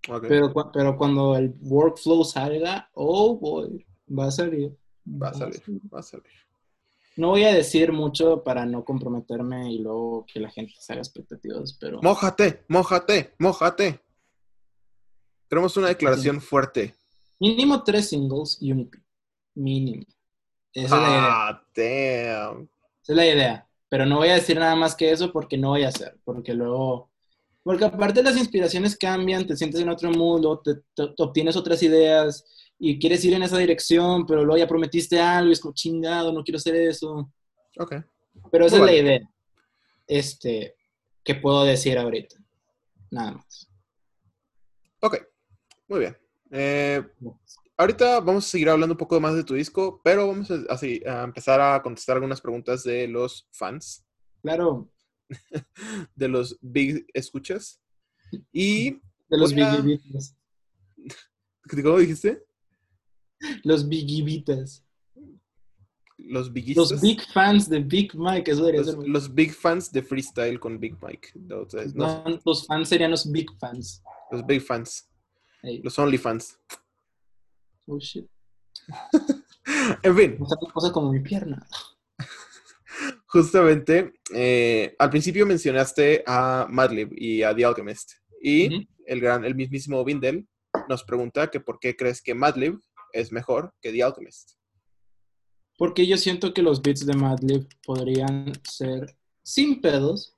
[0.10, 0.26] Ok.
[0.28, 4.78] Pero, pero cuando el workflow salga, oh boy, va a salir.
[5.06, 5.62] Va a salir,
[5.94, 6.32] va a salir.
[7.16, 11.02] No voy a decir mucho para no comprometerme y luego que la gente se haga
[11.02, 12.02] expectativas, pero...
[12.02, 14.00] Mójate, mójate, mójate.
[15.48, 16.96] Tenemos una declaración fuerte.
[17.40, 18.90] Mínimo tres singles y un.
[19.54, 20.04] Mínimo.
[20.74, 21.48] Esa es la idea.
[21.48, 22.70] Ah, damn.
[23.04, 23.70] Esa es la idea.
[23.94, 26.18] Pero no voy a decir nada más que eso porque no voy a hacer.
[26.24, 27.12] Porque luego.
[27.62, 31.84] Porque aparte las inspiraciones cambian, te sientes en otro mundo, te, te- te obtienes otras
[31.84, 32.44] ideas
[32.80, 36.34] y quieres ir en esa dirección, pero luego ya prometiste algo y es como chingado,
[36.34, 37.32] no quiero hacer eso.
[37.78, 37.94] Ok.
[38.52, 39.06] Pero esa Muy es la válido.
[39.16, 39.30] idea.
[40.08, 40.76] Este,
[41.24, 42.36] que puedo decir ahorita.
[43.12, 43.70] Nada más.
[45.02, 45.18] Ok.
[45.88, 46.18] Muy bien.
[46.50, 47.04] Eh,
[47.78, 51.20] ahorita vamos a seguir hablando un poco más de tu disco, pero vamos a, a
[51.20, 54.06] a empezar a contestar algunas preguntas de los fans,
[54.44, 54.92] Claro,
[56.16, 57.82] de los big escuchas.
[58.52, 60.36] Y, de los bigibitas.
[61.84, 62.44] ¿cómo dijiste?
[63.64, 64.86] Los bigibitas.
[66.18, 66.92] Los biguistas.
[66.92, 69.08] Los big fans de Big Mike, eso debería los, ser.
[69.08, 71.30] los big fans de freestyle con Big Mike.
[71.36, 71.66] No,
[71.96, 74.04] no, los fans serían los big fans.
[74.32, 75.10] los big fans.
[75.62, 76.60] Los only fans.
[77.88, 78.28] Oh shit.
[80.04, 80.38] En fin,
[80.74, 81.66] cosas como mi pierna.
[83.28, 88.12] justamente, eh, al principio mencionaste a Madlib y a The Alchemist.
[88.42, 90.48] Y el gran, el mismísimo Vindel
[90.90, 92.80] nos pregunta que por qué crees que Madlib
[93.14, 94.52] es mejor que The Alchemist.
[95.78, 100.36] Porque yo siento que los beats de Madlib podrían ser sin pedos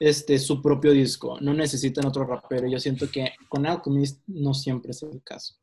[0.00, 1.38] este, su propio disco.
[1.40, 2.68] No necesitan otro rapero.
[2.68, 5.54] Yo siento que con Alchemist no siempre es el caso.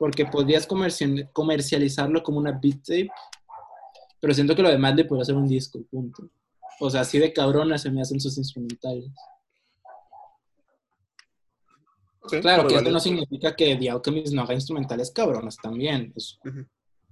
[0.00, 3.10] Porque podrías comerci- comercializarlo como una beat tape,
[4.18, 6.30] pero siento que lo de Madlib podría ser un disco, punto.
[6.80, 9.10] O sea, así de cabronas se me hacen sus instrumentales.
[12.40, 16.14] Claro, que esto no significa que The Alchemist no haga instrumentales cabronas también.
[16.16, 16.38] Es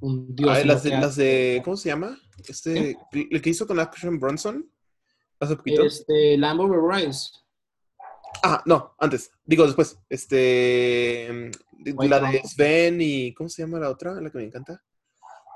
[0.01, 0.51] un dios.
[0.51, 2.19] Ah, las, de, las de, ¿cómo se llama?
[2.47, 4.71] Este, el que hizo con Action Bronson.
[5.41, 5.85] Hace poquito.
[5.85, 7.33] Este, Lambo Rise.
[8.43, 9.31] Ah, no, antes.
[9.45, 9.99] Digo después.
[10.09, 11.51] Este.
[11.87, 12.43] mm, La de.
[12.45, 13.35] Sven y.
[13.35, 14.21] ¿Cómo se llama la otra?
[14.21, 14.83] La que me encanta.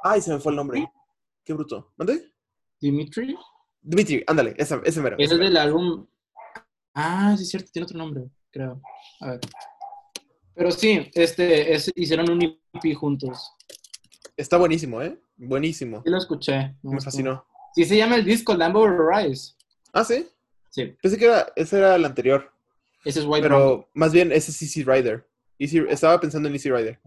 [0.03, 0.91] Ay, se me fue el nombre.
[1.45, 1.93] Qué bruto.
[1.97, 2.33] ¿Dónde?
[2.81, 3.37] Dimitri.
[3.81, 5.17] Dimitri, ándale, ese, ese mero.
[5.19, 6.07] Ese es del álbum.
[6.95, 8.81] Ah, sí, es cierto, tiene otro nombre, creo.
[9.21, 9.41] A ver.
[10.55, 13.53] Pero sí, este, es- hicieron un EP juntos.
[14.37, 15.21] Está buenísimo, ¿eh?
[15.37, 16.03] Buenísimo.
[16.05, 16.77] Sí lo escuché.
[16.83, 17.45] me fascinó.
[17.75, 19.55] Sí, se llama el disco Lambo Rise.
[19.93, 20.29] Ah, sí.
[20.71, 22.52] Sí, Pensé que era, ese era el anterior.
[23.05, 23.43] Ese es White.
[23.43, 25.27] Pero más bien ese es Easy Rider.
[25.59, 27.01] Easy- estaba pensando en Easy Rider.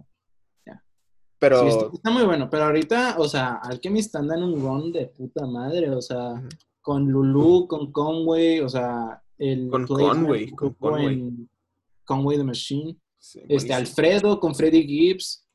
[1.38, 1.62] Pero.
[1.62, 5.08] Sí, está, está muy bueno, pero ahorita, o sea, Alchemist anda en un run de
[5.08, 6.42] puta madre, o sea,
[6.82, 11.34] con Lulu, con Conway, o sea, el Con Conway, con Conway.
[12.06, 12.98] Conway the Machine.
[13.18, 13.74] sí, Este.
[13.74, 15.46] Alfredo con Freddie Gibbs.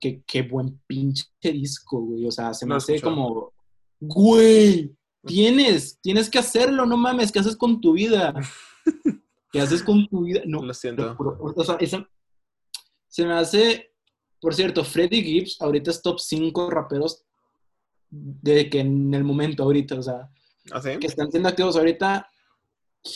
[0.00, 2.26] Qué, qué buen pinche disco, güey.
[2.26, 3.14] O sea, se me No hace escuchado.
[3.16, 3.52] como,
[4.00, 4.90] güey,
[5.26, 8.32] tienes, tienes que hacerlo, no mames, ¿qué haces con tu vida?
[9.52, 10.42] ¿Qué haces con tu vida?
[10.46, 11.16] No, Lo siento.
[11.18, 12.08] o sea, esa-
[13.08, 13.92] se me hace,
[14.40, 17.24] por cierto, Freddie Gibbs ahorita es top 5 raperos
[18.10, 20.30] de que en el momento ahorita, o sea,
[20.72, 20.98] ¿Ah, sí?
[20.98, 22.28] que están siendo activos ahorita,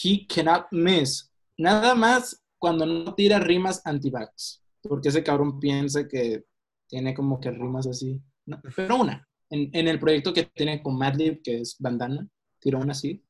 [0.03, 1.31] he cannot miss.
[1.57, 4.63] Nada más cuando no tira rimas anti-vax.
[4.83, 6.45] Porque ese cabrón piensa que
[6.89, 8.21] tiene como que rimas así.
[8.47, 9.27] No, pero una.
[9.51, 12.27] En, en el proyecto que tiene con Madlib, que es Bandana,
[12.59, 13.23] tiró una así.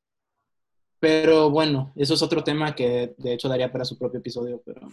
[1.05, 4.59] Pero bueno, eso es otro tema que de hecho daría para su propio episodio.
[4.65, 4.89] Pero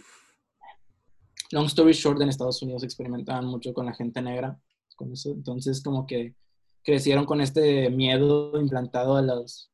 [1.49, 4.55] long story short, en Estados Unidos experimentaban mucho con la gente negra.
[4.95, 5.31] Con eso.
[5.31, 6.35] Entonces, como que
[6.83, 9.71] crecieron con este miedo implantado a las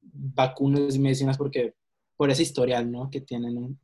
[0.00, 1.74] vacunas y medicinas porque
[2.16, 3.10] por ese historial, ¿no?
[3.10, 3.76] Que tienen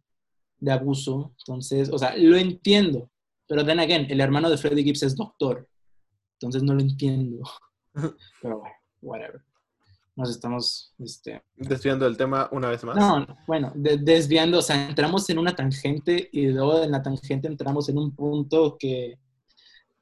[0.58, 1.34] de abuso.
[1.40, 3.10] Entonces, o sea, lo entiendo.
[3.48, 5.68] Pero then again, el hermano de Freddie Gibbs es doctor.
[6.34, 7.42] Entonces no lo entiendo.
[8.40, 9.42] Pero bueno, whatever.
[10.16, 11.42] Nos estamos, este...
[11.56, 12.96] Desviando del tema una vez más.
[12.96, 17.02] No, no, bueno, de- desviando, o sea, entramos en una tangente y luego en la
[17.02, 19.18] tangente entramos en un punto que...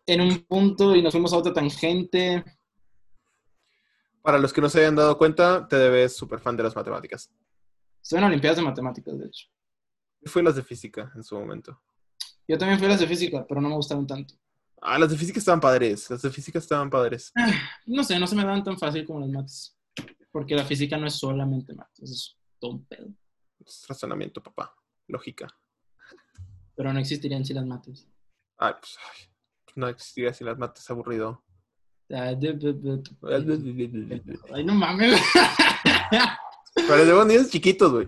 [0.07, 2.43] En un punto y nos fuimos a otra tangente.
[4.23, 7.31] Para los que no se hayan dado cuenta, te debes súper fan de las matemáticas.
[8.11, 9.49] En Olimpiadas de Matemáticas, de hecho.
[10.21, 11.79] Yo fui a las de física en su momento.
[12.49, 14.35] Yo también fui a las de física, pero no me gustaron tanto.
[14.81, 16.09] Ah, las de física estaban padres.
[16.09, 17.33] Las de física estaban padres.
[17.85, 19.78] No sé, no se me dan tan fácil como las mates.
[20.39, 23.09] Porque la física no es solamente mates, es todo un pedo.
[23.59, 24.72] Es razonamiento, papá.
[25.09, 25.49] Lógica.
[26.76, 28.07] Pero no existirían sin las mates.
[28.57, 29.32] Ay, pues, ay,
[29.74, 31.43] no existiría si las mates aburrido.
[32.09, 32.36] Ay,
[34.64, 35.20] no mames.
[36.86, 38.07] tenemos niños chiquitos, güey.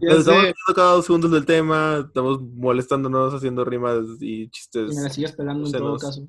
[0.00, 4.92] Nos estamos cada dos segundos del tema, estamos molestándonos, haciendo rimas y Y chistes.
[4.96, 6.26] me la sigues pegando en todo caso.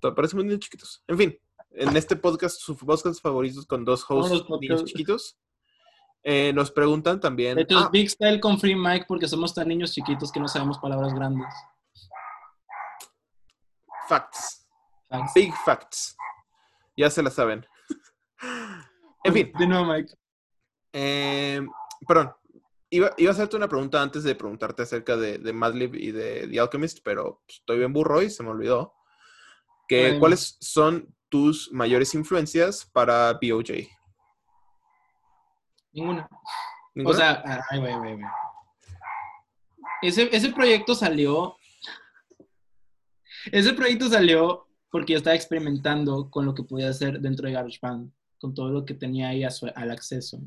[0.00, 1.04] Parecemos niños chiquitos.
[1.06, 1.38] En fin,
[1.72, 5.38] en este podcast, sus podcasts favoritos con dos hosts niños chiquitos.
[6.22, 7.58] Eh, nos preguntan también.
[7.58, 7.90] Esto es ah.
[7.90, 11.48] Big Style con Free Mike porque somos tan niños chiquitos que no sabemos palabras grandes.
[14.08, 14.66] Facts.
[15.34, 16.16] Big facts.
[16.96, 17.66] Ya se la saben.
[19.24, 19.52] en fin.
[19.58, 20.12] De nuevo, Mike.
[20.92, 21.60] Eh,
[22.06, 22.34] perdón.
[22.92, 26.48] Iba, iba, a hacerte una pregunta antes de preguntarte acerca de, de Madlib y de
[26.48, 28.94] The Alchemist, pero estoy bien burro y se me olvidó.
[29.86, 33.88] Que, ¿Cuáles son tus mayores influencias para BOJ?
[35.92, 36.28] Ninguna.
[37.04, 38.26] O sea, ay, güey, güey, güey.
[40.02, 41.56] Ese, ese proyecto salió.
[43.50, 48.12] Ese proyecto salió porque yo estaba experimentando con lo que podía hacer dentro de GarageBand,
[48.38, 50.40] con todo lo que tenía ahí al acceso.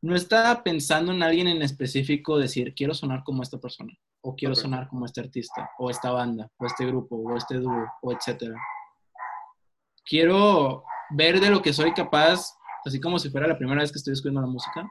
[0.00, 4.56] No estaba pensando en alguien en específico, decir, quiero sonar como esta persona, o quiero
[4.56, 8.56] sonar como este artista, o esta banda, o este grupo, o este dúo, o etcétera.
[10.04, 13.98] Quiero ver de lo que soy capaz así como si fuera la primera vez que
[13.98, 14.88] estoy escuchando la música,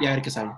[0.00, 0.52] y a ver qué sale.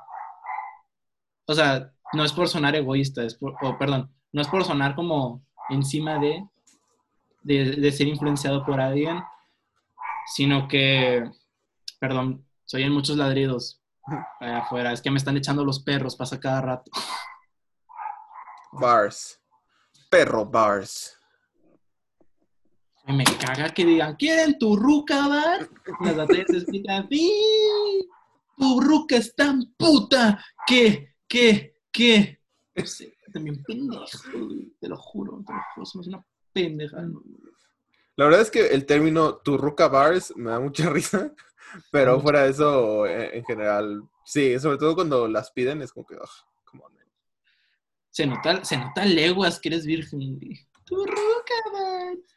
[1.47, 5.45] O sea, no es por sonar egoísta, es por, perdón, no es por sonar como
[5.69, 6.47] encima de,
[7.43, 9.23] de, ser influenciado por alguien,
[10.27, 11.29] sino que,
[11.99, 13.83] perdón, soy en muchos ladridos
[14.41, 16.91] allá afuera, es que me están echando los perros, pasa cada rato.
[18.73, 19.37] Bars.
[20.09, 21.20] Perro bars
[23.13, 25.69] me caga que digan, ¿quieren tu ruca, bar?
[26.01, 28.09] Las batallas explican, ¡Sí!
[28.57, 32.41] Tu ruca es tan puta que, que, que.
[33.33, 34.07] también pendejo,
[34.79, 37.03] te lo juro, te lo juro, somos una pendeja.
[38.17, 41.33] La verdad es que el término tu ruca bars me da mucha risa,
[41.91, 46.07] pero fuera de eso, eh, en general, sí, sobre todo cuando las piden, es como
[46.07, 46.91] que, oh,
[48.11, 50.39] Se nota, se nota leguas que eres virgen.
[50.85, 52.37] Tu ruca bars.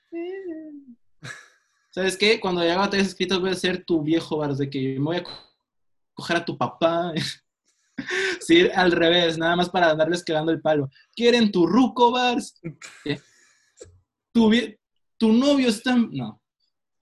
[1.93, 2.39] ¿Sabes qué?
[2.39, 5.23] Cuando ya batallas escritas voy a ser tu viejo Bars, de que me voy a
[6.15, 7.13] coger a tu papá.
[8.41, 10.89] sí, al revés, nada más para darles quedando el palo.
[11.15, 12.59] ¿Quieren tu ruco Bars?
[14.33, 14.51] Tu,
[15.19, 16.09] tu novio es tan...
[16.11, 16.41] No.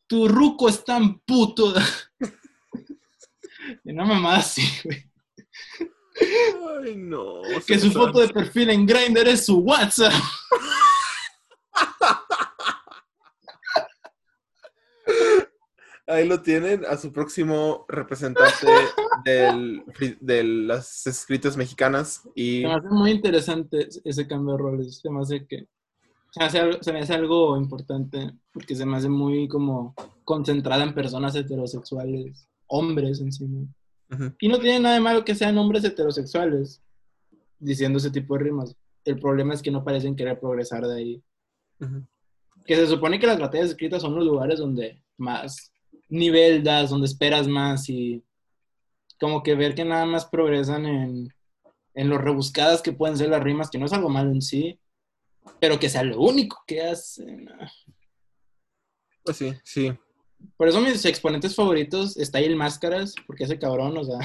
[0.07, 1.73] Tu ruco es tan puto.
[3.85, 5.09] y no mamá así, güey.
[6.83, 7.41] Ay, no.
[7.65, 10.11] Que su foto de perfil en Grindr es su WhatsApp.
[16.07, 18.67] Ahí lo tienen, a su próximo representante
[20.19, 22.21] de las escritas mexicanas.
[22.35, 22.61] Y...
[22.61, 24.99] Se me hace muy interesante ese cambio de roles.
[24.99, 25.67] Se me hace que.
[26.31, 29.93] Se me hace, algo importante porque se me hace muy como
[30.23, 33.67] concentrada en personas heterosexuales, hombres encima.
[34.39, 36.81] Y no tiene nada de malo que sean hombres heterosexuales
[37.59, 38.75] diciendo ese tipo de rimas.
[39.03, 41.23] El problema es que no parecen querer progresar de ahí.
[42.65, 45.70] Que se supone que las batallas escritas son los lugares donde más
[46.11, 48.23] nivel das, donde esperas más y
[49.19, 51.33] como que ver que nada más progresan en,
[51.93, 54.79] en lo rebuscadas que pueden ser las rimas, que no es algo malo en sí,
[55.59, 57.49] pero que sea lo único que hacen.
[59.23, 59.93] Pues sí, sí.
[60.57, 64.19] Por eso mis exponentes favoritos está ahí el Máscaras, porque ese cabrón, o sea,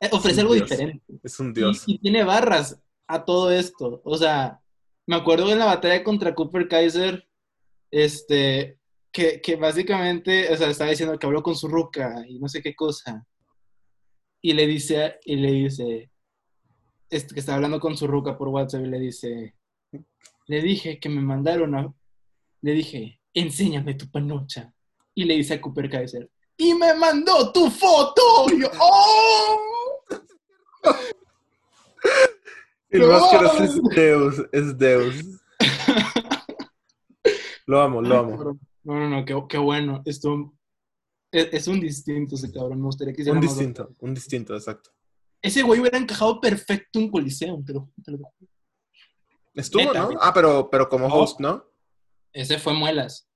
[0.12, 1.04] ofrece algo diferente.
[1.22, 1.84] Es un dios.
[1.86, 4.00] Y, y, tiene barras a todo esto.
[4.04, 4.60] O sea,
[5.06, 7.28] me acuerdo en la batalla contra Cooper Kaiser,
[7.92, 8.79] este,
[9.12, 12.62] que, que, básicamente, o sea, estaba diciendo que habló con su ruca y no sé
[12.62, 13.26] qué cosa.
[14.40, 16.10] Y le dice, y le dice,
[17.08, 19.54] este, que está hablando con su ruca por WhatsApp y le dice,
[20.46, 21.92] le dije que me mandaron a,
[22.62, 24.72] le dije, enséñame tu panocha.
[25.14, 28.46] Y le dice a Cooper Kaiser, y me mandó tu foto.
[28.52, 29.60] Y yo, ¡oh!
[32.90, 35.14] El es Deus, es Deus.
[37.66, 38.58] Lo amo, lo amo.
[38.82, 40.02] No, no, no, qué, qué bueno.
[40.04, 40.54] Esto
[41.32, 42.78] es, un distinto ese cabrón.
[42.78, 44.90] Me gustaría que Un distinto, un distinto, exacto.
[45.42, 48.12] Ese güey hubiera encajado perfecto te lo, te
[49.54, 50.10] Estuvo, ¿no?
[50.20, 51.64] Ah, pero, pero como host, ¿no?
[52.32, 53.28] Ese fue Muelas.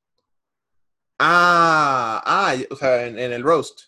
[1.19, 3.81] Ah, ah, o sea, en, el roast.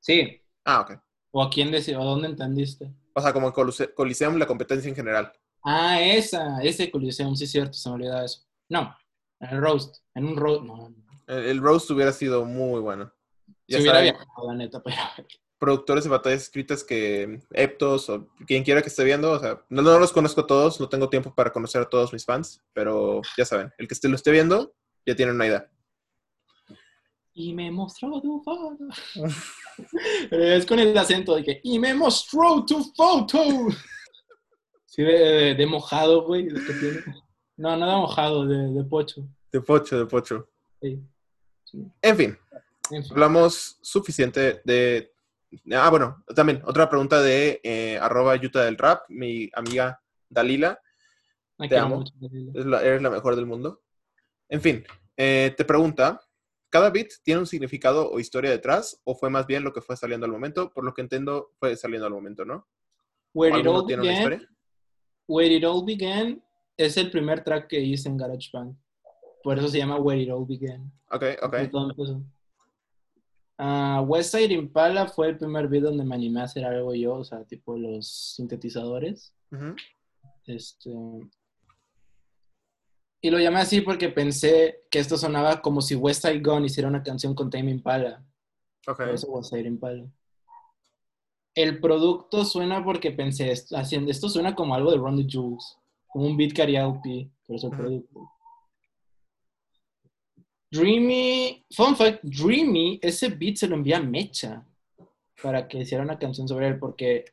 [0.00, 0.40] Sí.
[0.64, 1.00] Ah, ok.
[1.32, 2.00] ¿O a quién decía?
[2.00, 2.92] ¿O dónde entendiste?
[3.14, 3.52] O sea, como en
[3.94, 5.32] Coliseum, la competencia en general.
[5.64, 8.42] Ah, esa, ese Coliseum, sí es cierto, se me olvidaba eso.
[8.68, 8.96] No,
[9.42, 9.96] en el roast.
[10.14, 10.94] En un roast, no.
[11.26, 13.12] El, roast hubiera sido muy bueno.
[13.68, 14.96] Ya hubiera viajado, la neta, pero...
[15.58, 19.80] Productores de batallas escritas que Eptos o quien quiera que esté viendo, o sea, no,
[19.80, 23.22] no los conozco a todos, no tengo tiempo para conocer a todos mis fans, pero
[23.36, 24.74] ya saben, el que esté, lo esté viendo
[25.06, 25.70] ya tiene una idea.
[27.34, 28.76] Y me mostró tu foto.
[30.32, 33.38] es con el acento de que, y me mostró tu foto.
[34.94, 36.48] Sí, de, mojado, güey.
[37.62, 39.24] No, no de mojado, de, de, pocho.
[39.52, 40.48] De pocho, de pocho.
[40.80, 42.36] En fin,
[43.08, 45.12] hablamos suficiente de...
[45.72, 50.76] Ah, bueno, también otra pregunta de eh, arroba yuta del rap, mi amiga Dalila.
[51.68, 52.02] Te amo.
[52.82, 53.80] eres la mejor del mundo.
[54.48, 54.84] En fin,
[55.16, 56.20] eh, te pregunta,
[56.68, 59.96] ¿cada beat tiene un significado o historia detrás o fue más bien lo que fue
[59.96, 60.68] saliendo al momento?
[60.72, 62.66] Por lo que entiendo, fue saliendo al momento, ¿no?
[63.32, 64.48] Where It All Began,
[65.28, 66.42] Where It All Began
[66.76, 68.76] es el primer track que hice en GarageBand.
[69.42, 70.92] Por eso se llama Where It All Began.
[71.10, 71.54] Ok, ok.
[73.58, 77.14] Uh, West Side Impala fue el primer beat donde me animé a hacer algo yo,
[77.14, 79.34] o sea, tipo los sintetizadores.
[80.46, 80.90] Este.
[83.20, 86.88] Y lo llamé así porque pensé que esto sonaba como si West Side Gun hiciera
[86.88, 88.24] una canción con Tame Impala.
[88.88, 88.96] Ok.
[88.96, 90.04] Por eso West Side Impala.
[91.54, 95.78] El producto suena porque pensé, haciendo, esto suena como algo de Ron the Jules,
[96.12, 98.20] como un beat karaoke, por eso el producto.
[100.70, 104.66] Dreamy, fun fact, Dreamy, ese beat se lo envía a Mecha
[105.42, 107.24] para que hiciera una canción sobre él, porque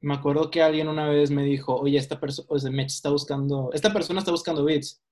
[0.00, 3.10] me acuerdo que alguien una vez me dijo, oye, esta persona, o sea, Mecha está
[3.10, 5.02] buscando, esta persona está buscando beats,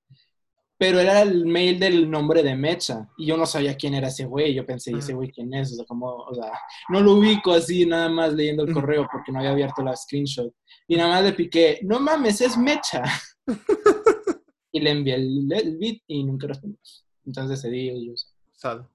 [0.77, 4.25] pero era el mail del nombre de Mecha, y yo no sabía quién era ese
[4.25, 5.71] güey, yo pensé, ¿y ese güey quién es?
[5.73, 6.51] O sea, como, o sea,
[6.89, 10.53] no lo ubico así nada más leyendo el correo porque no había abierto la screenshot,
[10.87, 13.03] y nada más le piqué, no mames, es Mecha.
[14.71, 16.77] y le envié el, el beat y nunca respondió.
[17.25, 18.33] Entonces decidí ellos.
[18.51, 18.87] Sal.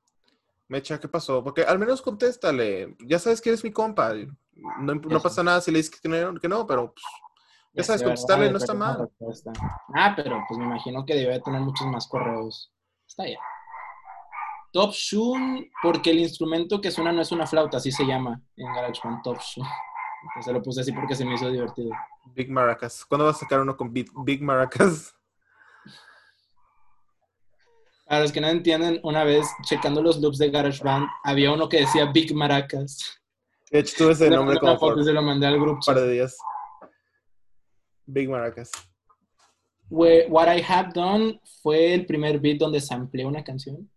[0.68, 1.43] Mecha, ¿qué pasó?
[1.43, 2.97] Porque al menos contéstale.
[3.01, 4.14] Ya sabes que eres mi compa.
[4.81, 7.05] No, no pasa nada si le dices que no, que no pero pues,
[7.72, 9.08] ya, sabes, contestarle no está mal.
[9.94, 12.72] Ah, pero pues me imagino que debe tener muchos más correos.
[13.06, 13.38] Está ya.
[14.72, 18.72] Top Shun, porque el instrumento que suena no es una flauta, así se llama en
[18.72, 19.66] GarageBand, Top Shun.
[20.22, 21.90] Entonces lo puse así porque se me hizo divertido.
[22.34, 23.04] Big Maracas.
[23.04, 25.14] ¿Cuándo vas a sacar uno con Big Maracas?
[28.06, 31.80] Para los que no entienden, una vez checando los loops de GarageBand, había uno que
[31.80, 33.20] decía Big Maracas.
[33.70, 35.74] De hecho, tuve ese nombre como por se lo mandé al grupo.
[35.74, 36.36] Un par de días.
[38.12, 38.70] Big Maracas.
[39.88, 43.90] What I Have Done fue el primer beat donde sampleé una canción.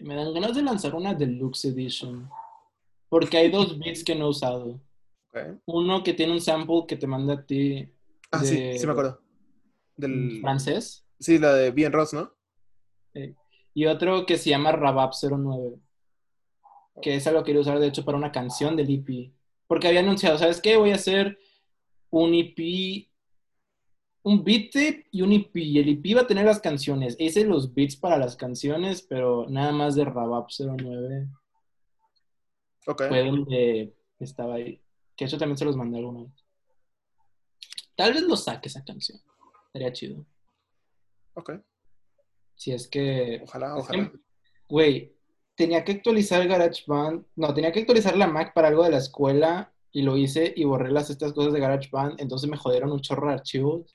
[0.00, 2.28] Me dan ganas de lanzar una Deluxe Edition.
[3.08, 4.80] Porque hay dos beats que no he usado.
[5.66, 7.88] Uno que tiene un sample que te manda a ti.
[8.30, 9.20] Ah, sí, sí me acuerdo.
[9.96, 11.06] Del francés.
[11.20, 12.32] Sí, la de Bien Ross, ¿no?
[13.74, 15.76] Y otro que se llama Rabab 09.
[17.02, 19.32] Que esa lo quiero usar, de hecho, para una canción del EP.
[19.74, 20.76] Porque había anunciado, ¿sabes qué?
[20.76, 21.36] Voy a hacer
[22.10, 23.08] un EP,
[24.22, 25.52] un beat tape y un EP.
[25.56, 27.16] El EP va a tener las canciones.
[27.18, 31.28] Hice los beats para las canciones, pero nada más de Rabab 09.
[32.86, 33.02] Ok.
[33.08, 34.80] Fue donde estaba ahí.
[35.16, 36.44] Que eso también se los mandé alguna vez.
[37.96, 39.20] Tal vez lo saque esa canción.
[39.66, 40.24] Estaría chido.
[41.32, 41.54] Ok.
[42.54, 43.40] Si es que.
[43.42, 44.12] Ojalá, ojalá.
[44.68, 45.16] Güey,
[45.56, 47.24] tenía que actualizar GarageBand.
[47.36, 50.64] No, tenía que actualizar la Mac para algo de la escuela y lo hice y
[50.64, 52.20] borré las estas cosas de GarageBand.
[52.20, 53.94] Entonces me jodieron un chorro de archivos.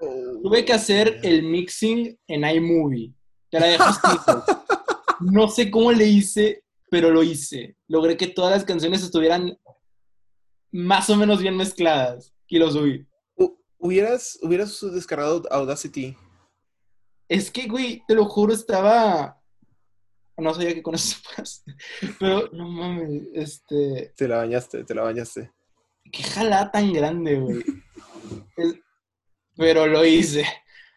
[0.00, 3.12] Oh, Tuve que hacer el mixing en iMovie.
[3.50, 3.76] Te la
[5.20, 7.76] no sé cómo le hice, pero lo hice.
[7.88, 9.58] Logré que todas las canciones estuvieran
[10.70, 13.06] más o menos bien mezcladas y lo subí.
[13.78, 16.16] Hubieras, hubieras descargado Audacity
[17.28, 19.40] es que, güey, te lo juro, estaba.
[20.36, 21.62] No sabía que con eso se
[22.18, 24.12] Pero, no mames, este.
[24.16, 25.52] Te la bañaste, te la bañaste.
[26.10, 27.62] Qué jalada tan grande, güey.
[29.56, 30.44] Pero lo hice.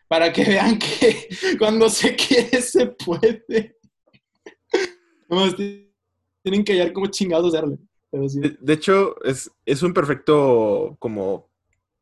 [0.07, 1.27] Para que vean que
[1.59, 3.75] cuando se quiere, se puede.
[6.43, 7.77] tienen que hallar como chingados darle.
[8.11, 11.49] de, de, hecho, es, es un perfecto como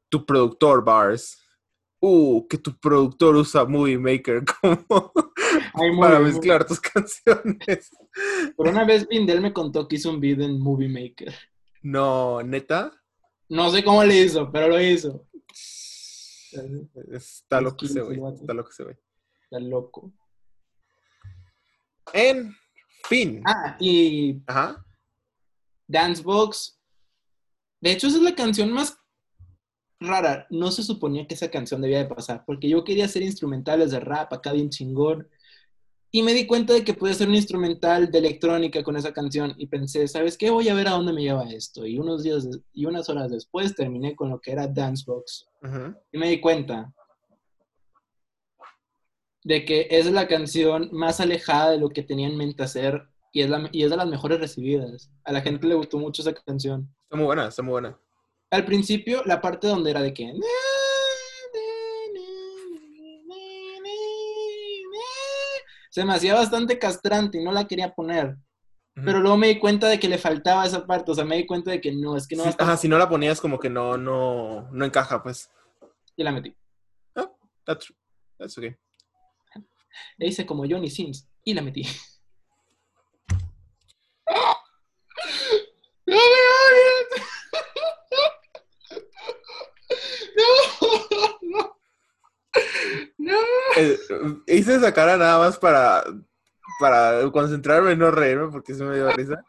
[0.10, 1.46] tu productor, Bars
[2.06, 5.12] uh, que tu productor usa Movie Maker como
[6.00, 7.92] para mezclar tus canciones.
[8.58, 11.34] Pero una vez Vindel me contó que hizo un video en Movie Maker.
[11.82, 12.92] No, ¿neta?
[13.50, 15.28] No sé cómo le hizo, pero lo hizo.
[17.12, 18.96] Está loco ese güey, está loco ese güey.
[19.44, 20.14] Está loco.
[22.14, 22.56] En
[23.08, 23.42] fin.
[23.46, 24.42] Ah, y...
[24.48, 24.86] Ajá.
[25.88, 26.80] Dancebox.
[27.82, 28.98] De hecho, esa es la canción más
[30.00, 30.48] rara.
[30.50, 34.00] No se suponía que esa canción debía de pasar, porque yo quería hacer instrumentales de
[34.00, 35.28] rap acá bien chingón.
[36.16, 39.54] Y me di cuenta de que podía hacer un instrumental de electrónica con esa canción
[39.58, 40.50] y pensé, ¿sabes qué?
[40.50, 41.86] Voy a ver a dónde me lleva esto.
[41.86, 45.46] Y unos días y unas horas después terminé con lo que era Dancebox.
[46.14, 46.94] Y me di cuenta
[49.44, 53.42] de que es la canción más alejada de lo que tenía en mente hacer y
[53.42, 55.12] es, la, y es de las mejores recibidas.
[55.26, 56.90] A la gente le gustó mucho esa canción.
[57.04, 58.00] Está muy buena, está muy buena
[58.56, 60.34] al principio la parte donde era de que
[65.96, 68.36] se me hacía bastante castrante y no la quería poner.
[68.96, 71.46] Pero luego me di cuenta de que le faltaba esa parte, o sea, me di
[71.46, 72.44] cuenta de que no, es que no...
[72.44, 75.50] Sí, ajá, si no la ponías como que no, no, no encaja, pues.
[76.18, 76.54] Y la metí.
[77.16, 77.32] Ah,
[77.66, 77.94] that's,
[78.38, 78.76] that's okay.
[80.20, 81.84] E hice como Johnny Sims y la metí.
[86.06, 86.20] ¡No me
[93.18, 93.32] ¡No!
[93.40, 93.65] ¡No!
[93.78, 94.00] Eh,
[94.48, 96.04] hice esa cara nada más para,
[96.80, 99.44] para concentrarme y no reírme porque se me dio risa.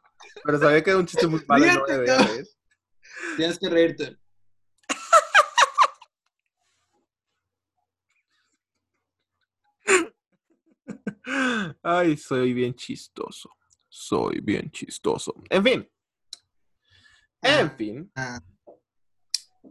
[0.45, 2.47] Pero sabía que era un chiste muy malo y no me debía reír.
[3.37, 4.17] Tienes que reírte.
[11.83, 13.51] Ay, soy bien chistoso.
[13.89, 15.35] Soy bien chistoso.
[15.51, 15.89] En fin.
[17.43, 18.11] En fin.
[18.15, 18.41] Ah.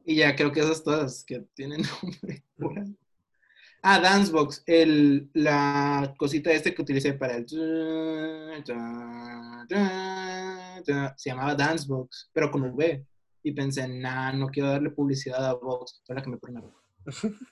[0.06, 2.43] Y ya creo que esas todas que tienen nombre.
[3.88, 7.46] Ah, Dancebox, el, la cosita este que utilicé para el...
[11.16, 13.06] Se llamaba Dancebox, pero como V.
[13.44, 16.64] Y pensé, nah, no quiero darle publicidad a Vox, para que me pone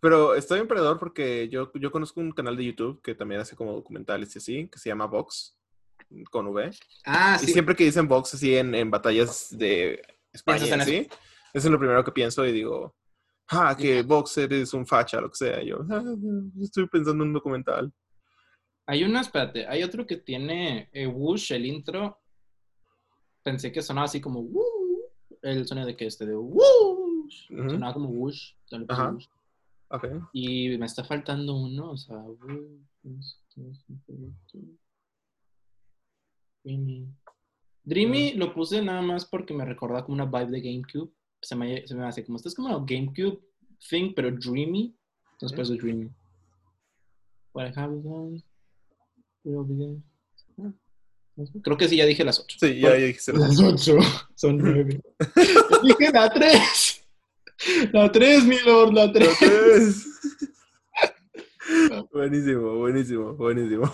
[0.00, 3.72] Pero estoy emprendedor porque yo, yo conozco un canal de YouTube que también hace como
[3.72, 5.56] documentales y así, que se llama Vox,
[6.30, 6.70] con V.
[7.06, 7.48] Ah, sí.
[7.48, 10.02] Y siempre que dicen Vox así en, en batallas de
[10.34, 11.08] España, ¿sí?
[11.54, 12.94] Eso es lo primero que pienso y digo,
[13.48, 15.62] ah, que Vox eres un facha, lo que sea.
[15.62, 16.02] Yo ah,
[16.60, 17.92] estoy pensando en un documental.
[18.86, 22.18] Hay uno, espérate, hay otro que tiene eh, Whoosh, el intro.
[23.42, 25.10] Pensé que sonaba así como Woo,
[25.42, 27.48] el sonido de que este de Whoosh.
[27.48, 28.52] Sonaba como Whoosh.
[28.88, 29.10] Ajá.
[29.10, 29.26] Whoosh.
[29.88, 30.10] Okay.
[30.32, 32.20] Y me está faltando uno, o sea,
[36.64, 37.08] Dreamy.
[37.84, 41.12] Dreamy lo puse nada más porque me recordaba como una vibe de GameCube.
[41.42, 43.40] Se me, se me hace como, esto es como una GameCube
[43.88, 44.96] thing, pero Dreamy.
[45.32, 46.10] Entonces, por eso Dreamy.
[47.52, 48.42] What I have
[51.62, 52.56] Creo que sí, ya dije las 8.
[52.60, 53.98] Sí, ya, ya dije las 8.
[54.34, 55.00] Son 9.
[55.82, 57.06] dije la 3.
[57.92, 60.06] La 3, mi lord, la 3.
[62.12, 63.92] buenísimo, buenísimo, buenísimo.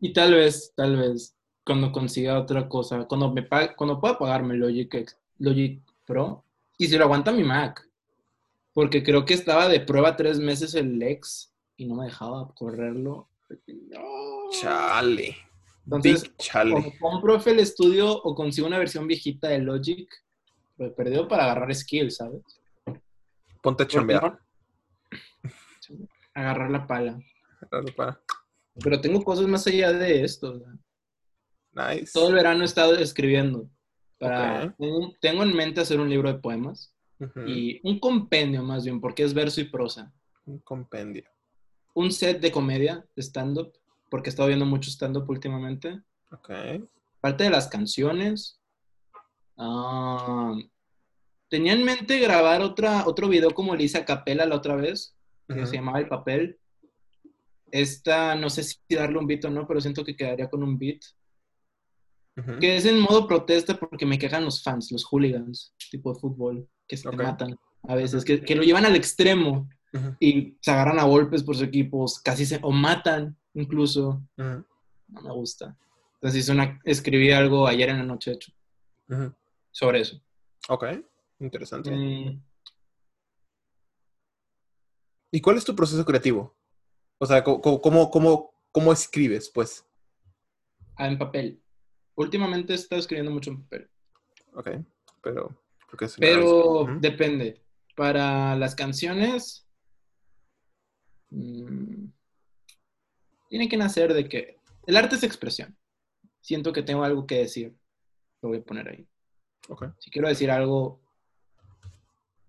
[0.00, 3.46] Y tal vez, tal vez, cuando consiga otra cosa, cuando, me
[3.76, 6.44] cuando pueda pagarme Logic, Logic Pro,
[6.78, 7.86] y si lo aguanta mi Mac,
[8.72, 13.28] porque creo que estaba de prueba tres meses el Lex y no me dejaba correrlo.
[14.52, 15.36] Chale.
[15.84, 16.96] Entonces, chale.
[17.00, 20.08] compro el Studio o consigo una versión viejita de Logic,
[20.76, 22.42] lo he perdido para agarrar skills, ¿sabes?
[23.62, 24.38] Ponte a chambear.
[26.34, 27.20] Agarrar la pala.
[27.60, 28.20] Agarrar la pala.
[28.82, 30.62] Pero tengo cosas más allá de esto.
[31.72, 32.12] Nice.
[32.12, 33.68] Todo el verano he estado escribiendo.
[34.20, 34.76] Para,
[35.20, 36.94] tengo, en mente hacer un libro de poemas
[37.46, 40.12] y un compendio más bien, porque es verso y prosa.
[40.44, 41.24] Un compendio.
[41.94, 43.72] Un set de comedia, de stand-up,
[44.10, 46.02] porque he estado viendo mucho stand-up últimamente.
[46.32, 46.50] Ok.
[47.22, 48.60] Parte de las canciones.
[49.56, 50.54] Ah,
[51.48, 55.16] tenía en mente grabar otra, otro video como le hice a Capela la otra vez,
[55.48, 56.58] que se llamaba El Papel.
[57.70, 60.78] Esta, no sé si darle un beat o no, pero siento que quedaría con un
[60.78, 61.00] beat.
[62.60, 66.68] Que es en modo protesta porque me quejan los fans, los hooligans, tipo de fútbol,
[66.86, 67.56] que se matan
[67.88, 69.68] a veces, que, lo llevan al extremo
[70.20, 74.22] y se agarran a golpes por sus equipos, casi se, o matan incluso.
[74.36, 74.64] No
[75.08, 75.76] me gusta.
[76.14, 78.52] Entonces una, escribí algo ayer en la noche, hecho,
[79.70, 80.20] sobre eso.
[80.68, 80.84] Ok,
[81.38, 81.90] interesante.
[81.90, 82.42] Mm.
[85.32, 86.54] ¿Y cuál es tu proceso creativo?
[87.18, 89.86] O sea, ¿cómo, cómo, cómo, escribes, pues?
[90.96, 91.62] Ah, en papel.
[92.14, 93.90] Últimamente he estado escribiendo mucho en papel.
[94.54, 94.70] Ok,
[95.22, 95.56] pero...
[96.18, 97.60] Pero depende.
[97.96, 99.66] Para las canciones...
[101.30, 102.06] Mm,
[103.48, 104.58] tiene que nacer de que...
[104.86, 105.76] El arte es expresión.
[106.40, 107.76] Siento que tengo algo que decir.
[108.42, 109.06] Lo voy a poner ahí.
[109.68, 109.88] Okay.
[109.98, 111.00] Si quiero decir algo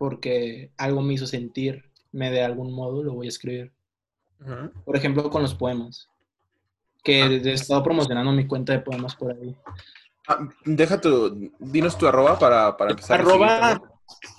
[0.02, 3.72] porque algo me hizo sentir, me de algún modo, lo voy a escribir.
[4.84, 6.10] Por ejemplo, con los poemas.
[7.04, 9.56] Que he estado promocionando mi cuenta de poemas por ahí.
[10.28, 13.20] Ah, deja tu, dinos tu arroba para, para empezar.
[13.20, 13.82] Arroba,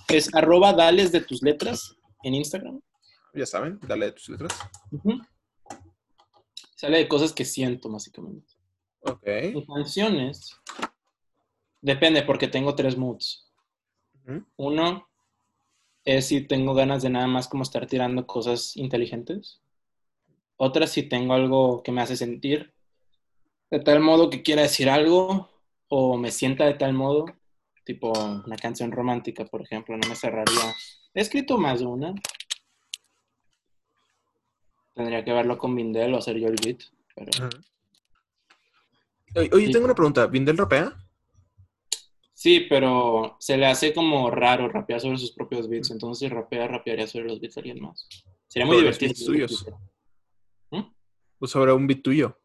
[0.09, 2.81] es arroba dales de tus letras en Instagram.
[3.35, 4.53] Ya saben, dale de tus letras.
[6.77, 8.55] Sale de cosas que siento, básicamente.
[9.01, 9.27] Ok.
[9.55, 10.61] Mis canciones,
[11.81, 13.51] depende, porque tengo tres moods.
[14.57, 15.09] Uno
[16.05, 19.62] es si tengo ganas de nada más como estar tirando cosas inteligentes.
[20.57, 22.73] Otra si tengo algo que me hace sentir
[23.73, 25.49] de tal modo que quiera decir algo
[25.89, 27.25] o me sienta de tal modo,
[27.85, 30.75] tipo una canción romántica, por ejemplo, no me cerraría.
[31.15, 32.15] He escrito más de una.
[34.95, 36.83] Tendría que verlo con Vindel o hacer yo el beat.
[37.15, 37.49] Pero...
[39.53, 40.27] Oye, tengo una pregunta.
[40.27, 40.95] ¿Vindel rapea?
[42.35, 45.91] Sí, pero se le hace como raro rapear sobre sus propios beats.
[45.91, 48.07] Entonces, si rapea, rapearía sobre los beats de alguien más.
[48.49, 49.15] Sería muy divertido.
[49.15, 49.67] Suyos.
[51.43, 51.45] ¿Mm?
[51.45, 52.39] O sobre un beat tuyo.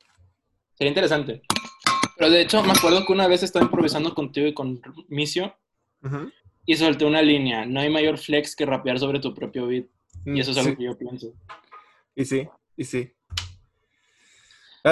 [0.74, 1.42] Sería interesante.
[2.18, 5.56] Pero de hecho, me acuerdo que una vez estaba improvisando contigo y con Misio
[6.66, 7.66] y solté una línea.
[7.66, 9.86] No hay mayor flex que rapear sobre tu propio beat.
[10.26, 11.34] y mm, eso es algo que yo pienso.
[12.16, 13.14] Y sí, y sí.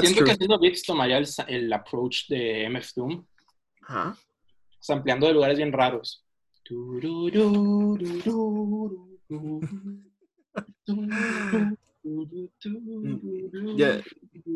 [0.01, 3.25] Siento que haciendo beats tomaría el, approach de MF Doom.
[3.81, 4.17] Ajá.
[4.79, 6.23] Sampleando de lugares bien raros.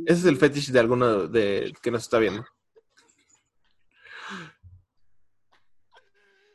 [0.06, 2.46] Ese es el fetish de alguno de que nos está viendo.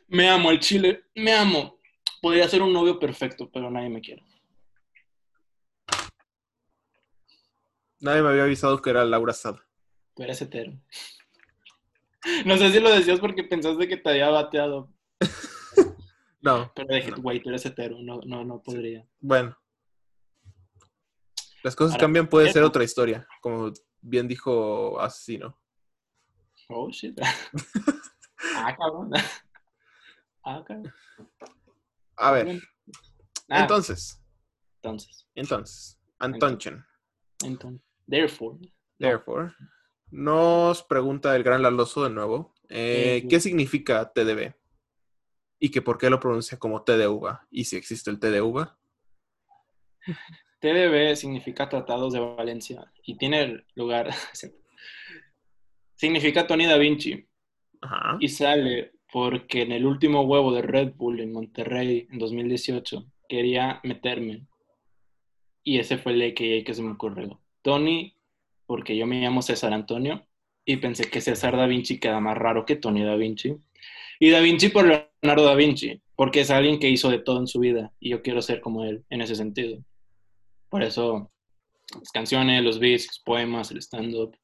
[0.07, 1.81] Me amo el chile, me amo.
[2.23, 4.23] Podría ser un novio perfecto, pero nadie me quiere.
[8.01, 9.57] Nadie me había avisado que era Laura Sad.
[10.15, 10.73] Tú eres hetero.
[12.47, 14.89] No sé si lo decías porque pensaste que te había bateado.
[16.41, 16.73] no.
[16.75, 17.99] Pero dije, güey, tú eres hetero.
[18.01, 19.07] No, no, no podría.
[19.21, 19.55] Bueno.
[21.65, 23.27] Las cosas cambian, puede ser otra historia.
[23.41, 25.59] Como bien dijo Asesino.
[26.69, 27.19] Oh, shit.
[28.57, 29.11] ah, cabrón.
[30.47, 30.93] Ah, cabrón.
[32.19, 32.61] A ver.
[33.49, 33.63] Ah.
[33.63, 34.23] Entonces.
[34.83, 35.27] Entonces.
[35.35, 35.99] Entonces.
[36.19, 36.85] Antonchen.
[37.43, 37.81] Entonces.
[38.07, 38.59] Therefore.
[38.99, 39.55] Therefore.
[40.11, 42.55] Nos pregunta el gran Laloso de nuevo.
[42.69, 44.55] Eh, ¿Qué significa TDB?
[45.59, 47.49] Y que por qué lo pronuncia como T de uva.
[47.51, 48.79] Y si existe el T de uva.
[50.65, 52.91] TDB significa Tratados de Valencia.
[53.05, 54.09] Y tiene lugar.
[55.95, 57.29] significa Tony da Vinci.
[58.19, 63.81] Y sale porque en el último huevo de Red Bull en Monterrey en 2018 quería
[63.85, 64.47] meterme.
[65.63, 67.43] Y ese fue el que, que se me ocurrió.
[67.61, 68.17] Tony,
[68.65, 70.27] porque yo me llamo César Antonio
[70.65, 73.55] y pensé que César da Vinci queda más raro que Tony da Vinci.
[74.19, 77.49] Y da Vinci por Leonardo da Vinci, porque es alguien que hizo de todo en
[77.49, 79.85] su vida y yo quiero ser como él en ese sentido.
[80.75, 81.31] Por eso,
[82.01, 84.37] las canciones, los beats, los poemas, el stand-up.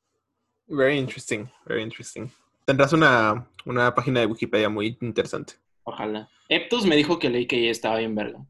[0.68, 2.30] Very interesting, very interesting.
[2.64, 5.54] Tendrás una, una página de Wikipedia muy interesante.
[5.82, 6.30] Ojalá.
[6.48, 8.46] Eptos me dijo que leí que ya estaba bien verga.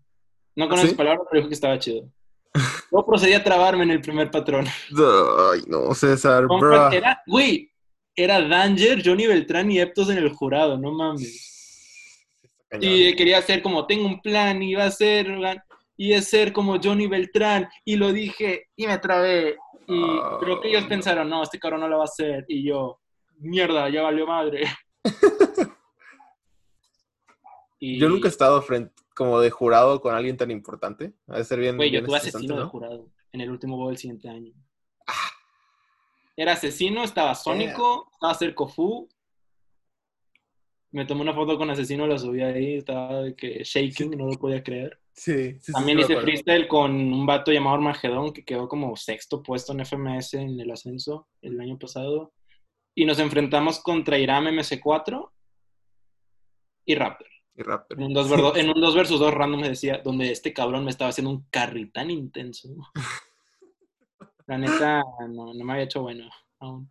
[0.57, 0.95] No conozco ¿Sí?
[0.95, 2.07] palabras, pero dijo que estaba chido.
[2.93, 4.67] Yo procedí a trabarme en el primer patrón.
[4.67, 6.93] Ay, no, César, bro.
[6.93, 7.73] Era, güey,
[8.15, 12.27] era Danger, Johnny Beltrán y Eptos en el jurado, no mames.
[12.79, 15.31] Y quería hacer como, tengo un plan, y iba a ser,
[16.01, 19.59] y es ser como Johnny Beltrán, y lo dije, y me trabé.
[19.87, 20.03] Y
[20.41, 22.47] creo que ellos pensaron, no, este cabrón no lo va a hacer.
[22.49, 22.99] Y yo,
[23.37, 24.65] mierda, ya valió madre.
[27.83, 31.15] Yo nunca he estado frente, como de jurado con alguien tan importante.
[31.27, 31.77] A ser bien.
[31.77, 34.53] Güey, yo tuve asesino de jurado en el último bowl del siguiente año.
[36.37, 39.09] Era asesino, estaba Sónico, estaba Cerco Fu.
[40.91, 44.39] Me tomé una foto con asesino, la subí ahí, estaba de que shaking, no lo
[44.39, 45.01] podía creer.
[45.21, 49.75] Sí, sí También hice freestyle con un vato llamado Armagedón que quedó como sexto puesto
[49.75, 52.33] en FMS en el ascenso el año pasado
[52.95, 55.31] y nos enfrentamos contra Iram MC4
[56.87, 57.29] y Raptor.
[57.55, 57.99] Y Raptor.
[58.01, 58.29] En un 2
[58.81, 62.11] dos versus 2 random me decía, donde este cabrón me estaba haciendo un carry tan
[62.11, 62.71] intenso.
[64.47, 66.31] La neta, no, me había hecho bueno
[66.61, 66.91] aún.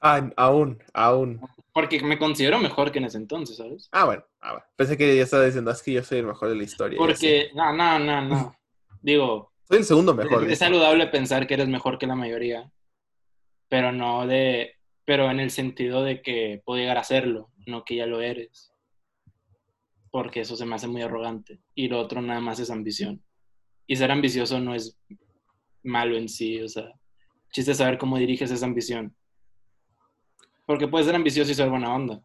[0.00, 1.40] Ah, aún, aún.
[1.72, 3.88] Porque me considero mejor que en ese entonces, ¿sabes?
[3.92, 6.56] Ah, bueno, ah, pensé que ya estaba diciendo, es que yo soy el mejor de
[6.56, 6.98] la historia.
[6.98, 8.56] Porque, no, no, no, no.
[9.02, 9.52] Digo.
[9.68, 10.50] Soy el segundo mejor.
[10.50, 12.70] es saludable pensar que eres mejor que la mayoría
[13.70, 14.74] pero no de,
[15.06, 18.72] pero en el sentido de que puedo llegar a serlo, no que ya lo eres.
[20.10, 21.60] Porque eso se me hace muy arrogante.
[21.74, 23.22] Y lo otro nada más es ambición.
[23.86, 24.98] Y ser ambicioso no es
[25.84, 26.92] malo en sí, o sea,
[27.52, 29.14] chiste saber cómo diriges esa ambición.
[30.70, 32.22] Porque puedes ser ambicioso y ser buena onda.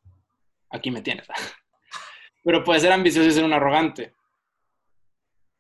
[0.69, 1.25] Aquí me tienes.
[2.43, 4.13] Pero puedes ser ambicioso y ser un arrogante.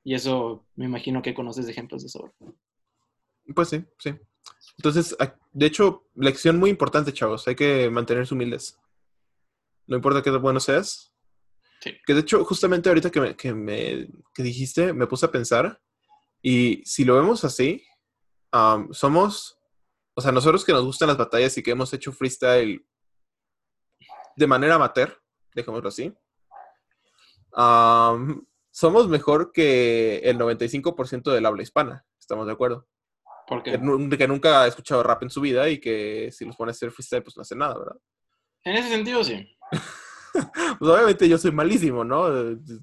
[0.03, 2.31] Y eso me imagino que conoces ejemplos de eso.
[3.55, 4.13] Pues sí, sí.
[4.77, 5.17] Entonces,
[5.51, 7.47] de hecho, lección muy importante, chavos.
[7.47, 8.77] Hay que mantenerse humildes.
[9.87, 11.11] No importa qué bueno seas.
[11.79, 11.91] Sí.
[12.05, 15.81] Que de hecho, justamente ahorita que me, que me que dijiste, me puse a pensar.
[16.39, 17.83] Y si lo vemos así,
[18.91, 19.57] somos,
[20.15, 22.85] o sea, nosotros que nos gustan las batallas y que hemos hecho freestyle
[24.37, 25.21] de manera amateur,
[25.53, 26.13] dejémoslo así,
[28.71, 32.05] somos mejor que el 95% del habla hispana.
[32.19, 32.87] ¿Estamos de acuerdo?
[33.47, 33.79] Porque
[34.17, 36.91] que nunca ha escuchado rap en su vida y que si los pones a hacer
[36.91, 37.97] freestyle, pues no hace nada, ¿verdad?
[38.63, 39.47] En ese sentido, sí.
[40.79, 42.27] pues obviamente yo soy malísimo, ¿no?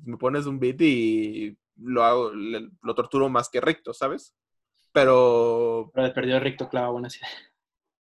[0.05, 4.35] Me pones un beat y lo, hago, lo torturo más que Ricto, ¿sabes?
[4.93, 5.91] Pero...
[5.95, 7.29] Pero de perdido Ricto clava buena idea.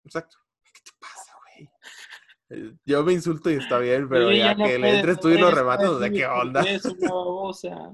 [0.04, 0.38] Exacto.
[0.62, 1.70] ¿Qué te pasa, güey?
[2.50, 5.50] Eh, yo me insulto y está bien, pero ya, que le entres tú y lo
[5.50, 6.62] rematas, ¿de qué onda?
[6.62, 7.92] Es una babosa.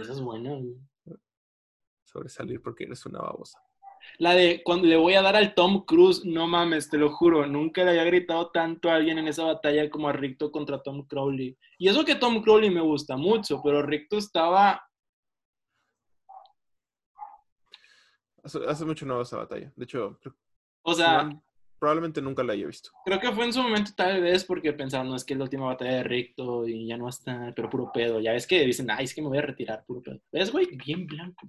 [0.00, 0.60] Eso es bueno.
[2.04, 3.58] Sobresalir porque eres una babosa.
[4.18, 7.46] La de cuando le voy a dar al Tom Cruise, no mames, te lo juro,
[7.46, 11.06] nunca le había gritado tanto a alguien en esa batalla como a Ricto contra Tom
[11.06, 11.56] Crowley.
[11.78, 14.86] Y eso que Tom Crowley me gusta mucho, pero Ricto estaba...
[18.42, 19.72] Hace, mucho no veo esa batalla.
[19.76, 20.18] De hecho,
[20.82, 21.30] o sea,
[21.78, 22.90] probablemente nunca la haya visto.
[23.04, 25.44] Creo que fue en su momento tal vez porque pensaban, no, es que es la
[25.44, 28.20] última batalla de Ricto y ya no está, pero puro pedo.
[28.20, 30.20] Ya ves que dicen, ay, es que me voy a retirar, puro pedo.
[30.32, 31.46] Es, güey, bien blanco.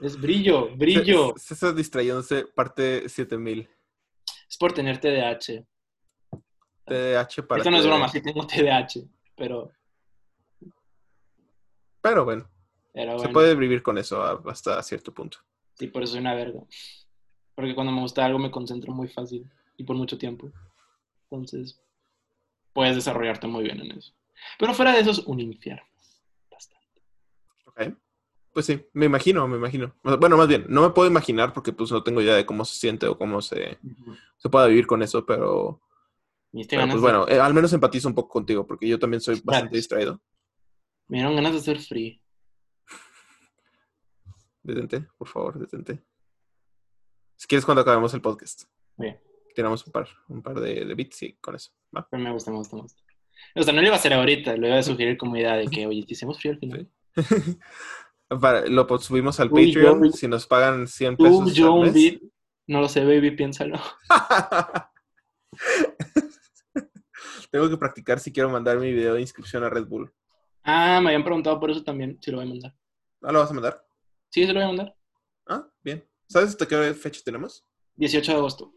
[0.00, 1.34] Es brillo, brillo.
[1.36, 3.68] César distrayéndose, parte 7000.
[4.48, 5.64] Es por tener TDAH.
[6.84, 7.58] TDAH para.
[7.60, 9.72] Esto no es broma, sí tengo TDAH, pero.
[12.02, 12.48] Pero bueno.
[13.18, 15.38] Se puede vivir con eso hasta cierto punto.
[15.74, 16.60] Sí, por eso soy una verga.
[17.54, 19.46] Porque cuando me gusta algo me concentro muy fácil
[19.76, 20.50] y por mucho tiempo.
[21.24, 21.78] Entonces,
[22.72, 24.14] puedes desarrollarte muy bien en eso.
[24.58, 25.86] Pero fuera de eso es un infierno.
[26.50, 27.02] Bastante.
[27.66, 27.98] Ok.
[28.52, 29.94] Pues sí, me imagino, me imagino.
[30.02, 32.78] Bueno, más bien, no me puedo imaginar porque pues no tengo idea de cómo se
[32.78, 33.78] siente o cómo se,
[34.38, 35.82] se pueda vivir con eso, pero,
[36.50, 40.22] pues bueno, eh, al menos empatizo un poco contigo porque yo también soy bastante distraído.
[41.08, 42.22] Me dieron ganas de ser free.
[44.66, 46.02] Detente, por favor, detente.
[47.36, 48.64] Si quieres cuando acabemos el podcast.
[48.96, 49.16] Bien.
[49.54, 51.70] Tiramos un par, un par de, de bits y con eso.
[52.10, 53.00] Me gusta, me gusta, me gusta.
[53.54, 55.68] O sea, no lo iba a hacer ahorita, lo iba a sugerir como idea de
[55.68, 56.90] que, oye, hicimos frío al final.
[58.68, 60.12] lo subimos al Patreon.
[60.12, 61.54] si nos pagan 100 pesos.
[61.56, 61.92] John
[62.66, 63.78] No lo sé, baby, piénsalo.
[67.52, 70.12] Tengo que practicar si quiero mandar mi video de inscripción a Red Bull.
[70.64, 72.74] Ah, me habían preguntado por eso también, si lo voy a mandar.
[73.22, 73.85] ¿Ah, lo vas a mandar?
[74.36, 74.94] Sí, se lo voy a mandar.
[75.46, 76.06] Ah, bien.
[76.28, 77.64] ¿Sabes hasta qué fecha tenemos?
[77.94, 78.74] 18 de agosto.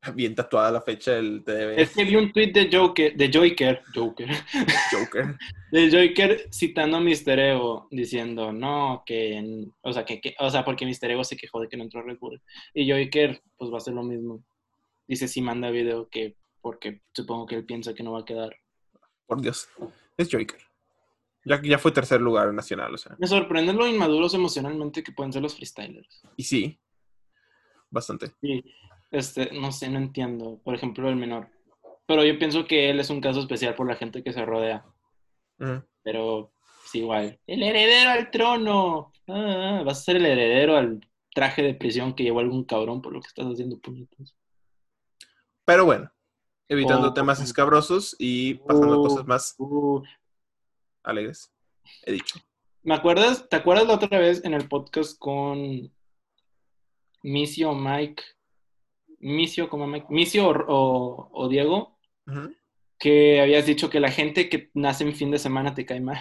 [0.14, 1.78] Bien tatuada la fecha del TDB.
[1.78, 4.30] Es que vi un tweet de Joker, de Joker, Joker,
[4.90, 5.36] Joker,
[5.72, 7.38] de Joker citando a Mr.
[7.38, 11.10] Ego diciendo, no, que, o sea, que, o sea, porque Mr.
[11.10, 12.40] Ego se quejó de que no entró Red Bull.
[12.72, 14.42] Y Joker, pues va a hacer lo mismo.
[15.06, 18.56] Dice si manda video que, porque supongo que él piensa que no va a quedar.
[19.26, 19.68] Por Dios,
[20.16, 20.66] es Joker.
[21.46, 23.14] Ya, ya fue tercer lugar nacional, o sea.
[23.20, 26.22] Me sorprende lo inmaduros emocionalmente que pueden ser los freestylers.
[26.36, 26.80] Y sí,
[27.88, 28.32] bastante.
[28.40, 28.64] Sí.
[29.12, 30.60] Este, no sé, no entiendo.
[30.64, 31.48] Por ejemplo, el menor.
[32.04, 34.84] Pero yo pienso que él es un caso especial por la gente que se rodea.
[36.02, 36.50] Pero
[36.84, 37.38] es igual.
[37.46, 39.12] El heredero al trono.
[39.28, 41.00] Ah, vas a ser el heredero al
[41.32, 44.34] traje de prisión que llevó algún cabrón por lo que estás haciendo puñetos.
[45.64, 46.10] Pero bueno,
[46.68, 50.02] evitando oh, temas escabrosos y pasando uh, cosas más uh.
[51.06, 51.50] Alegres.
[52.02, 52.38] He dicho.
[52.82, 53.48] ¿Me acuerdas?
[53.48, 55.90] ¿Te acuerdas la otra vez en el podcast con
[57.22, 58.22] Missio Mike
[59.18, 61.98] Micio, como Micio o, Diego,
[62.98, 66.18] que habías dicho que la gente que nace en fin de semana te cae mal.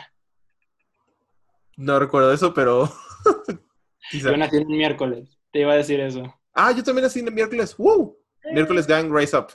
[1.78, 2.90] No recuerdo eso, pero.
[4.12, 5.38] yo nací en miércoles.
[5.52, 6.24] Te iba a decir eso.
[6.54, 7.76] Ah, yo también nací en miércoles.
[7.78, 8.18] ¡Woo!
[8.54, 9.48] Miércoles Gang Rise Up.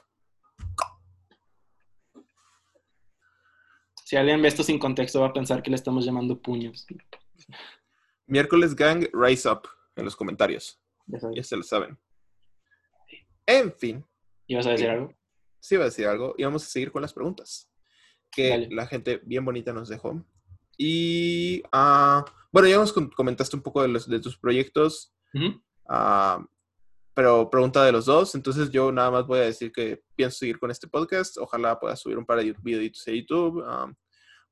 [4.10, 6.84] Si alguien ve esto sin contexto, va a pensar que le estamos llamando puños.
[8.26, 10.82] Miércoles Gang Rise Up en los comentarios.
[11.06, 11.96] Ya, se lo saben.
[13.46, 14.04] En fin.
[14.48, 15.14] ¿Ibas a decir algo?
[15.60, 16.34] Sí, iba a decir algo.
[16.36, 17.70] Y vamos a seguir con las preguntas
[18.32, 20.26] que la gente bien bonita nos dejó.
[20.76, 26.44] Y uh, bueno, ya nos comentaste un poco de, los, de tus proyectos, uh,
[27.14, 28.34] pero pregunta de los dos.
[28.34, 31.38] Entonces yo nada más voy a decir que pienso seguir con este podcast.
[31.38, 33.58] Ojalá pueda subir un par de videitos a YouTube.
[33.58, 33.94] Uh,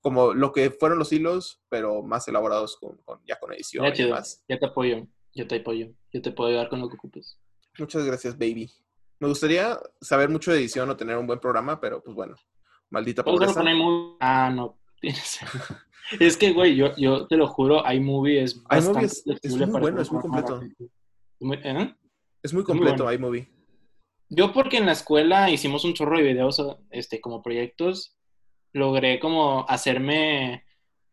[0.01, 4.03] como lo que fueron los hilos, pero más elaborados con, con ya con edición ya,
[4.03, 4.45] y demás.
[4.49, 5.89] Ya te apoyo, yo te apoyo.
[6.13, 7.39] Yo te puedo ayudar con lo que ocupes.
[7.79, 8.71] Muchas gracias, baby.
[9.21, 12.37] Me gustaría saber mucho de edición o tener un buen programa, pero pues bueno,
[12.91, 13.63] maldita pobreza.
[14.21, 15.41] Ah, no, tienes...
[16.21, 20.01] es que, güey, yo, yo te lo juro, iMovie es bastante es, es, muy bueno,
[20.01, 20.63] es muy completo.
[20.63, 21.95] ¿eh?
[22.43, 23.49] Es muy completo iMovie.
[24.31, 28.18] Yo porque en la escuela hicimos un chorro de videos este, como proyectos,
[28.73, 30.65] logré como hacerme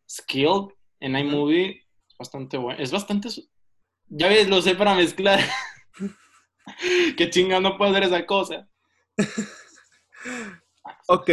[0.07, 1.85] skill en iMovie.
[2.07, 2.79] Es bastante bueno.
[2.79, 3.29] Es bastante...
[4.07, 5.39] Ya ves, lo sé para mezclar.
[7.17, 8.67] Qué chingado no puedo hacer esa cosa.
[11.07, 11.29] ok,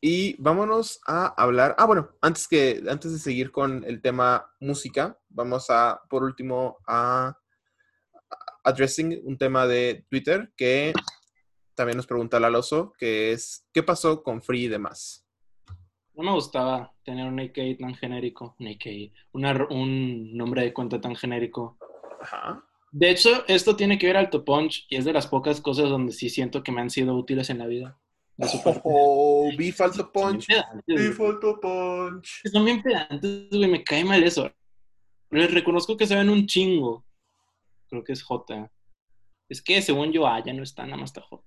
[0.00, 1.74] y vámonos a hablar.
[1.78, 6.78] Ah, bueno, antes que antes de seguir con el tema música, vamos a por último
[6.86, 7.36] a,
[8.64, 10.92] addressing un tema de Twitter que
[11.74, 15.26] también nos pregunta Laloso, que es ¿qué pasó con Free y demás?
[16.18, 21.00] No me gustaba tener un AKA tan genérico, un AKA, una- un nombre de cuenta
[21.00, 21.78] tan genérico.
[22.20, 22.64] Ajá.
[22.90, 26.12] De hecho, esto tiene que ver Alto Punch y es de las pocas cosas donde
[26.12, 27.98] sí siento que me han sido útiles en la vida.
[28.84, 30.46] Oh, falso Son bien punch.
[30.86, 31.12] güey.
[31.12, 32.42] falso punch.
[32.52, 34.50] Son bien pedantes, güey, me cae mal eso.
[35.30, 37.04] Les reconozco que saben un chingo.
[37.88, 38.70] Creo que es J.
[39.48, 41.42] Es que según yo, A ya no está, nada más está J.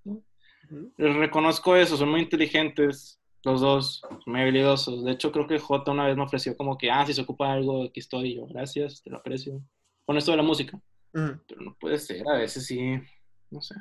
[0.97, 5.03] Les reconozco eso, son muy inteligentes, los dos, muy habilidosos.
[5.03, 7.51] De hecho, creo que J una vez me ofreció como que, ah, si se ocupa
[7.51, 8.31] algo, aquí estoy.
[8.31, 9.61] Y yo, gracias, te lo aprecio.
[10.05, 10.77] Con esto de la música.
[11.13, 11.41] Ujú.
[11.47, 12.79] Pero no puede ser, a veces sí,
[13.49, 13.75] no sé.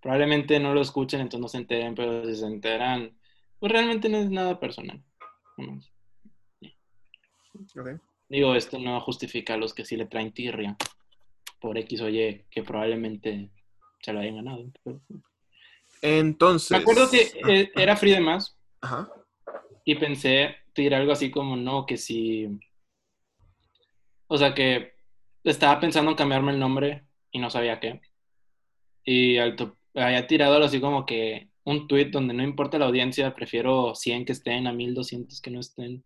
[0.00, 3.16] Probablemente no lo escuchen, entonces no se enteren, pero si se enteran,
[3.58, 5.02] pues realmente no es nada personal.
[5.56, 5.90] Nomás.
[7.76, 8.00] Ok.
[8.28, 10.76] Digo, esto no justifica a los que sí le traen tirria
[11.60, 13.50] por X o Y, que probablemente
[14.02, 14.70] se lo hayan ganado.
[14.82, 15.00] pero-
[16.04, 16.70] Entonces.
[16.70, 19.10] Me acuerdo que eh, era free de más Ajá.
[19.86, 22.46] y pensé tirar algo así como, no, que si...
[24.26, 24.96] O sea, que
[25.44, 28.02] estaba pensando en cambiarme el nombre y no sabía qué.
[29.02, 33.94] Y había tirado algo así como que un tweet donde no importa la audiencia, prefiero
[33.94, 36.04] 100 que estén a 1200 que no estén.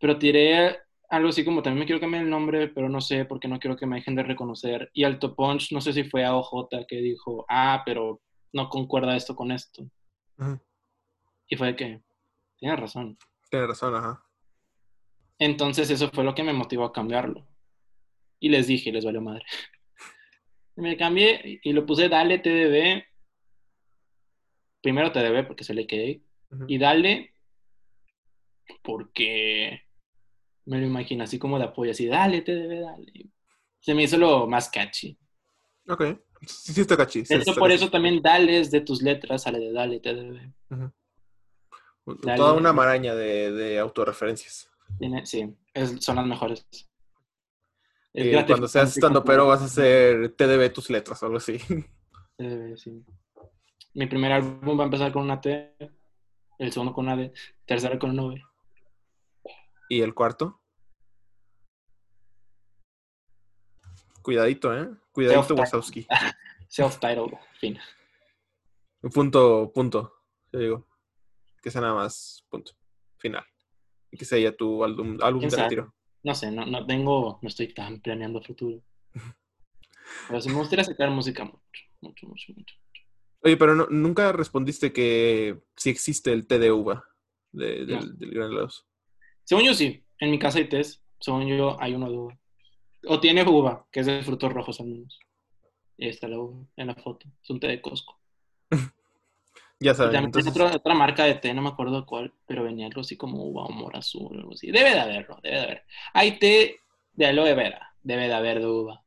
[0.00, 3.48] Pero tiré algo así como también me quiero cambiar el nombre, pero no sé porque
[3.48, 4.90] no quiero que me dejen de reconocer.
[4.92, 8.20] Y Alto Punch, no sé si fue a OJ que dijo, ah, pero
[8.52, 9.84] no concuerda esto con esto.
[11.46, 12.02] Y fue de que,
[12.58, 13.18] tienes razón.
[13.50, 14.24] Tienes razón, ajá.
[15.38, 17.46] Entonces eso fue lo que me motivó a cambiarlo.
[18.38, 19.44] Y les dije, les valió madre.
[20.76, 23.04] Me cambié y lo puse Dale TDB.
[24.80, 26.22] Primero TDB porque se le quedé.
[26.66, 27.34] Y Dale
[28.82, 29.82] porque
[30.66, 33.30] me lo imagino así como de apoyo, así, dale TDB, dale.
[33.80, 35.18] Se me hizo lo más catchy.
[35.88, 36.04] Ok.
[36.46, 37.24] Sí, sí está cachi.
[37.26, 40.52] sí está por eso también Dale es de tus letras, sale de Dale TDB.
[40.70, 40.92] Ujú.
[42.22, 42.36] Dale.
[42.38, 44.70] Toda una maraña de, de autorreferencias.
[44.98, 46.66] Tiene- sí, es- son las mejores.
[48.12, 51.58] Es Eh, cuando seas estando pero vas a hacer TDB tus letras o algo así.
[52.36, 53.04] TDB, sí.
[53.94, 55.76] Mi primer álbum va a empezar con una T,
[56.58, 57.32] el segundo con una D,
[57.66, 58.42] tercero con una V.
[59.88, 60.59] ¿Y el cuarto?
[64.22, 64.88] Cuidadito, ¿eh?
[65.12, 65.54] Cuidadito.
[65.54, 66.06] Wazowski.
[66.68, 67.78] Self-titled, fin.
[69.12, 70.12] Punto, punto.
[70.50, 70.86] Te digo.
[71.62, 72.72] Que sea nada más punto.
[73.18, 73.44] Final.
[74.10, 75.94] Y que sea ya tu álbum, álbum ¿Quién de retiro.
[76.22, 78.82] No sé, no, no tengo, no estoy tan planeando futuro.
[80.28, 81.60] Pero sí me gustaría sacar música mucho,
[82.00, 82.74] mucho, mucho, mucho.
[83.42, 87.04] Oye, pero no- nunca respondiste que si existe el té de uva
[87.52, 88.06] de- del, No.
[88.06, 88.86] del Gran Helados.
[89.44, 92.38] Según yo sí, en mi casa hay test, según yo hay uno de uva.
[93.06, 95.18] O tiene uva, que es de frutos rojos al menos.
[95.96, 97.26] Y ahí está la uva en la foto.
[97.42, 98.18] Es un té de Costco.
[99.82, 102.34] Ya Y saben, también entonces, tiene otra, otra marca de té, no me acuerdo cuál,
[102.46, 104.70] pero venía algo así como uva o mora azul o algo así.
[104.70, 105.84] Debe de haberlo, debe de haber.
[106.12, 106.80] Hay té
[107.14, 109.02] de aloe vera, debe de haber de uva.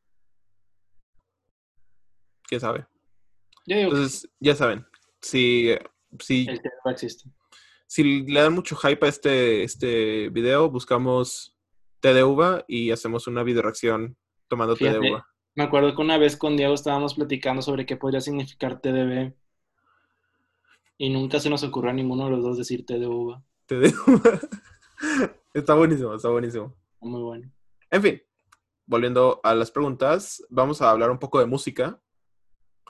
[2.48, 2.88] quién sabe.
[3.68, 4.84] Yo digo Entonces, ya saben,
[5.22, 5.76] si,
[6.20, 7.30] si, que el té no existe.
[7.86, 11.53] si le dan mucho hype a este, este video, buscamos
[12.04, 14.18] té de uva y hacemos una video reacción
[14.50, 15.12] tomando té de Fíjate.
[15.12, 15.28] uva.
[15.56, 19.34] Me acuerdo que una vez con Diego estábamos platicando sobre qué podría significar TDB.
[20.98, 23.42] Y nunca se nos ocurrió a ninguno de los dos decir té de uva.
[23.68, 24.40] Té de uva.
[25.54, 26.76] está buenísimo, está buenísimo.
[27.00, 27.50] Muy bueno.
[27.90, 28.22] En fin,
[28.86, 32.02] volviendo a las preguntas, vamos a hablar un poco de música.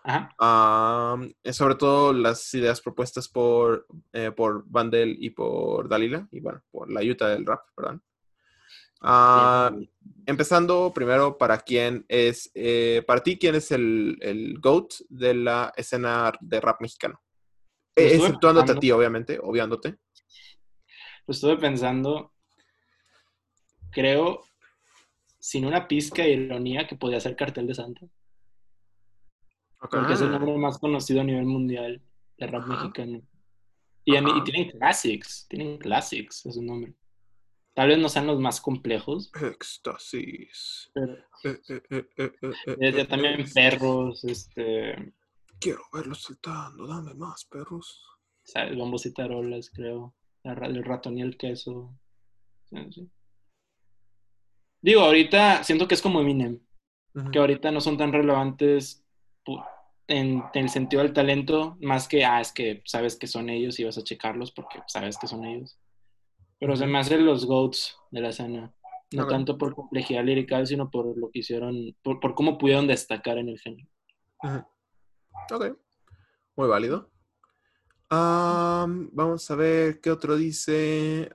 [0.04, 1.20] Ajá.
[1.52, 6.92] Sobre todo las ideas propuestas por, eh, por Vandel y por Dalila, y bueno, por
[6.92, 8.02] la Utah del rap, perdón.
[9.04, 9.72] Ah,
[10.26, 15.74] empezando primero, para quién es, eh, para ti, ¿quién es el, el GOAT de la
[15.76, 17.22] escena de rap mexicano?
[17.96, 19.98] Eh, estuve exceptuándote a ti, obviamente, obviándote.
[21.28, 22.32] Lo estuve pensando.
[23.92, 24.42] Creo,
[25.38, 28.08] sin una pizca de ironía, que podía ser Cartel de Santa.
[29.80, 32.02] Porque es el Ah, nombre más conocido a nivel mundial
[32.38, 33.22] de rap mexicano.
[34.06, 36.94] Y, a mí- y tienen classics, tienen classics, es su nombre.
[37.74, 40.92] Tal vez no sean los más complejos, Éxtasis.
[40.94, 41.14] pero
[41.44, 42.06] Eh, eh, eh,
[42.80, 45.14] eh, también perros, este,
[45.60, 48.06] Quiero verlos saltando, dame más, perros.
[48.44, 48.76] ¿sabes?
[48.76, 50.14] bombos y tarolas, creo.
[50.44, 51.98] El ratón y el queso.
[52.66, 53.10] Sí.
[54.82, 56.60] Digo, ahorita siento que es como Eminem,
[57.32, 59.06] que ahorita no son tan relevantes
[60.08, 63.86] en el sentido del talento, más que, ah, es que sabes que son ellos y
[63.86, 65.80] vas a checarlos porque sabes que son ellos.
[66.64, 68.74] Pero se me hacen los GOATs de la escena.
[69.12, 73.38] No tanto por complejidad lirical, sino por lo que hicieron, por, por cómo pudieron destacar
[73.38, 73.90] en el género.
[74.42, 74.66] Ujú.
[75.54, 75.78] Ok.
[76.56, 77.12] Muy válido.
[78.10, 81.30] Ah, Am, vamos a ver qué otro dice.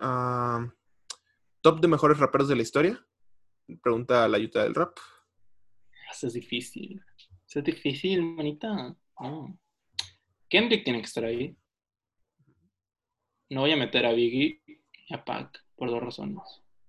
[1.60, 3.06] Top de mejores raperos de la historia.
[3.82, 4.96] Pregunta la ayuda del rap.
[6.10, 7.05] Eso es difícil.
[7.46, 8.96] Eso es difícil, manita.
[9.20, 9.59] No.
[10.48, 11.55] Kendrick tiene que estar ahí.
[13.50, 14.62] No voy a meter a Biggie
[15.09, 16.43] y a Pac por dos razones.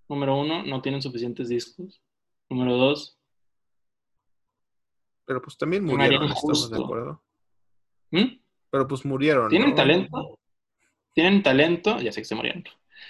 [0.07, 2.01] Número uno, no tienen suficientes discos.
[2.49, 3.19] Número dos,
[5.25, 7.21] Pero pues también murieron, estamos de acuerdo.
[8.09, 8.41] ¿hmm?
[8.71, 9.49] Pero pues murieron.
[9.49, 9.75] tienen ¿no?
[9.75, 10.39] talento.
[11.13, 12.63] Tienen talento, ya sé que se murieron.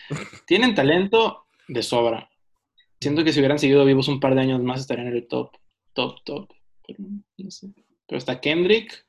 [0.46, 2.30] Tienen talento de sobra.
[3.00, 5.56] Siento que si hubieran seguido vivos un par de años más estarían en el top,
[5.94, 6.54] top, top.
[6.86, 7.00] Pero
[7.38, 7.70] no sé.
[8.06, 9.06] Pero está Kendrick.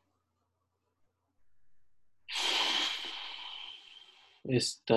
[4.44, 4.96] Está.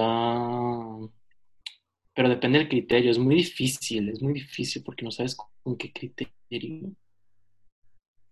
[2.15, 3.11] Pero depende del criterio.
[3.11, 6.91] Es muy difícil, es muy difícil porque no sabes con qué criterio.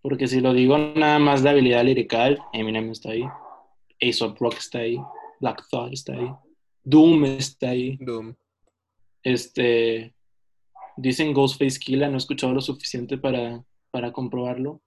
[0.01, 3.23] Porque si lo digo nada más de habilidad lirical, Eminem está ahí.
[4.01, 4.97] Ace of Rock está ahí.
[5.39, 6.31] Black Thought está ahí.
[6.83, 7.97] Doom está ahí.
[7.99, 8.35] Doom.
[9.23, 10.13] Este.
[10.97, 14.81] Dicen Ghostface Killa, no he escuchado lo suficiente para, para comprobarlo.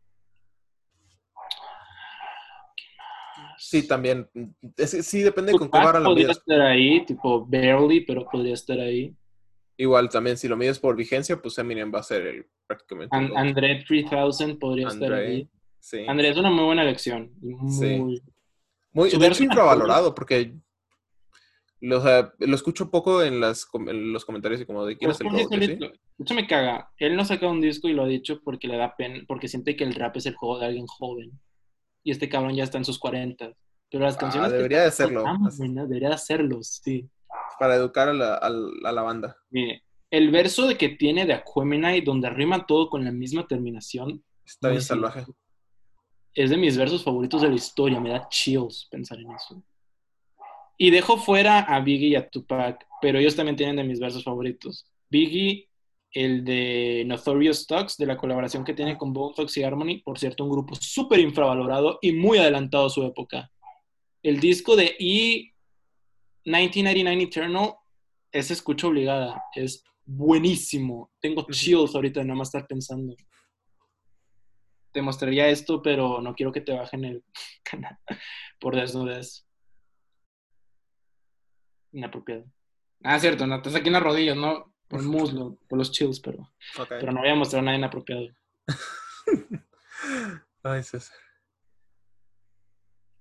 [3.81, 4.29] Sí, también.
[4.77, 6.39] Es- sí, depende con qué Tupac vara lo podría mides.
[6.39, 9.13] estar ahí, tipo barely, pero podría estar ahí.
[9.77, 13.17] Igual también, si lo mides por vigencia, pues Eminem va a ser el prácticamente.
[13.17, 15.49] An- el- André 3000 podría estar André, ahí.
[15.81, 16.05] Sí.
[16.07, 17.33] André es una muy buena elección.
[17.41, 18.23] Muy...
[18.93, 20.55] Muy, su de hecho, infravalorado, porque
[21.81, 25.11] lo, o sea, lo escucho poco en, las, en los comentarios y como de quién
[25.11, 25.79] es el por sí ¿sí?
[26.21, 26.93] hecho, me caga.
[26.99, 29.75] Él no saca un disco y lo ha dicho porque le da pena, porque siente
[29.75, 31.33] que el rap es el juego de alguien joven.
[32.05, 33.53] Y este cabrón ya está en sus 40.
[33.95, 34.51] Pero las Ah, canciones.
[34.51, 35.25] que debería de hacerlo.
[35.57, 37.09] Debería de hacerlo, sí.
[37.61, 39.37] Para educar a la, a la- a la banda.
[39.51, 44.25] Mire, el verso de que tiene de Aquemini, donde rima todo con la misma terminación,
[44.45, 45.25] Está bien salvaje.
[46.35, 48.01] es de mis versos favoritos de la historia.
[48.01, 49.63] Me da chills pensar en eso.
[50.77, 54.25] Y dejo fuera a Biggie y a Tupac, pero ellos también tienen de mis versos
[54.25, 54.91] favoritos.
[55.09, 55.69] Biggie,
[56.11, 60.19] el de Notorious Thugs, de la colaboración que tiene con Bone Thugs y Harmony, por
[60.19, 63.53] cierto, un grupo súper infravalorado y muy adelantado a su época.
[64.25, 65.53] El disco de E
[66.47, 67.75] 1999 Eternal,
[68.33, 71.13] ese escucho obligada, es buenísimo.
[71.21, 73.15] Tengo chills ahorita de nada más estar pensando.
[74.93, 77.23] Te mostraría esto, pero no quiero que te bajen el
[77.71, 77.99] canal
[78.59, 79.47] por desnudez.
[81.93, 82.47] Inapropiado.
[83.03, 84.75] Ah, cierto, no, estás aquí en las rodillas, ¿no?
[84.89, 86.51] Por el muslo, por los chills, pero,
[86.89, 88.29] pero no voy a mostrar nada inapropiado.
[90.63, 91.24] Ay, César.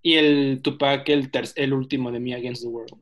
[0.04, 2.94] Y el Tupac, el, el último de Me Against the World.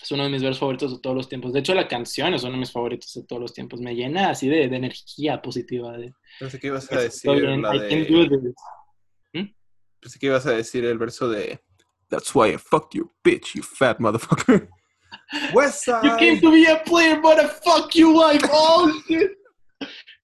[0.00, 1.52] Es uno de mis versos favoritos de todos los tiempos.
[1.52, 3.80] De hecho, la canción es uno de mis favoritos de todos los tiempos.
[3.80, 5.96] Me llena así de, de energía positiva.
[5.96, 8.38] De, Pensé que ibas a "Estoy decir la I can do de...
[8.38, 9.54] this".
[10.00, 11.60] Pensé que ibas a decir el verso de...
[12.08, 14.68] That's why I fucked you, bitch, you fat motherfucker.
[15.54, 18.42] West You came to be a player, but a fuck you wife.
[18.50, 19.32] Oh, shit.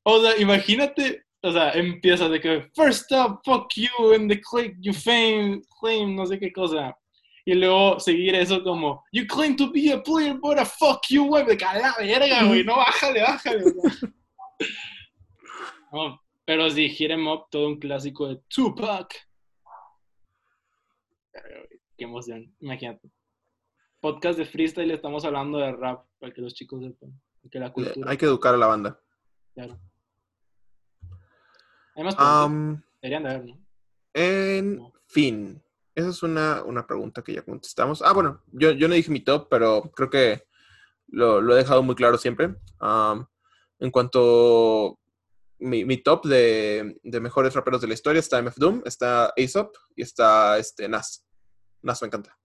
[0.05, 4.77] O sea, imagínate, o sea, empieza de que first up, fuck you, and the click,
[4.81, 6.97] you fame, claim, no sé qué cosa.
[7.45, 11.25] Y luego seguir eso como, you claim to be a player, but a fuck you
[11.25, 11.47] wife.
[11.47, 13.63] De que a la verga, güey, no, bájale, bájale.
[13.63, 13.93] güey.
[15.93, 19.15] No, pero sí, Hit 'em Up, todo un clásico de Tupac.
[21.33, 23.09] Güey, Qué emoción, imagínate.
[24.01, 27.19] Podcast de freestyle, estamos hablando de rap, para que los chicos sepan.
[27.51, 29.01] Que la cultura, Hay que educar a la banda.
[29.55, 29.79] claro.
[31.97, 33.59] Además, Am, deberían de haber, ¿no?
[34.15, 34.93] en No.
[35.09, 35.61] fin,
[35.95, 38.03] esa es una, una pregunta que ya contestamos.
[38.03, 40.45] Ah, bueno, yo, yo no dije mi top, pero creo que
[41.09, 42.55] lo, lo he dejado muy claro siempre.
[43.79, 44.99] En cuanto
[45.59, 49.75] mi, mi top de, de mejores raperos de la historia está MF Doom, está Aesop
[49.97, 51.27] y está este, Nas.
[51.83, 52.39] Nas me encanta.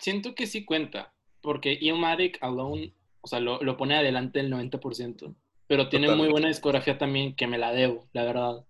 [0.00, 5.34] Siento que sí cuenta, porque Illmatic alone, o sea, lo, lo pone adelante el 90%.
[5.68, 8.64] Pero tiene muy buena discografía también, que me la debo, la verdad.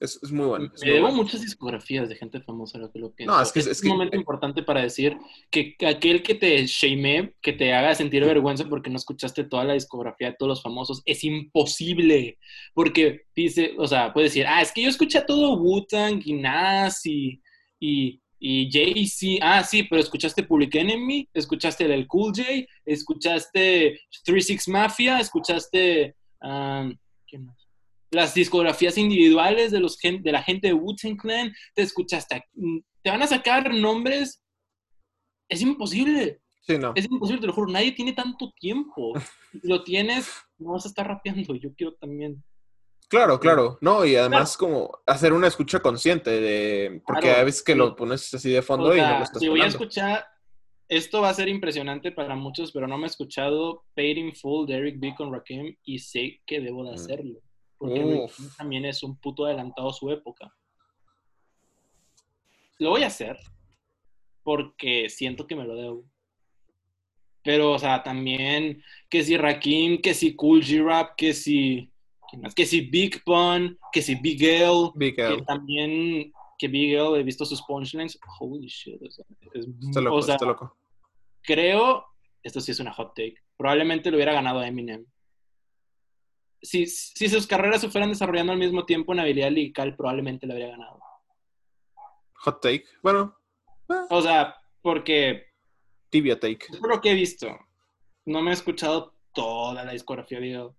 [0.00, 0.70] Es, es muy bueno.
[0.72, 1.22] es Me muy debo bueno.
[1.24, 3.34] muchas discografías de gente famosa, lo que lo pienso.
[3.34, 5.16] No, es que- es un que- momento importante para decir
[5.50, 9.72] que aquel que te shamee, que te haga sentir vergüenza porque no escuchaste toda la
[9.72, 12.38] discografía de todos los famosos, es imposible.
[12.74, 17.04] Porque dice, o sea, puede decir, ah, es que yo escuché todo Wu-Tang y Nas
[17.04, 17.42] y,
[17.80, 19.38] y, y Jay-Z.
[19.42, 22.44] Ah, sí, pero escuchaste Public Enemy, escuchaste el Cool J,
[22.86, 26.14] escuchaste 36 Mafia, escuchaste.
[26.42, 26.96] Um,
[27.26, 27.68] ¿qué más?
[28.10, 33.10] las discografías individuales de, los de la gente de Wu-Tang Clan, te escuchaste, mm, te
[33.10, 34.42] van a sacar nombres,
[35.48, 36.92] es imposible, Sí, no.
[36.94, 39.12] es imposible, te lo juro, nadie tiene tanto tiempo,
[39.52, 42.42] si lo tienes, no vas a estar rapeando, yo quiero también,
[43.08, 47.74] Claro, claro, no, y además como hacer una escucha consciente de, porque a veces que
[47.74, 50.26] lo pones así de fondo y no lo estás Si voy a escuchar,
[50.88, 54.66] esto va a ser impresionante para muchos, pero no me he escuchado Paid in Full
[54.66, 55.14] de Eric B.
[55.16, 56.94] con Rakim y sé que debo de mm.
[56.94, 57.40] hacerlo,
[57.76, 60.52] porque también es un puto adelantado a su época.
[62.78, 63.38] Lo voy a hacer
[64.42, 66.04] porque siento que me lo debo.
[67.42, 71.92] Pero, o sea, también que si Rakim, que si Cool G-Rap, que si
[72.54, 77.44] que si Big Pun, que si Big L, que también que Big L he visto
[77.44, 78.18] sus punchlines.
[78.38, 79.00] Holy shit.
[79.02, 80.76] está loco, está loco.
[81.42, 82.04] Creo,
[82.42, 85.06] esto sí es una hot take, probablemente lo hubiera ganado Eminem.
[86.60, 90.54] Si, si sus carreras se fueran desarrollando al mismo tiempo en habilidad legal, probablemente lo
[90.54, 91.00] habría ganado.
[92.40, 93.38] Hot take, bueno.
[93.88, 94.06] Eh.
[94.10, 95.46] O sea, porque...
[96.10, 96.66] Tibia take.
[96.80, 97.48] Por lo que he visto,
[98.26, 100.70] no me he escuchado toda la discografía de L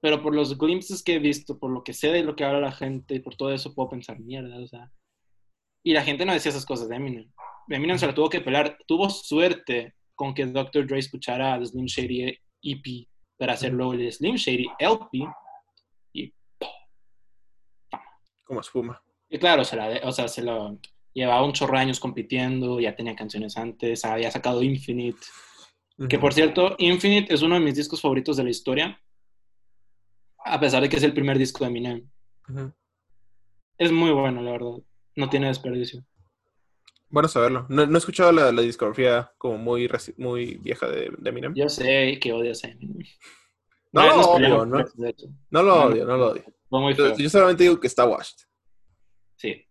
[0.00, 2.60] pero por los glimpses que he visto, por lo que sé de lo que habla
[2.60, 4.90] la gente, y por todo eso puedo pensar, mierda, o sea.
[5.82, 7.30] Y la gente no decía esas cosas de Eminem.
[7.68, 8.78] Eminem se la tuvo que pelar.
[8.86, 10.86] Tuvo suerte con que Dr.
[10.86, 13.08] Dre escuchara a Slim Shady EP
[13.38, 15.26] para hacerlo el Slim Shady LP
[16.12, 16.34] y
[18.44, 19.02] como espuma.
[19.28, 20.78] Y claro, se la, o sea, se lo
[21.14, 25.20] llevaba un chorro de años compitiendo, ya tenía canciones antes, había sacado Infinite.
[26.08, 29.00] Que por cierto, Infinite es uno de mis discos favoritos de la historia
[30.44, 32.10] a pesar de que es el primer disco de Eminem.
[33.78, 34.78] Es muy bueno, la verdad.
[35.20, 36.02] No tiene desperdicio.
[37.10, 37.66] Bueno saberlo.
[37.68, 39.86] No, he escuchado la, discografía como muy,
[40.16, 41.52] muy vieja de, de, Eminem.
[41.54, 43.06] Yo sé que odias a Eminem.
[43.92, 47.16] No, lo odio, no, no lo odio, no lo odio.
[47.18, 48.38] Yo, solamente digo que está washed.
[49.36, 49.62] Sí.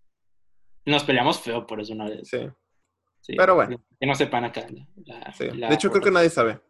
[0.85, 2.29] Nos peleamos feo por eso una vez.
[2.29, 3.35] Sí.
[3.35, 3.83] Pero bueno.
[3.99, 4.67] Que no sepan acá.
[4.67, 6.61] de hecho, creo que nadie sabe.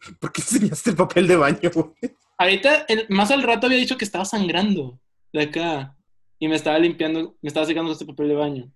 [0.20, 1.94] ¿Por qué enseñaste el papel de baño, güey?
[2.38, 5.00] Ahorita, más al rato había dicho que estaba sangrando
[5.32, 5.96] de acá.
[6.40, 8.72] Y me estaba limpiando, me estaba secando este papel de baño.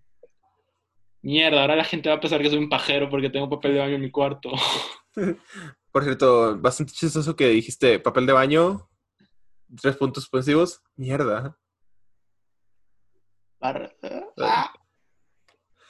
[1.22, 3.80] Mierda, ahora la gente va a pensar que soy un pajero porque tengo papel de
[3.80, 4.50] baño en mi cuarto.
[5.90, 8.90] Por cierto, bastante chistoso que dijiste papel de baño,
[9.80, 10.82] tres puntos suspensivos.
[10.94, 11.58] Mierda.
[13.58, 13.90] Para,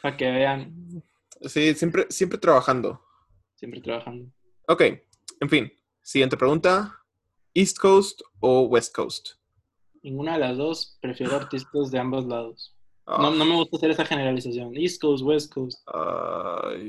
[0.00, 1.02] para que vean.
[1.42, 3.04] Sí, siempre, siempre trabajando.
[3.56, 4.30] Siempre trabajando.
[4.68, 4.82] Ok,
[5.40, 5.72] en fin.
[6.02, 7.00] Siguiente pregunta.
[7.52, 9.30] East Coast o West Coast?
[10.04, 10.98] Ninguna de las dos.
[11.00, 12.76] Prefiero artistas de ambos lados.
[13.06, 14.76] No, no, me gusta hacer esa generalización.
[14.76, 15.80] East Coast, West Coast.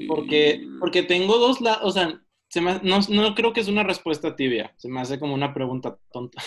[0.08, 1.82] Porque, porque tengo dos lados.
[1.84, 4.74] O sea, se no, no, creo que es una respuesta tibia.
[4.78, 6.44] Se me hace como una pregunta tonta.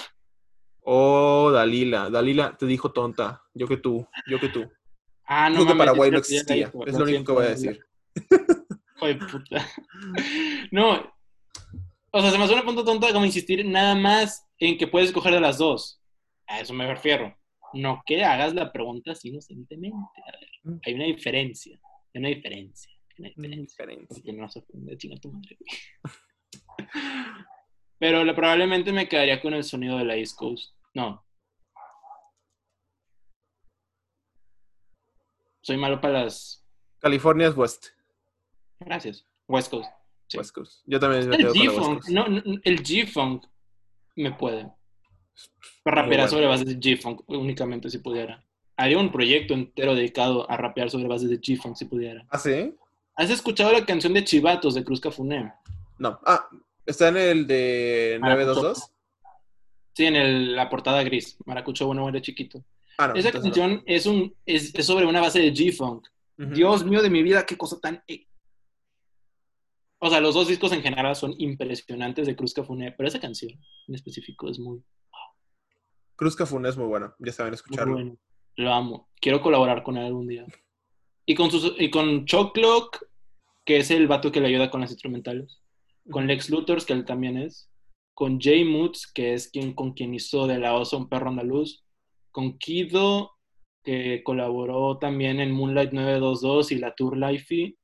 [0.81, 2.11] Oh, Dalila.
[2.11, 3.43] Dalila te dijo tonta.
[3.55, 4.07] Yo que tú.
[4.27, 4.71] Yo que tú.
[5.25, 5.67] Ah, no.
[5.67, 6.71] que Paraguay no existía.
[6.87, 7.81] es lo único que voy a decir.
[8.99, 9.67] Joder, puta.
[10.71, 11.01] No,
[12.11, 15.09] o sea, se me hace una punta tonta como insistir nada más en que puedes
[15.09, 15.98] escoger de las dos.
[16.49, 17.37] A eso me refiero.
[17.75, 19.97] No que hagas la pregunta así inocentemente.
[20.27, 20.81] A ver, mm.
[20.85, 21.79] hay una diferencia.
[22.15, 22.93] Hay una diferencia.
[23.11, 24.07] Hay una diferencia.
[24.09, 25.59] Porque no se ofende, chinga tu madre.
[27.99, 30.75] Pero probablemente me quedaría con el sonido de la East Coast.
[30.95, 31.25] No.
[35.61, 36.65] Soy malo para las.
[37.01, 37.89] California es West.
[38.81, 39.27] Gracias.
[39.49, 39.91] West Coast.
[40.35, 40.83] West Coast.
[40.87, 43.47] Yo también me el G-Funk, no, el G-Funk
[44.17, 44.71] me puede.
[45.83, 48.45] Para rapear sobre bases de G-Funk únicamente si pudiera.
[48.77, 52.27] Haría un proyecto entero dedicado a rapear sobre bases de G-Funk si pudiera.
[52.31, 52.75] ¿Ah, sí?
[53.17, 55.53] ¿Has escuchado la canción de Chivatos de Cruz Cafuné?
[55.99, 56.21] No.
[56.25, 56.49] Ah,
[56.87, 58.91] ¿está en el de 922?
[59.95, 61.37] Sí, en el, la portada gris.
[61.45, 62.65] Maracucho bueno era chiquito.
[62.99, 66.07] Ah, no, Esa canción es, un, es, es, sobre una base de G-Funk.
[66.37, 68.01] Dios mío de mi vida, qué cosa tan
[70.01, 73.53] o sea, los dos discos en general son impresionantes de Cruz Cafuné, pero esa canción
[73.89, 74.83] en específico es muy...
[76.19, 78.19] Cruz Cafuné es muy bueno, ya saben escucharlo.
[78.57, 79.09] Lo amo.
[79.21, 80.45] Quiero colaborar con él algún día.
[81.25, 83.07] Y con, sus, y con Choclock,
[83.65, 85.63] que es el vato que le ayuda con las instrumentales.
[86.11, 87.71] Con Lex Luthor, que él también es.
[88.15, 91.85] Con Jay Moods, que es quien, con quien hizo de la osa un perro andaluz.
[92.33, 93.37] Con Kido,
[93.85, 97.77] que colaboró también en Moonlight 922 y la Tour Life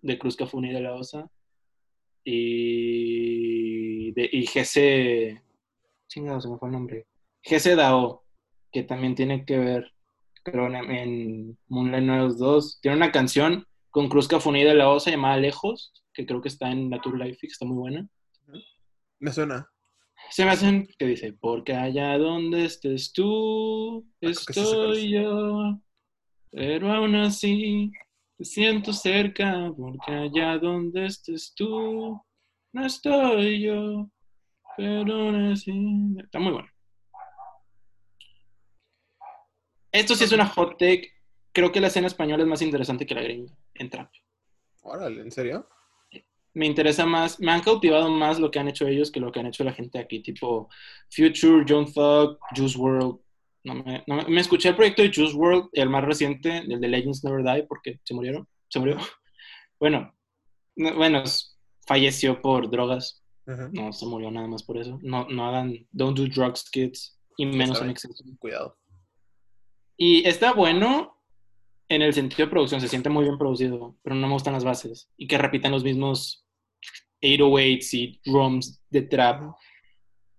[0.00, 1.30] de Cruz Cafuné y de la osa
[2.24, 5.42] y, de, y GC,
[6.08, 7.06] chingado, se me fue el nombre,
[7.44, 8.24] GC DAO,
[8.70, 9.92] que también tiene que ver,
[10.42, 15.92] creo, en, Moonlight 2, tiene una canción con Cruz Cafunida de la Osa llamada Lejos,
[16.14, 18.08] que creo que está en la Tour Life, que está muy buena.
[19.18, 19.68] Me suena.
[20.30, 25.78] Se me hacen que dice, porque allá donde estés tú, ah, estoy yo,
[26.50, 27.90] pero aún así
[28.38, 32.20] te siento cerca porque allá donde estés tú,
[32.72, 34.10] no estoy yo.
[34.76, 35.72] Pero así.
[36.18, 36.68] Está muy bueno.
[39.92, 41.12] Esto sí es una hot take.
[41.52, 44.10] Creo que la escena española es más interesante que la gringa en trap.
[44.82, 45.68] Órale, ¿en serio?
[46.54, 49.40] Me interesa más, me han cautivado más lo que han hecho ellos que lo que
[49.40, 50.68] han hecho la gente aquí, tipo
[51.10, 53.20] Future, John Thug, Juice World.
[53.64, 56.80] No me, no me- me escuché el proyecto de Juice World, el más reciente, el
[56.80, 58.96] de Legends Never Die, porque se murieron, se murió.
[59.80, 60.14] Bueno,
[60.76, 61.24] no- bueno,
[61.86, 63.24] falleció por drogas,
[63.72, 64.98] no se murió nada más por eso.
[65.02, 68.22] No, no hagan, don't do drugs, kids, y menos en exceso.
[68.38, 68.78] Cuidado.
[70.04, 71.16] Y está bueno
[71.88, 74.64] en el sentido de producción, se siente muy bien producido, pero no me gustan las
[74.64, 75.08] bases.
[75.16, 76.44] Y que repitan los mismos
[77.22, 79.54] 808s y drums de trap.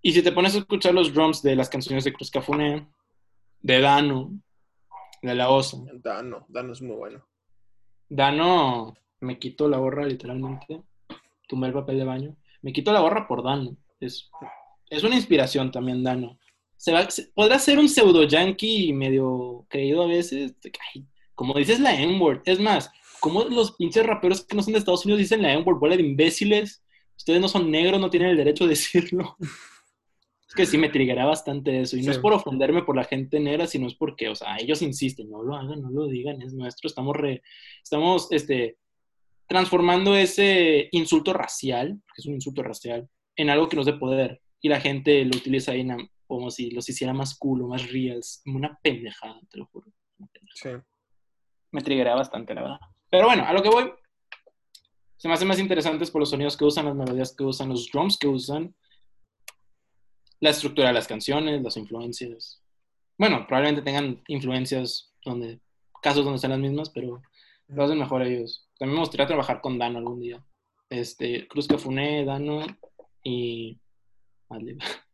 [0.02, 2.90] Y si te pones a escuchar los drums de las canciones de Cruz Cafune,
[3.61, 4.34] de Dano,
[5.22, 7.26] de La Osa, Dano, Dano es muy bueno.
[8.10, 10.84] Dano me quito la gorra literalmente,
[11.48, 13.77] tumbé el papel de baño, me quito la gorra por Dano.
[14.02, 14.30] Es,
[14.90, 16.38] es una inspiración también Dano.
[16.84, 20.53] Se va, se- podrá ser un pseudo yankee medio creído a veces.
[20.93, 22.41] Ay, como dices la N-word.
[22.43, 22.91] Es más,
[23.22, 26.03] como los pinches raperos que no son de Estados Unidos dicen la N-word, bola de
[26.03, 26.84] imbéciles.
[27.15, 29.38] Ustedes no son negros, no tienen el derecho de decirlo.
[29.39, 31.95] Es que sí me triggerá bastante eso.
[31.95, 34.81] Y no es por ofenderme por la gente negra, sino es porque, o sea, ellos
[34.81, 36.88] insisten, no lo hagan, no lo digan, es nuestro.
[36.89, 37.41] Estamos, re-
[37.81, 38.77] estamos este,
[39.47, 43.07] transformando ese insulto racial, porque es un insulto racial,
[43.38, 44.41] en algo que nos dé poder.
[44.61, 45.85] Y la gente lo utiliza ahí
[46.34, 48.41] como si los hiciera más cool o más reals.
[48.43, 49.85] Como una pendejada, te lo juro.
[50.55, 50.69] Sí.
[51.72, 52.80] Me triggerá bastante, la verdad.
[53.11, 53.93] Pero bueno, a lo que voy.
[55.18, 57.88] Se me hace más interesantes por los sonidos que usan, las melodías que usan, los
[57.91, 58.76] drums que usan,
[60.39, 62.64] la estructura de las canciones, las influencias.
[63.15, 65.61] Bueno, probablemente tengan influencias donde,
[66.01, 67.22] casos donde sean las mismas, pero
[67.68, 68.68] lo hacen mejor ellos.
[68.80, 70.43] También me gustaría trabajar con Dano algún día.
[70.89, 72.65] Este, Cruz Cafuné, Dano
[73.23, 73.80] y
[74.49, 74.80] Madlib.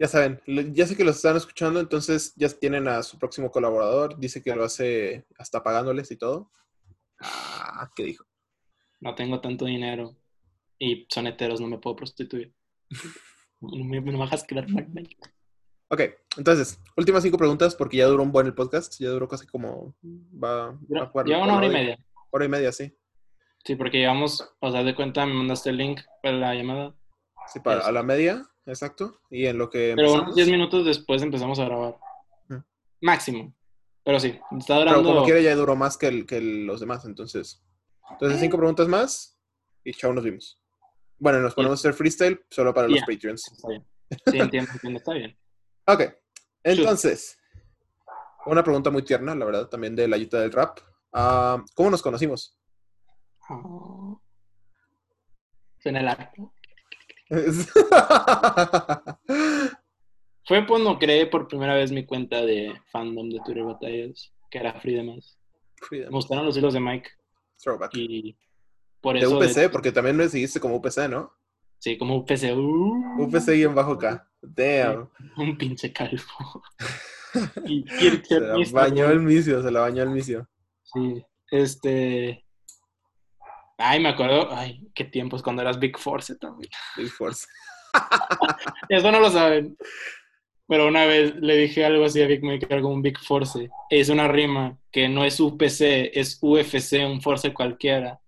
[0.00, 0.40] Ya saben,
[0.74, 4.16] ya sé que los están escuchando, entonces ya tienen a su próximo colaborador.
[4.18, 6.52] Dice que lo hace hasta pagándoles y todo.
[7.20, 8.24] Ah, ¿qué dijo?
[9.00, 10.16] No tengo tanto dinero
[10.78, 12.54] y son heteros, no me puedo prostituir.
[13.60, 14.88] No me, no me quedar mal.
[14.88, 15.08] man.
[15.90, 16.00] Ok,
[16.36, 18.94] entonces, últimas cinco preguntas porque ya duró un buen el podcast.
[19.00, 19.96] Ya duró casi como.
[20.04, 21.98] Va, va a jugar- Lleva una hora y media.
[22.30, 22.94] Hora y media, sí.
[23.64, 26.94] Sí, porque llevamos, o sea, de cuenta, me mandaste el link para la llamada.
[27.52, 29.20] Sí, para, a la media, exacto.
[29.30, 29.94] Y en lo que.
[29.96, 31.96] Pero unos empezamos- 10 minutos después empezamos a grabar.
[33.00, 33.54] Máximo.
[34.04, 35.08] Pero sí, está Pero durando.
[35.12, 37.62] como quiera ya duró más que, el- que el- los demás, entonces.
[38.10, 39.38] Entonces, cinco preguntas más
[39.84, 40.60] y chao, nos vimos.
[41.18, 43.06] Bueno, nos ponemos a hacer freestyle solo para los Ya.
[43.06, 43.46] Patreons.
[43.52, 43.86] Está bien.
[44.26, 45.38] Sí, entiendo, entiendo, está bien.
[45.86, 46.02] Ok,
[46.64, 47.38] entonces,
[48.46, 50.78] una pregunta muy tierna, la verdad, también de la ayuda del rap.
[51.12, 52.58] Ah, ¿Cómo nos conocimos?
[53.48, 54.20] Oh.
[55.78, 56.52] Suena el arco.
[60.46, 64.80] Fue cuando creé por primera vez mi cuenta de fandom de Twitter Batallas, que era
[64.80, 65.38] Free de más.
[65.90, 67.10] Me gustaron los hilos de Mike
[67.62, 67.94] Throwback.
[67.94, 68.36] y
[69.00, 69.36] por De eso...
[69.38, 71.32] UPC, porque también me seguiste como UPC, ¿no?
[71.78, 72.56] Sí, como UPC.
[72.56, 74.26] uh, UPC y en bajo K.
[74.40, 75.10] Damn.
[75.36, 76.22] Un pinche calvo.
[77.66, 78.72] y Kirk Se la Mr.
[78.72, 80.48] bañó el misio, se la bañó el misio.
[80.82, 82.44] Sí, este...
[83.78, 86.70] Ay, me acuerdo, ay, qué tiempos cuando eras Big Force también.
[86.96, 87.46] Big Force.
[88.88, 89.76] Eso no lo saben.
[90.66, 93.70] Pero una vez le dije algo así a Big Maker, algo un Big Force.
[93.88, 98.20] Es una rima que no es UPC, es UFC, un Force cualquiera.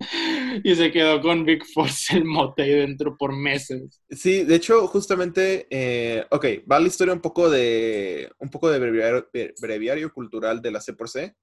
[0.64, 4.02] Y se quedó con Big Force el mote ahí dentro por meses.
[4.10, 8.80] Sí, de hecho, justamente, eh, ok, va la historia un poco de, un poco de
[8.80, 11.36] breviario, bre- breviario cultural de la C por C.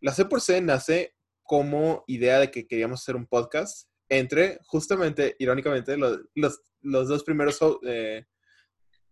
[0.00, 5.36] La C por C nace como idea de que queríamos hacer un podcast entre, justamente,
[5.38, 8.26] irónicamente, los, los, los dos primeros, eh,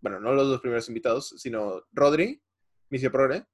[0.00, 2.42] bueno, no los dos primeros invitados, sino Rodri,
[2.90, 3.46] Micio Progre,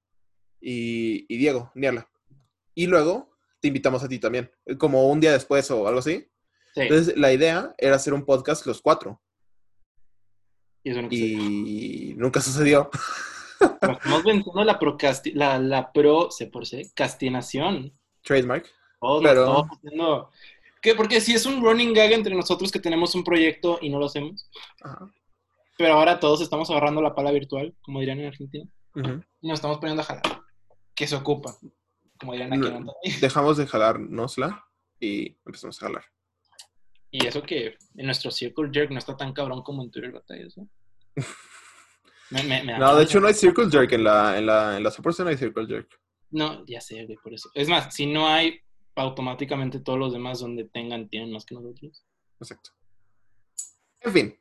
[0.61, 2.09] y, y Diego, Niala.
[2.74, 6.27] Y luego te invitamos a ti también, como un día después o algo así.
[6.74, 9.23] Sí, Entonces, la idea era hacer un podcast los cuatro.
[10.82, 11.39] y eso no sucedió.
[11.43, 12.90] Y nunca sucedió.
[13.61, 17.98] Estamos venciendo la, procasti- la, la pro, sé por sé, castinación.
[18.27, 18.66] Trademark.
[19.01, 20.31] Todos, todos haciendo-
[20.82, 20.94] ¿Qué?
[20.94, 24.07] Porque si es un running gag entre nosotros que tenemos un proyecto y no lo
[24.07, 24.48] hacemos,
[24.82, 25.11] Ajá.
[25.78, 28.65] pero ahora todos estamos agarrando la pala virtual, como dirían en Argentina,
[29.40, 30.23] y nos estamos poniendo a jalar.
[30.94, 31.57] Que se ocupa,
[32.19, 32.81] como dirían aquí en No.
[32.81, 33.20] Monterrey.
[33.20, 34.65] Dejamos de jalárnosla
[35.01, 36.05] y empezamos a jalar.
[37.11, 40.57] Y eso que en nuestro Circle Jerk no está tan cabrón como en Twitter Batallas,
[40.57, 40.69] ¿no?
[42.31, 44.82] Me- me- me No, de hecho no hay Circle Jerk en la, en la, en
[44.82, 45.89] la no hay Circle Jerk.
[46.31, 47.51] No, ya sé, güey, por eso.
[47.55, 48.61] Es más, si no hay,
[48.94, 52.05] automáticamente todos los demás donde tengan tienen más que nosotros.
[52.40, 52.70] Exacto.
[54.01, 54.40] En fin.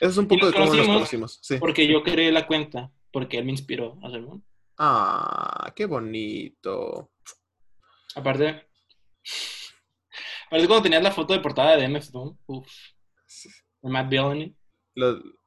[0.00, 1.38] Eso es un poco de cómo nos conocimos.
[1.42, 1.56] Sí.
[1.58, 4.42] Porque yo creé la cuenta, porque él me inspiró a hacerlo.
[4.78, 7.10] Ah, qué bonito.
[8.14, 8.68] Aparte,
[10.50, 12.72] parece cuando tenías la foto de portada de MF Doom, uff,
[13.82, 14.54] de Matt Bellamy.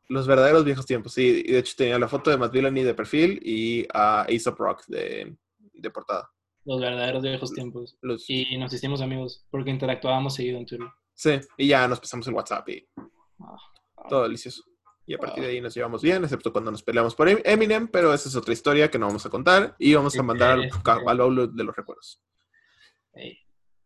[0.09, 1.43] Los verdaderos viejos tiempos, sí.
[1.45, 4.83] Y de hecho tenía la foto de Matt Villani de perfil y a Aesop Rock
[4.87, 5.35] de,
[5.73, 6.29] de portada.
[6.65, 7.97] Los verdaderos viejos tiempos.
[8.01, 10.87] Los- Y nos hicimos amigos porque interactuábamos seguido en Twitter.
[11.13, 12.87] Sí, y ya nos pasamos el WhatsApp y
[13.41, 13.55] Ah,
[14.09, 14.63] todo delicioso.
[15.05, 17.87] Y a partir de ahí nos llevamos bien, excepto cuando nos peleamos por Em- Eminem,
[17.87, 20.69] pero esa es otra historia que no vamos a contar y vamos a mandar al,
[21.07, 22.21] al baúl de los recuerdos.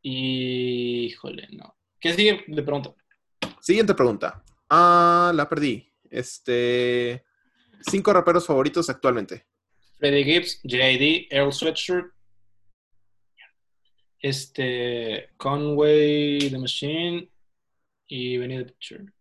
[0.01, 1.75] Y, híjole, no.
[1.99, 2.43] ¿Qué sigue?
[2.47, 2.95] Le pregunto.
[3.61, 4.43] Siguiente pregunta.
[4.69, 5.92] Ah, la perdí.
[6.14, 7.23] Este.
[7.81, 9.45] Cinco raperos favoritos actualmente.
[9.98, 12.14] Freddie Gibbs, J.I.D., Earl Sweatshirt,
[14.19, 17.30] este, Conway The Machine
[18.07, 19.14] y Benny the Butcher.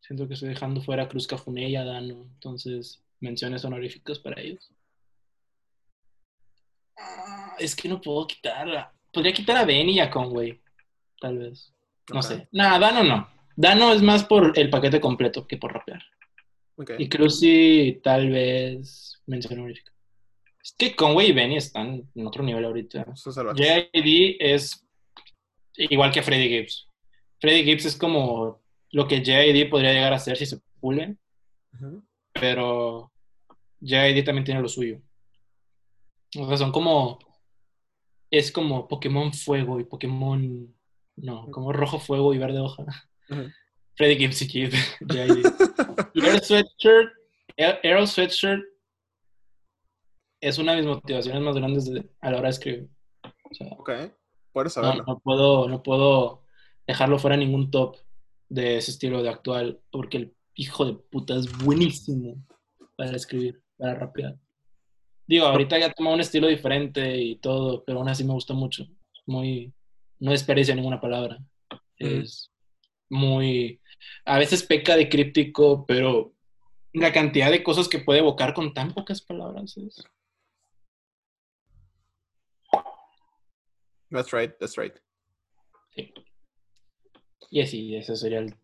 [0.00, 4.40] Siento que estoy dejando fuera a Cruz Cafuné y a Dano, entonces menciones honoríficas para
[4.40, 4.70] ellos.
[6.98, 8.68] Ah, es que no puedo quitar.
[8.76, 10.60] a- Podría quitar a Benny y a Conway,
[11.20, 11.72] tal vez.
[12.12, 12.48] No sé.
[12.52, 13.39] Nada, Dano no.
[13.60, 16.02] Dano es más por el paquete completo que por rapear.
[16.76, 16.92] ok.
[16.98, 19.92] Y Cruzy tal vez mención honorífica.
[20.62, 23.04] Es que Conway y Benny están en otro nivel ahorita.
[23.22, 24.36] J.I.D.
[24.40, 24.86] es
[25.76, 26.88] igual que Freddie Gibbs.
[27.38, 28.62] Freddie Gibbs es como
[28.92, 29.66] lo que J.I.D.
[29.66, 31.16] podría llegar a ser si se pule,
[31.74, 32.02] Ujú.
[32.32, 33.12] pero
[33.82, 34.22] J.I.D.
[34.22, 35.00] también tiene lo suyo.
[36.38, 37.18] O sea, son como...
[38.30, 40.74] Es como Pokémon Fuego y Pokémon...
[41.16, 42.84] No, como Rojo Fuego y Verde Hoja.
[43.30, 43.50] Ujú.
[43.96, 44.74] Freddie Gibbs y Kid.
[46.14, 47.12] Earl Sweatshirt,
[47.56, 48.62] Earl Sweatshirt
[50.40, 52.88] es una de mis motivaciones más grandes de- a la hora de escribir.
[53.22, 53.90] O sea, Ok,
[54.52, 55.04] puedes no, saberlo.
[55.06, 56.42] no puedo, no puedo
[56.86, 57.96] dejarlo fuera ningún top
[58.48, 62.36] de ese estilo de actual, porque el hijo de puta es buenísimo
[62.96, 64.36] para escribir, para rapear.
[65.26, 68.86] Digo, ahorita ya toma un estilo diferente y todo, pero aún así me gusta mucho.
[69.26, 69.72] Muy,
[70.18, 71.38] no desperdicia ninguna palabra.
[71.96, 72.49] Es
[73.10, 73.80] muy,
[74.24, 76.32] a veces peca de críptico, pero
[76.92, 80.02] la cantidad de cosas que puede evocar con tan pocas palabras es...
[84.10, 84.94] That's right, that's right.
[85.94, 86.12] Sí.
[87.50, 88.54] Y así, ese sería el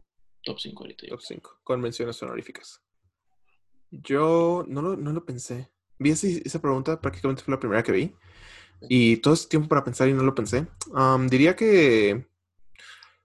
[0.43, 1.07] top 5 ahorita.
[1.09, 2.83] Top 5, con menciones honoríficas.
[3.91, 5.71] Yo no lo, no lo pensé.
[5.99, 8.15] Vi ese- esa pregunta, prácticamente fue la primera que vi.
[8.89, 10.67] Y todo ese tiempo para pensar y no lo pensé.
[11.31, 12.27] Diría que.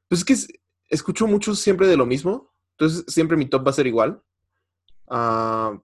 [0.07, 0.60] Pues es que
[0.91, 2.53] escucho mucho siempre de lo mismo.
[2.77, 4.21] Entonces siempre mi top va a ser igual.
[5.09, 5.79] Ah,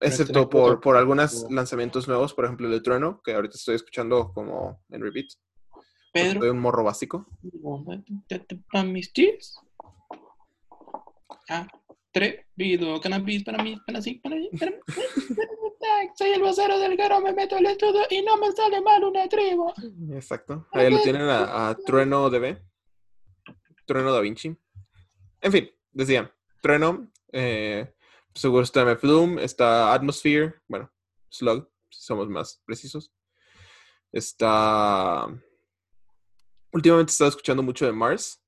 [0.00, 4.32] excepto por, por algunos lanzamientos nuevos, por ejemplo el de Trueno, que ahorita estoy escuchando
[4.32, 5.28] como en repeat.
[6.12, 6.40] Pedro.
[6.40, 7.26] Soy un morro básico.
[8.72, 9.60] para mis tips.
[11.48, 14.50] Atrevido, cannabis para mí, para sí, para mí.
[14.58, 14.76] para mí.
[16.16, 19.28] Soy el vocero del garo, me meto al estudio y no me sale mal una
[19.28, 19.72] tribu.
[20.12, 20.66] Exacto.
[20.72, 22.69] Ahí lo tienen a, a Trueno DB.
[23.90, 24.56] Trueno Da Vinci.
[25.40, 27.92] En fin, decía, Trueno, eh,
[28.32, 29.02] seguro está MF
[29.40, 30.92] está Atmosphere, bueno,
[31.28, 33.12] Slug, si somos más precisos.
[34.12, 35.26] Está...
[36.70, 38.40] Últimamente he estado escuchando mucho de Mars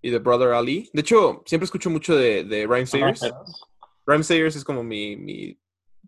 [0.00, 0.88] y de Brother Ali.
[0.92, 3.22] De hecho, siempre escucho mucho de, de Rhyme Sayers.
[4.06, 5.60] Rhyme Sayers es como mi, mi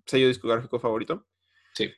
[0.06, 1.26] sello discográfico favorito.
[1.74, 1.90] Sí.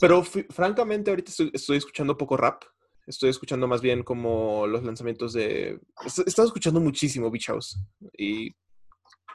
[0.00, 2.64] Pero francamente ahorita estoy, estoy escuchando poco rap.
[3.06, 5.80] Estoy escuchando más bien como los lanzamientos de...
[6.04, 7.78] He estado escuchando muchísimo Beach House.
[8.16, 8.54] Y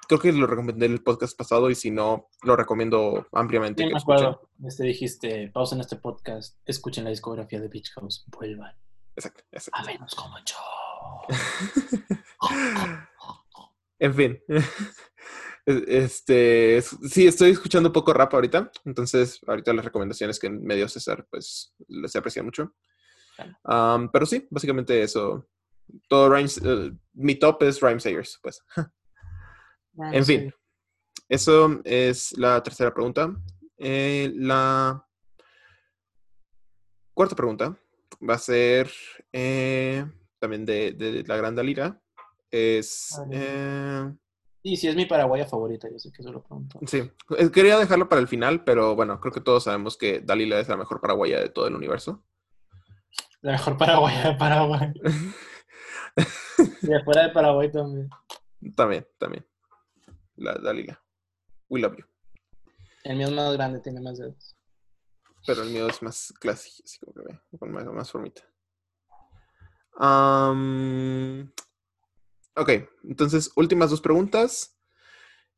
[0.07, 3.83] creo que lo recomendé en el podcast pasado y si no, lo recomiendo ampliamente.
[3.83, 4.49] Sí, que me acuerdo.
[4.65, 8.73] Este dijiste, pausen este podcast, escuchen la discografía de Beach House, vuelvan.
[9.15, 9.79] Exacto, exacto.
[9.81, 10.55] A vernos como yo.
[13.99, 14.39] En fin.
[15.65, 20.87] Este, es- sí, estoy escuchando poco rap ahorita, entonces ahorita las recomendaciones que me dio
[20.87, 22.73] César, pues les aprecio mucho.
[23.63, 25.47] Um, pero sí, básicamente eso.
[26.07, 28.61] Todo rhymes, eh, mi top es Rhyme Sayers, pues.
[30.13, 30.53] En fin,
[31.27, 33.35] eso es la tercera pregunta.
[33.77, 35.03] Eh, la
[37.15, 37.75] cuarta pregunta
[38.27, 38.91] va a ser
[39.33, 40.05] eh,
[40.39, 41.99] también de, de la Gran Dalira.
[42.51, 43.19] Es.
[43.31, 44.13] Eh,
[44.61, 46.79] Y si es mi paraguaya favorita, yo sé que eso lo pregunto.
[46.85, 50.59] sí, eh, quería dejarlo para el final, pero bueno, creo que todos sabemos que Dalila
[50.59, 52.23] es la mejor paraguaya de todo el universo.
[53.47, 54.93] La mejor paraguaya de Paraguay.
[56.81, 58.09] Y de fuera de Paraguay también.
[58.75, 59.47] también, también.
[60.35, 61.01] La Dalila.
[61.69, 62.03] We love you.
[63.05, 64.53] El mío es más grande, tiene más dedos.
[65.45, 68.41] Pero el mío es más clásico, así como que ve, con más, más formita.
[69.97, 71.49] Am,
[72.53, 72.69] Ok,
[73.05, 74.77] entonces, últimas dos preguntas.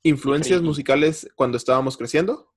[0.04, 2.54] ¿Influencias musicales cuando estábamos creciendo?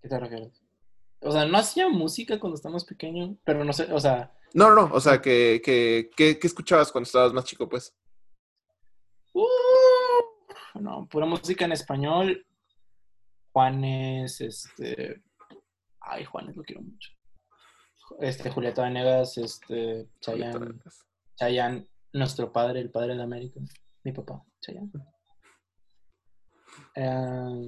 [0.00, 0.62] ¿Qué te refieres?
[1.20, 4.32] O sea, no hacía música cuando estábamos pequeños, pero no sé, o sea...
[4.54, 7.94] No, no, no, o sea, ¿qué que, que, escuchabas cuando estabas más chico, pues?
[9.34, 12.46] Uh, no, pura música en español.
[13.52, 15.22] Juanes, este...
[16.00, 17.10] Ay, Juanes, lo quiero mucho.
[18.18, 20.80] Este, Julieta Venegas, este, Chayanne,
[21.36, 23.60] Chayanne, nuestro padre, el padre de América,
[24.02, 24.90] mi papá, Chayanne.
[26.96, 27.66] Eh,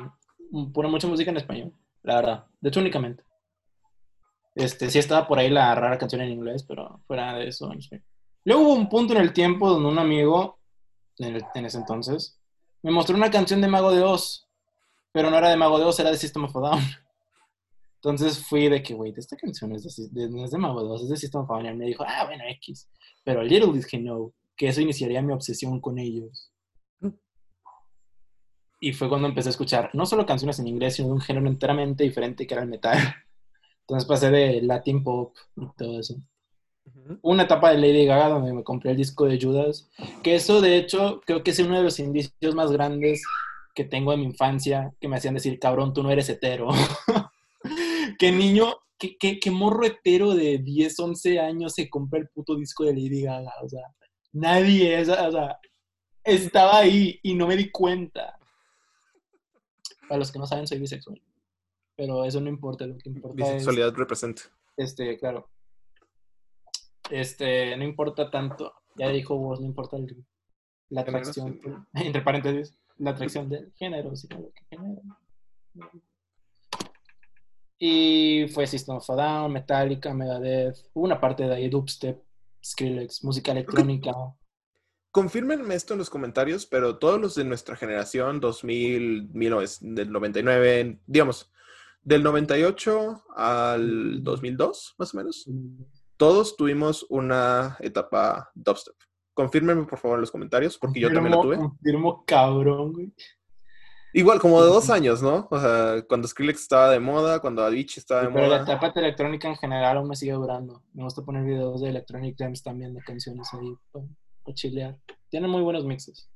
[0.72, 1.72] pura mucha música en español,
[2.02, 2.46] la verdad.
[2.60, 3.24] De hecho, únicamente.
[4.54, 7.80] Este, sí estaba por ahí la rara canción en inglés, pero fuera de eso, no
[7.80, 8.02] sé.
[8.44, 10.58] Luego hubo un punto en el tiempo donde un amigo,
[11.18, 12.38] en, ese entonces,
[12.82, 14.48] me mostró una canción de Mago de Oz,
[15.12, 16.80] pero no era de Mago de Oz, era de System of a Down.
[17.96, 21.02] Entonces fui de que, güey, esta canción es de, no es de Mago de Oz,
[21.02, 21.66] es de System of a Down.
[21.66, 22.88] Y me dijo, ah, bueno, X.
[23.22, 26.51] Pero little did he know que eso iniciaría mi obsesión con ellos.
[28.84, 31.46] Y fue cuando empecé a escuchar no solo canciones en inglés, sino de un género
[31.46, 32.98] enteramente diferente que era el metal.
[33.82, 36.16] Entonces pasé de Latin pop y todo eso.
[37.22, 39.88] Una etapa de Lady Gaga donde me compré el disco de Judas,
[40.24, 43.22] que eso de hecho creo que es uno de los indicios más grandes
[43.72, 46.66] que tengo de mi infancia, que me hacían decir, cabrón, tú no eres hetero.
[48.18, 52.82] qué niño, qué, qué, morro hetero de 10, 11 años se compra el puto disco
[52.82, 53.52] de Lady Gaga.
[53.62, 53.82] O sea,
[54.32, 55.56] nadie, o sea,
[56.24, 58.40] estaba ahí y no me di cuenta.
[60.08, 61.20] Para los que no saben, soy bisexual
[61.96, 64.42] pero eso no importa, lo que importa Bisexualidad representa.
[64.76, 65.48] Este, claro.
[67.10, 69.96] Este, no importa tanto, ya dijo vos, no importa
[70.88, 71.60] la atracción,
[71.94, 75.02] entre paréntesis, la atracción del género, sino lo que genera.
[77.78, 82.22] Y fue System of a Down, Metallica, Megadeth, hubo una parte de ahí, dubstep,
[82.64, 84.12] Skrillex, música electrónica.
[85.12, 91.52] Confírmenme esto en los comentarios, pero todos los de nuestra generación, 2000, 1999, digamos,
[92.02, 95.46] del 98 al 2002, más o menos,
[96.16, 98.94] todos tuvimos una etapa dubstep.
[99.34, 101.56] Confírmenme, por favor, en los comentarios, porque yo también la tuve.
[101.58, 103.12] Confirmo cabrón, güey.
[104.14, 105.46] Igual, como de dos años, ¿no?
[105.50, 108.42] O sea, cuando Skrillex estaba de moda, cuando Avicii estaba de moda.
[108.42, 110.82] Pero la etapa electrónica en general aún me sigue durando.
[110.94, 113.74] Me gusta poner videos de Electronic Dance también, de canciones ahí
[114.44, 114.98] para, chilear.
[115.30, 116.28] Tienen muy buenos mixes.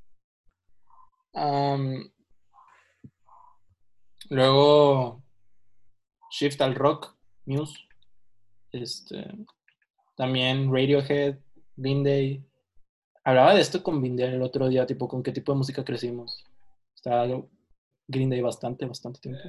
[4.30, 5.22] luego,
[6.30, 7.14] Shift al Rock,
[7.44, 7.78] Muse.
[8.72, 9.26] Este,
[10.16, 11.38] también Radiohead,
[11.76, 12.44] Green Day.
[13.24, 16.44] Hablaba de esto con Green el otro día, tipo, con qué tipo de música crecimos.
[16.94, 17.26] Estaba
[18.08, 19.42] Green Day bastante, bastante tiempo.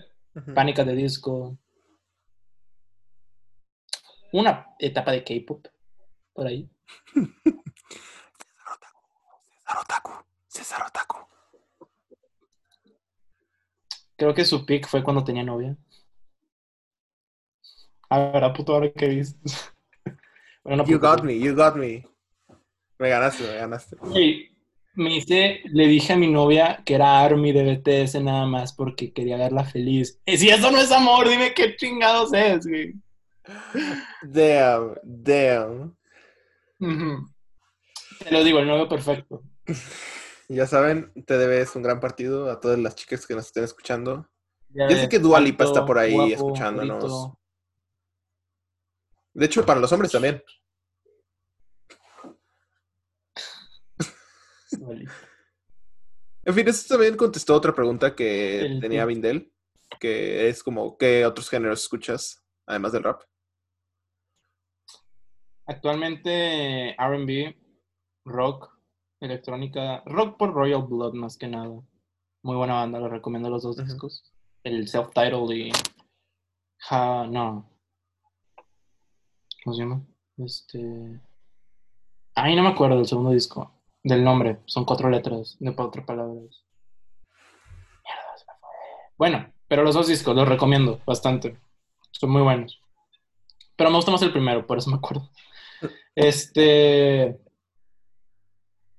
[0.53, 1.57] Pánica de disco.
[4.33, 5.67] Una etapa de K-pop,
[6.33, 6.69] por ahí.
[9.67, 10.11] César Otaku,
[10.47, 11.17] César Otaku.
[14.15, 15.75] Creo que su pick fue cuando tenía novia.
[18.09, 19.35] A ver, puto, ahora que dices.
[20.87, 22.05] you got me, you got me.
[22.97, 23.97] Me ganaste, me ganaste.
[24.95, 29.11] me hice, le dije a mi novia que era Army de BTS nada más porque
[29.11, 30.21] quería verla feliz.
[30.25, 32.93] Y si eso no es amor, dime qué chingados es, güey.
[34.23, 35.97] Damn, damn.
[38.19, 39.43] Te lo digo, el novio perfecto.
[40.49, 44.29] Ya saben, te debes un gran partido a todas las chicas que nos estén escuchando.
[44.69, 47.33] Ya, sé que Dualipa está por ahí escuchándonos.
[49.33, 50.41] De hecho, para los hombres también.
[56.43, 59.51] en fin, eso también contestó otra pregunta que tenía Vindel,
[59.99, 63.21] que es como, ¿qué otros géneros escuchas además del rap?
[65.65, 67.55] Actualmente RB,
[68.25, 68.76] rock,
[69.19, 71.81] electrónica, rock por Royal Blood más que nada.
[72.43, 74.23] Muy buena banda, les recomiendo los dos discos.
[74.63, 75.71] El self-titled y...
[77.29, 77.69] no,
[79.67, 80.01] ¿Cómo se llama?
[80.37, 81.19] Este.
[82.35, 83.73] Ay, no me acuerdo del segundo disco.
[84.01, 84.59] Del nombre.
[84.65, 86.63] Son cuatro letras, de cuatro palabras.
[88.05, 88.69] Mierda, se me fue.
[89.17, 91.59] Bueno, pero los dos discos los recomiendo bastante.
[92.11, 92.79] Son muy buenos.
[93.75, 95.29] Pero me gusta más el primero, por eso me acuerdo.
[96.15, 97.37] Este.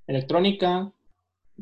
[0.08, 0.90] Electrónica,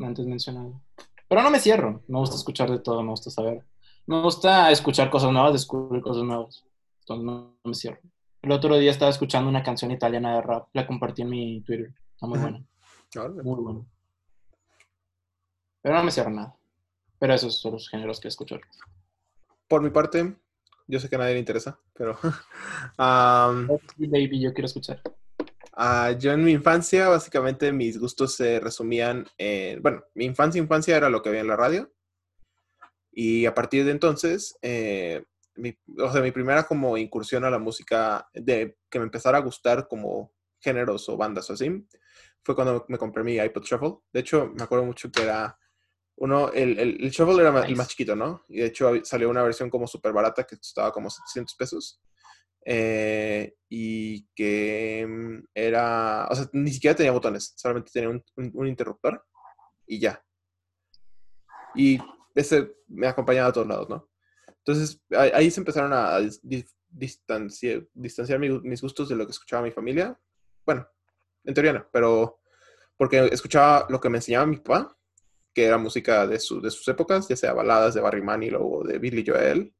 [0.00, 0.80] antes mencionado.
[1.28, 2.02] Pero no me cierro.
[2.06, 3.64] Me gusta escuchar de todo, me gusta saber.
[4.06, 6.64] Me gusta escuchar cosas nuevas, descubrir cosas nuevas.
[7.00, 7.98] Entonces no me cierro.
[8.42, 11.92] El otro día estaba escuchando una canción italiana de rap, la compartí en mi Twitter.
[12.12, 12.64] Está muy buena.
[13.42, 13.80] Muy buena.
[15.82, 16.56] Pero no me cierro nada.
[17.18, 18.60] Pero esos son los géneros que escucho.
[19.66, 20.36] Por mi parte,
[20.86, 22.16] Yo sé que a nadie le interesa, pero...
[22.96, 25.02] baby, yo quiero escuchar.
[25.76, 29.82] Uh, yo en mi infancia, básicamente, mis gustos se resumían en...
[29.82, 31.92] Bueno, mi infancia, infancia era lo que había en la radio.
[33.12, 35.24] Y a partir de entonces, eh,
[35.56, 39.42] mi, o sea, mi primera como incursión a la música, de que me empezara a
[39.42, 41.86] gustar como géneros o bandas o así,
[42.42, 43.96] fue cuando me compré mi iPod Shuffle.
[44.12, 45.58] De hecho, me acuerdo mucho que era
[46.16, 48.42] uno, el, el, el Shuffle era el más chiquito, ¿no?
[48.48, 52.00] Y de hecho salió una versión como súper barata que costaba como 700 pesos.
[52.68, 59.24] Eh, y que mm, era, o sea, ni siquiera tenía botones, solamente tenía un, interruptor
[59.86, 60.20] y ya.
[61.76, 61.98] Y
[62.34, 64.10] ese me acompañaba a todos lados, ¿no?
[64.48, 66.18] Entonces ahí, se empezaron a,
[66.88, 70.18] distanciar, distanciar mis gustos de lo que escuchaba mi familia.
[70.64, 70.88] Bueno,
[71.44, 72.40] en teoría no, pero
[72.96, 74.96] porque escuchaba lo que me enseñaba mi papá,
[75.54, 78.84] que era música de, su, de sus épocas, ya sea baladas de Barry Manilow o
[78.84, 79.72] de Billy Joel,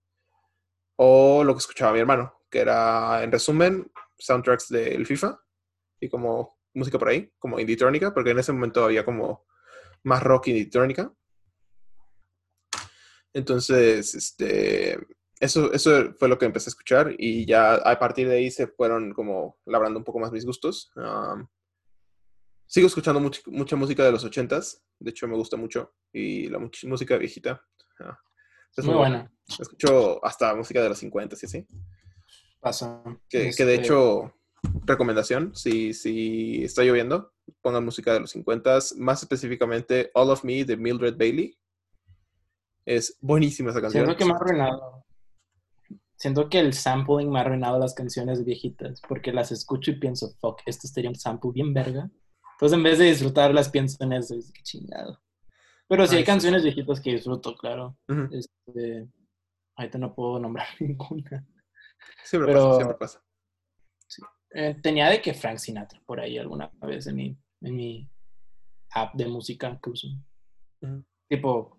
[0.96, 5.38] o lo que escuchaba mi hermano, que era, en resumen, soundtracks del FIFA
[6.00, 9.44] y como música por ahí, como indie-trónica, porque en ese momento había como
[10.04, 11.12] más rock indie-trónica.
[13.34, 14.98] Entonces, este,
[15.38, 18.68] eso, eso fue lo que empecé a escuchar y ya a partir de ahí se
[18.68, 20.90] fueron como labrando un poco más mis gustos.
[22.66, 27.18] sigo escuchando mucha música de los ochentas, de hecho me gusta mucho, y la música
[27.18, 27.62] viejita.
[28.74, 29.30] es muy, buena.
[29.46, 31.66] Escucho hasta música de los 50 y así.
[32.60, 33.02] Pasa.
[33.28, 34.34] Que, de este hecho,
[34.84, 40.64] recomendación, si, si está lloviendo, pongan música de los 50 más específicamente All of Me
[40.64, 41.56] de Mildred Bailey.
[42.84, 44.04] Es buenísima esa canción.
[44.04, 45.04] Siento que me ha arruinado.
[46.16, 50.34] Siento que el sampling me ha arruinado las canciones viejitas, porque las escucho y pienso,
[50.40, 52.10] fuck, esto sería un sample bien verga.
[52.52, 55.20] Entonces, en vez de disfrutarlas, pienso en eso, es que chingado.
[55.88, 57.98] Pero sí hay canciones viejitas que disfruto, claro.
[58.30, 59.06] este,
[59.76, 61.46] ahorita no puedo nombrar ninguna.
[62.24, 63.22] Siempre pasa, siempre pasa.
[64.50, 68.10] Eh, tenía de que Frank Sinatra por ahí alguna vez en mi, en mi
[68.90, 70.08] app de música que uso.
[71.28, 71.78] Tipo,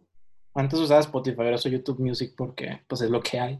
[0.54, 3.60] antes usaba Spotify, ahora soy YouTube Music porque pues es lo que hay.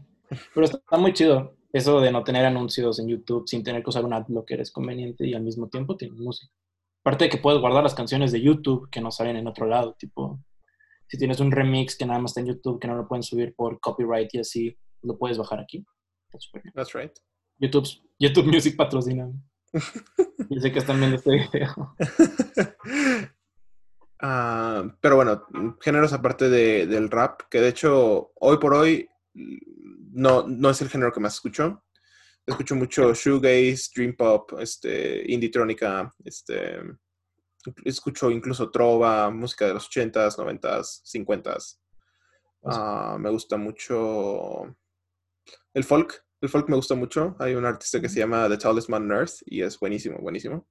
[0.54, 4.04] Pero está muy chido eso de no tener anuncios en YouTube sin tener que usar
[4.04, 6.52] un adblocker es conveniente y al mismo tiempo tiene música.
[7.00, 9.94] Aparte de que puedes guardar las canciones de YouTube que no salen en otro lado,
[9.98, 10.40] tipo,
[11.06, 13.54] si tienes un remix que nada más está en YouTube, que no lo pueden subir
[13.54, 15.84] por copyright y así, lo puedes bajar aquí.
[16.74, 17.12] That's right.
[17.58, 17.88] YouTube,
[18.18, 19.30] YouTube Music patrocina.
[19.72, 21.94] Yo sé que están viendo este video.
[24.20, 25.46] Ah, pero bueno,
[25.80, 30.88] géneros aparte de, del rap, que de hecho hoy por hoy no, no es el
[30.88, 31.84] género que más escucho.
[32.44, 35.52] Escucho mucho shoegaze, dream pop, este, indie
[36.24, 36.80] este,
[37.84, 41.78] escucho incluso trova, música de los 80s, 90s,
[42.64, 43.18] 50s.
[43.20, 44.76] me gusta mucho
[45.74, 46.24] el folk.
[46.40, 47.36] El folk me gusta mucho.
[47.40, 50.68] Hay un artista que se llama The Tallest Man on Earth y es buenísimo, buenísimo.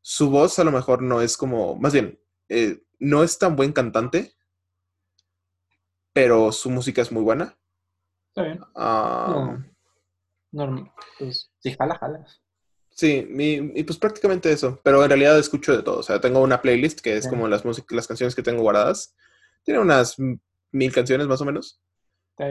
[0.00, 2.18] Su voz a lo mejor no es como, más bien,
[2.48, 4.34] eh, no es tan buen cantante,
[6.12, 7.58] pero su música es muy buena.
[8.28, 8.60] Está bien.
[10.52, 10.92] Normal.
[11.18, 12.24] Pues sí, jala, jala.
[12.90, 14.80] Sí, y pues prácticamente eso.
[14.82, 15.98] Pero en realidad escucho de todo.
[15.98, 19.14] O sea, tengo una playlist que es como las, las canciones que tengo guardadas.
[19.64, 20.16] Tiene unas
[20.72, 21.80] mil canciones más o menos.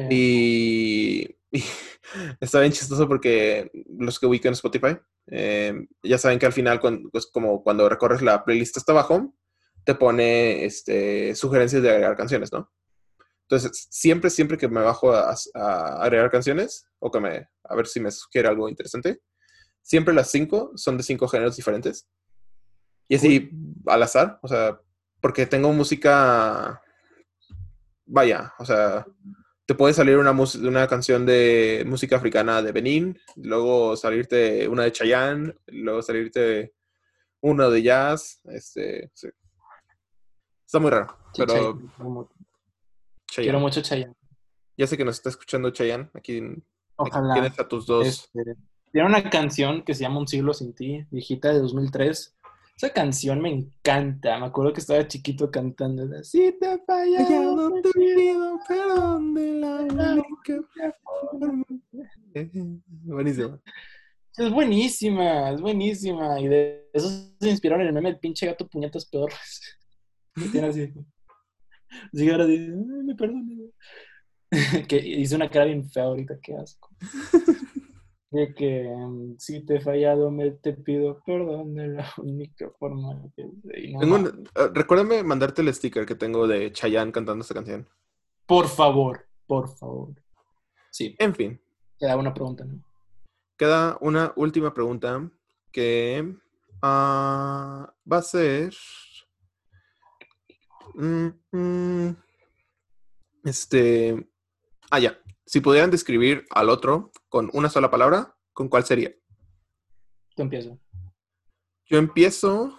[0.09, 1.35] Y,
[2.39, 4.97] está bien chistoso porque los que ubican Spotify,
[5.27, 9.33] eh, ya saben que al final, cuando, pues como cuando recorres la playlist hasta abajo,
[9.83, 12.71] te pone este, sugerencias de agregar canciones, ¿no?
[13.49, 15.35] Entonces, siempre, siempre que me bajo a,
[16.03, 19.21] agregar canciones o que me, a ver si me sugiere algo interesante,
[19.81, 22.07] siempre las cinco son de cinco géneros diferentes.
[23.07, 23.49] Y así,
[23.87, 24.79] al azar, o sea,
[25.19, 26.79] porque tengo música,
[28.05, 29.03] vaya, o sea,
[29.69, 34.91] te puede salir una, una canción de música africana de Benín, luego salirte una de
[34.91, 36.73] Chayanne, luego salirte
[37.41, 39.11] una de jazz, este,
[40.65, 41.79] Está muy raro, pero...
[43.27, 44.15] Quiero mucho Chayanne.
[44.75, 46.09] Ya sé que nos está escuchando Chayanne.
[46.15, 46.41] Aquí
[46.95, 47.35] Ojalá.
[47.35, 48.07] tienes a tus dos.
[48.07, 48.55] Este,
[48.91, 52.38] tiene una canción que se llama Un siglo sin ti, viejita de 2003.
[52.81, 54.39] Esa canción me encanta.
[54.39, 56.23] Me acuerdo que estaba chiquito cantando.
[56.23, 60.23] Si te he fallado, te pido perdón de la
[63.03, 63.59] Buenísima.
[64.37, 66.39] Es buenísima, es buenísima.
[66.39, 69.77] Y de eso se inspiraron en el meme del pinche gato puñetas peores.
[70.53, 70.93] Tiene así.
[72.13, 73.71] Así ahora dice, me perdone.
[74.87, 76.89] que hice una cara bien fea ahorita, qué asco.
[78.31, 83.19] De que um, si te he fallado, me te pido perdón de la única forma
[83.35, 83.49] que
[84.55, 87.87] ah, recuérdame mandarte el sticker que tengo de Chayanne cantando esta canción.
[88.45, 90.13] Por favor, por favor.
[90.91, 91.15] Sí.
[91.19, 91.59] En fin.
[91.99, 92.83] Queda una pregunta, ¿no?
[93.57, 95.29] Queda una última pregunta
[95.71, 96.35] que
[96.81, 98.73] ah, va a ser.
[100.95, 102.15] Mm, mm,
[103.43, 104.29] este.
[104.89, 105.19] Ah, ya.
[105.49, 109.15] Si pudieran describir al otro con una sola palabra, ¿con cuál sería?
[110.35, 110.77] Tú empieza.
[111.87, 112.77] Yo empiezo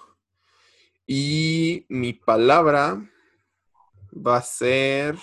[1.04, 3.10] y mi palabra
[4.14, 5.18] va a ser.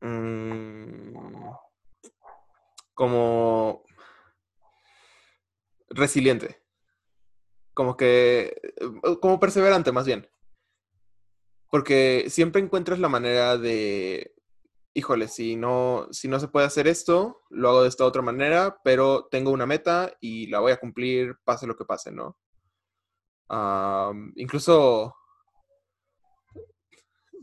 [0.00, 1.14] mm,
[2.92, 3.84] como.
[5.90, 6.60] Resiliente.
[7.72, 8.60] Como que.
[8.64, 10.28] eh, Como perseverante, más bien.
[11.68, 14.34] Porque siempre encuentras la manera de.
[14.92, 18.80] Híjole, si no, si no se puede hacer esto, lo hago de esta otra manera,
[18.82, 22.36] pero tengo una meta y la voy a cumplir, pase lo que pase, ¿no?
[23.48, 25.14] Am, incluso.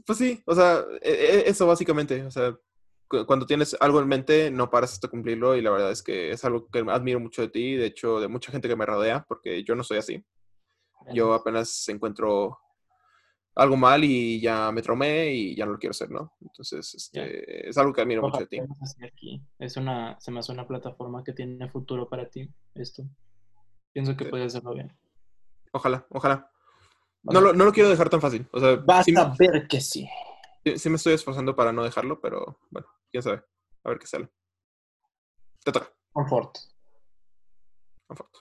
[0.06, 1.12] Pues sí, o sea, e-
[1.46, 2.24] e- eso básicamente.
[2.26, 2.56] O sea,
[3.08, 6.32] cu- cuando tienes algo en mente, no paras hasta cumplirlo y la verdad es que
[6.32, 9.26] es algo que admiro mucho de ti, de hecho, de mucha gente que me rodea,
[9.28, 10.24] porque yo no soy así.
[11.14, 12.60] Yo apenas encuentro
[13.58, 16.34] algo mal y ya me traumé y ya no lo quiero hacer, ¿no?
[16.42, 18.60] Entonces, este, es algo que admiro mucho de ti.
[18.60, 19.42] Ojalá aquí.
[19.60, 23.04] Es una, se me hace una plataforma que tiene futuro para ti, esto.
[23.94, 24.30] Pienso que Sí.
[24.30, 24.96] puedes hacerlo bien.
[25.74, 26.52] Ojalá, ojalá.
[27.24, 28.48] No lo, no lo quiero dejar tan fácil.
[28.54, 30.08] O sea, Vas sí, a ver que sí.
[30.64, 33.44] sí- sí me estoy esforzando para no dejarlo, pero bueno, quién sabe.
[33.84, 34.30] A ver qué sale.
[35.64, 35.92] Te toca.
[36.14, 36.58] Confort.
[38.08, 38.34] Confort.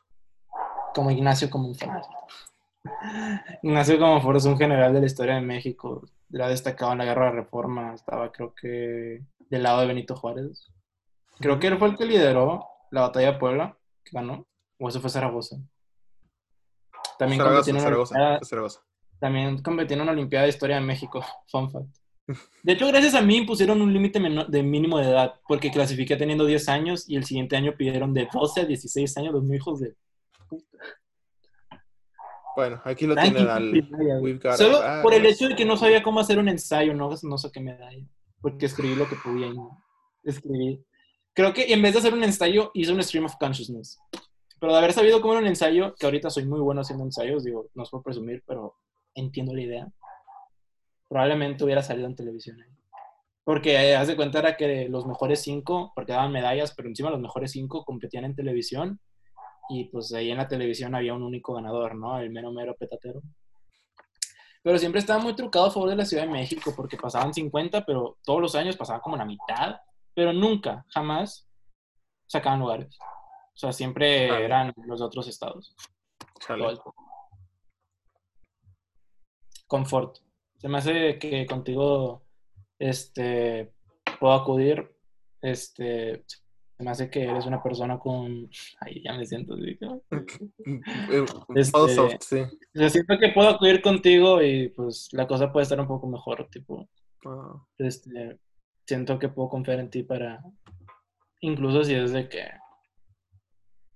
[0.95, 2.05] Como Ignacio Comonfort.
[3.63, 6.03] Ignacio Comonfort es un general de la historia de México.
[6.33, 7.95] Era destacado en la Guerra de Reforma.
[7.95, 10.71] Estaba, creo que, del lado de Benito Juárez.
[11.39, 14.47] Creo que él fue el que lideró la batalla de Puebla, que ganó.
[14.79, 15.57] O eso fue Zaragoza.
[17.19, 18.81] También competió Zaragoza, en una Zaragoza, Olimpiada- Zaragoza.
[19.19, 21.25] También competí en una Olimpiada de Historia de México.
[21.49, 21.89] Fun fact.
[22.65, 24.19] De hecho, gracias a mí pusieron un límite
[24.49, 28.29] de mínimo de edad, porque clasifiqué teniendo 10 años y el siguiente año pidieron de
[28.33, 29.95] 12 a 16 años los hijos de...
[32.57, 33.71] Bueno, aquí lo tienen al.
[34.39, 37.11] got a Solo por el hecho de que no sabía cómo hacer un ensayo, no,
[37.23, 38.03] no saqué medalla,
[38.41, 39.57] porque escribí lo que podía y
[40.25, 40.83] escribí.
[41.35, 43.99] Creo que en vez de hacer un ensayo, hice un stream of consciousness.
[44.59, 47.45] Pero de haber sabido cómo era un ensayo, que ahorita soy muy bueno haciendo ensayos,
[47.45, 48.75] digo, no es por presumir, pero
[49.15, 49.89] entiendo la idea.
[51.11, 52.59] Probablemente hubiera salido en televisión.
[52.63, 52.71] ahí.
[53.45, 57.11] Porque eh, haz de cuenta era que los mejores cinco, porque daban medallas, pero encima
[57.11, 58.99] los mejores cinco competían en televisión.
[59.69, 62.19] Y pues ahí en la televisión había un único ganador, ¿no?
[62.19, 63.23] El mero mero petatero.
[64.63, 67.85] Pero siempre estaba muy trucado a favor de la Ciudad de México, porque pasaban 50,
[67.85, 69.77] pero todos los años pasaba como la mitad,
[70.13, 71.49] pero nunca, jamás
[72.27, 72.99] sacaban lugares.
[73.57, 75.75] O sea, siempre eran los otros estados.
[79.67, 80.19] Confort.
[80.59, 82.25] Se me hace que contigo
[82.79, 83.73] este,
[84.19, 84.95] puedo acudir.
[85.41, 86.25] Este,
[86.79, 88.49] me hace que eres una persona con.
[88.81, 89.79] Ay, ya me siento así.
[91.55, 92.43] Este- soft, sí.
[92.75, 96.49] Yo siento que puedo acudir contigo y pues la cosa puede estar un poco mejor.
[96.51, 96.89] Tipo,
[97.25, 98.39] Ah, este,
[98.87, 100.43] siento que puedo confiar en ti para.
[101.41, 102.45] Incluso si es de que.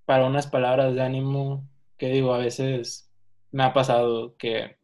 [0.04, 3.12] Para unas palabras de ánimo, que digo, a veces
[3.52, 4.76] me ha pasado que.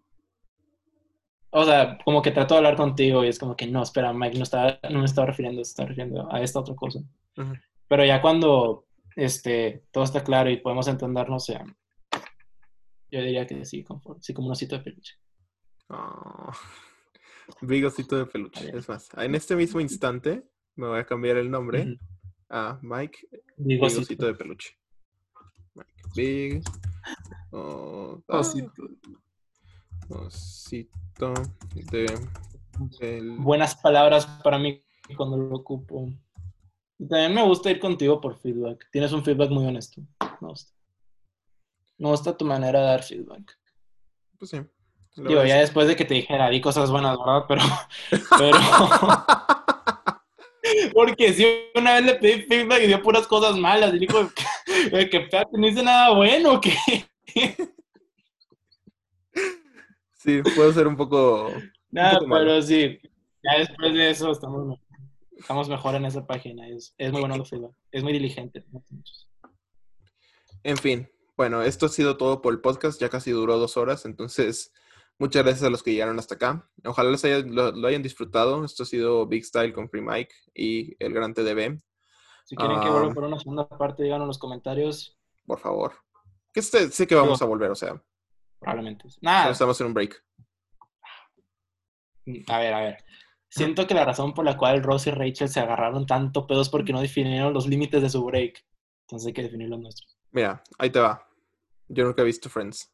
[1.51, 4.36] O sea, como que trato de hablar contigo y es como que no, espera, Mike
[4.36, 7.01] no, estaba, no me estaba refiriendo, se está refiriendo a esta otra cosa.
[7.39, 7.55] ujú.
[7.88, 11.64] Pero ya cuando este, todo está claro y podemos entendernos, ya,
[13.10, 15.14] yo diría que sí, confort, sí, como un osito de peluche.
[15.88, 16.52] Ah.
[17.62, 18.76] Big osito de peluche.
[18.76, 20.44] Es más, en este mismo instante
[20.74, 21.98] me voy a cambiar el nombre
[22.50, 23.18] a Mike
[23.56, 24.02] Big osito.
[24.02, 24.76] osito de peluche.
[25.74, 26.62] Mike Big
[27.52, 28.82] oh, Osito.
[30.08, 31.34] osito
[31.90, 32.06] de
[33.38, 34.82] buenas palabras para mí
[35.16, 36.08] cuando lo ocupo.
[36.98, 38.89] Y también me gusta ir contigo por feedback.
[38.90, 40.01] Tienes un feedback muy honesto.
[40.40, 40.73] Me gusta.
[41.98, 43.59] Me gusta tu manera de dar feedback.
[44.39, 44.60] Pues sí.
[45.16, 47.44] Digo, ya es- después de que te dijera, di cosas buenas, ¿verdad?
[47.48, 47.62] Pero,
[48.39, 48.59] pero,
[50.93, 54.28] porque si una vez le pedí feedback y dio puras cosas malas, y dijo,
[54.90, 56.74] que, que no hice nada bueno, que
[60.14, 61.52] Sí, puedo ser un poco.
[61.90, 62.44] nada, poco malo.
[62.47, 62.98] pero sí,
[63.43, 64.78] ya después de eso estamos,
[65.36, 66.68] estamos mejor en esa página.
[66.68, 67.72] Es, es muy bueno el feedback.
[67.90, 68.64] Es muy diligente.
[70.62, 73.00] En fin, bueno, esto ha sido todo por el podcast.
[73.00, 74.72] Ya casi duró dos horas, entonces
[75.18, 76.68] muchas gracias a los que llegaron hasta acá.
[76.84, 78.64] Ojalá les haya- lo, lo hayan disfrutado.
[78.64, 81.78] Esto ha sido Big Style con Free Mike y el gran TDB.
[82.44, 82.90] Si quieren que Ah.
[82.90, 85.18] vuelva por una segunda parte, díganlo en los comentarios.
[85.46, 85.92] Por favor.
[86.52, 88.02] Que sé, sé que vamos a volver, o sea,
[88.58, 89.08] Probablemente.
[89.20, 90.24] Nada, estamos en un break.
[92.48, 92.96] a ver, a ver.
[93.56, 96.70] Siento que la razón por la cual Ross y Rachel se agarraron tanto pedos es
[96.70, 98.64] porque no definieron los límites de su break.
[99.02, 100.18] Entonces hay que definir los nuestros.
[100.32, 101.26] Mira, ahí te va.
[101.88, 102.92] Yo nunca he visto Friends.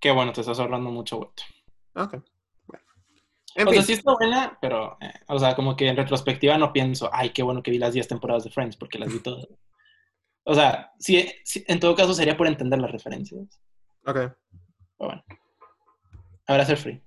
[0.00, 1.42] Qué bueno, te estás ahorrando mucho vuelto.
[1.94, 2.22] Ok.
[2.66, 3.70] Bueno.
[3.70, 7.10] o sea, sí está buena, pero, eh, o sea, como que en retrospectiva no pienso,
[7.12, 9.46] ay, qué bueno que vi las 10 temporadas de Friends, porque las vi todas.
[10.42, 11.30] O sea, sí,
[11.68, 13.60] en todo caso sería por entender las referencias.
[14.06, 14.14] Ok.
[14.14, 14.34] Pero
[14.98, 15.22] bueno.
[16.46, 17.04] Ahora ser free.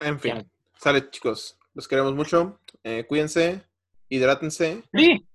[0.00, 0.50] En fin.
[0.78, 1.58] Sale, chicos.
[1.74, 2.60] Los queremos mucho.
[2.84, 3.64] Eh, cuídense.
[4.08, 4.84] Hidrátense.
[4.94, 5.28] Sí.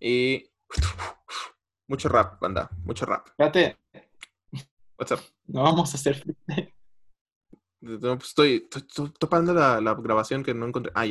[0.00, 0.50] Y.
[1.88, 2.70] Mucho rap, banda.
[2.84, 3.26] Mucho rap.
[3.28, 3.76] Espérate.
[4.96, 5.20] What's up?
[5.46, 6.24] No vamos a hacer.
[7.80, 10.92] Pues estoy, estoy, topando la, la, grabación que no encontré.
[10.94, 11.00] Ah.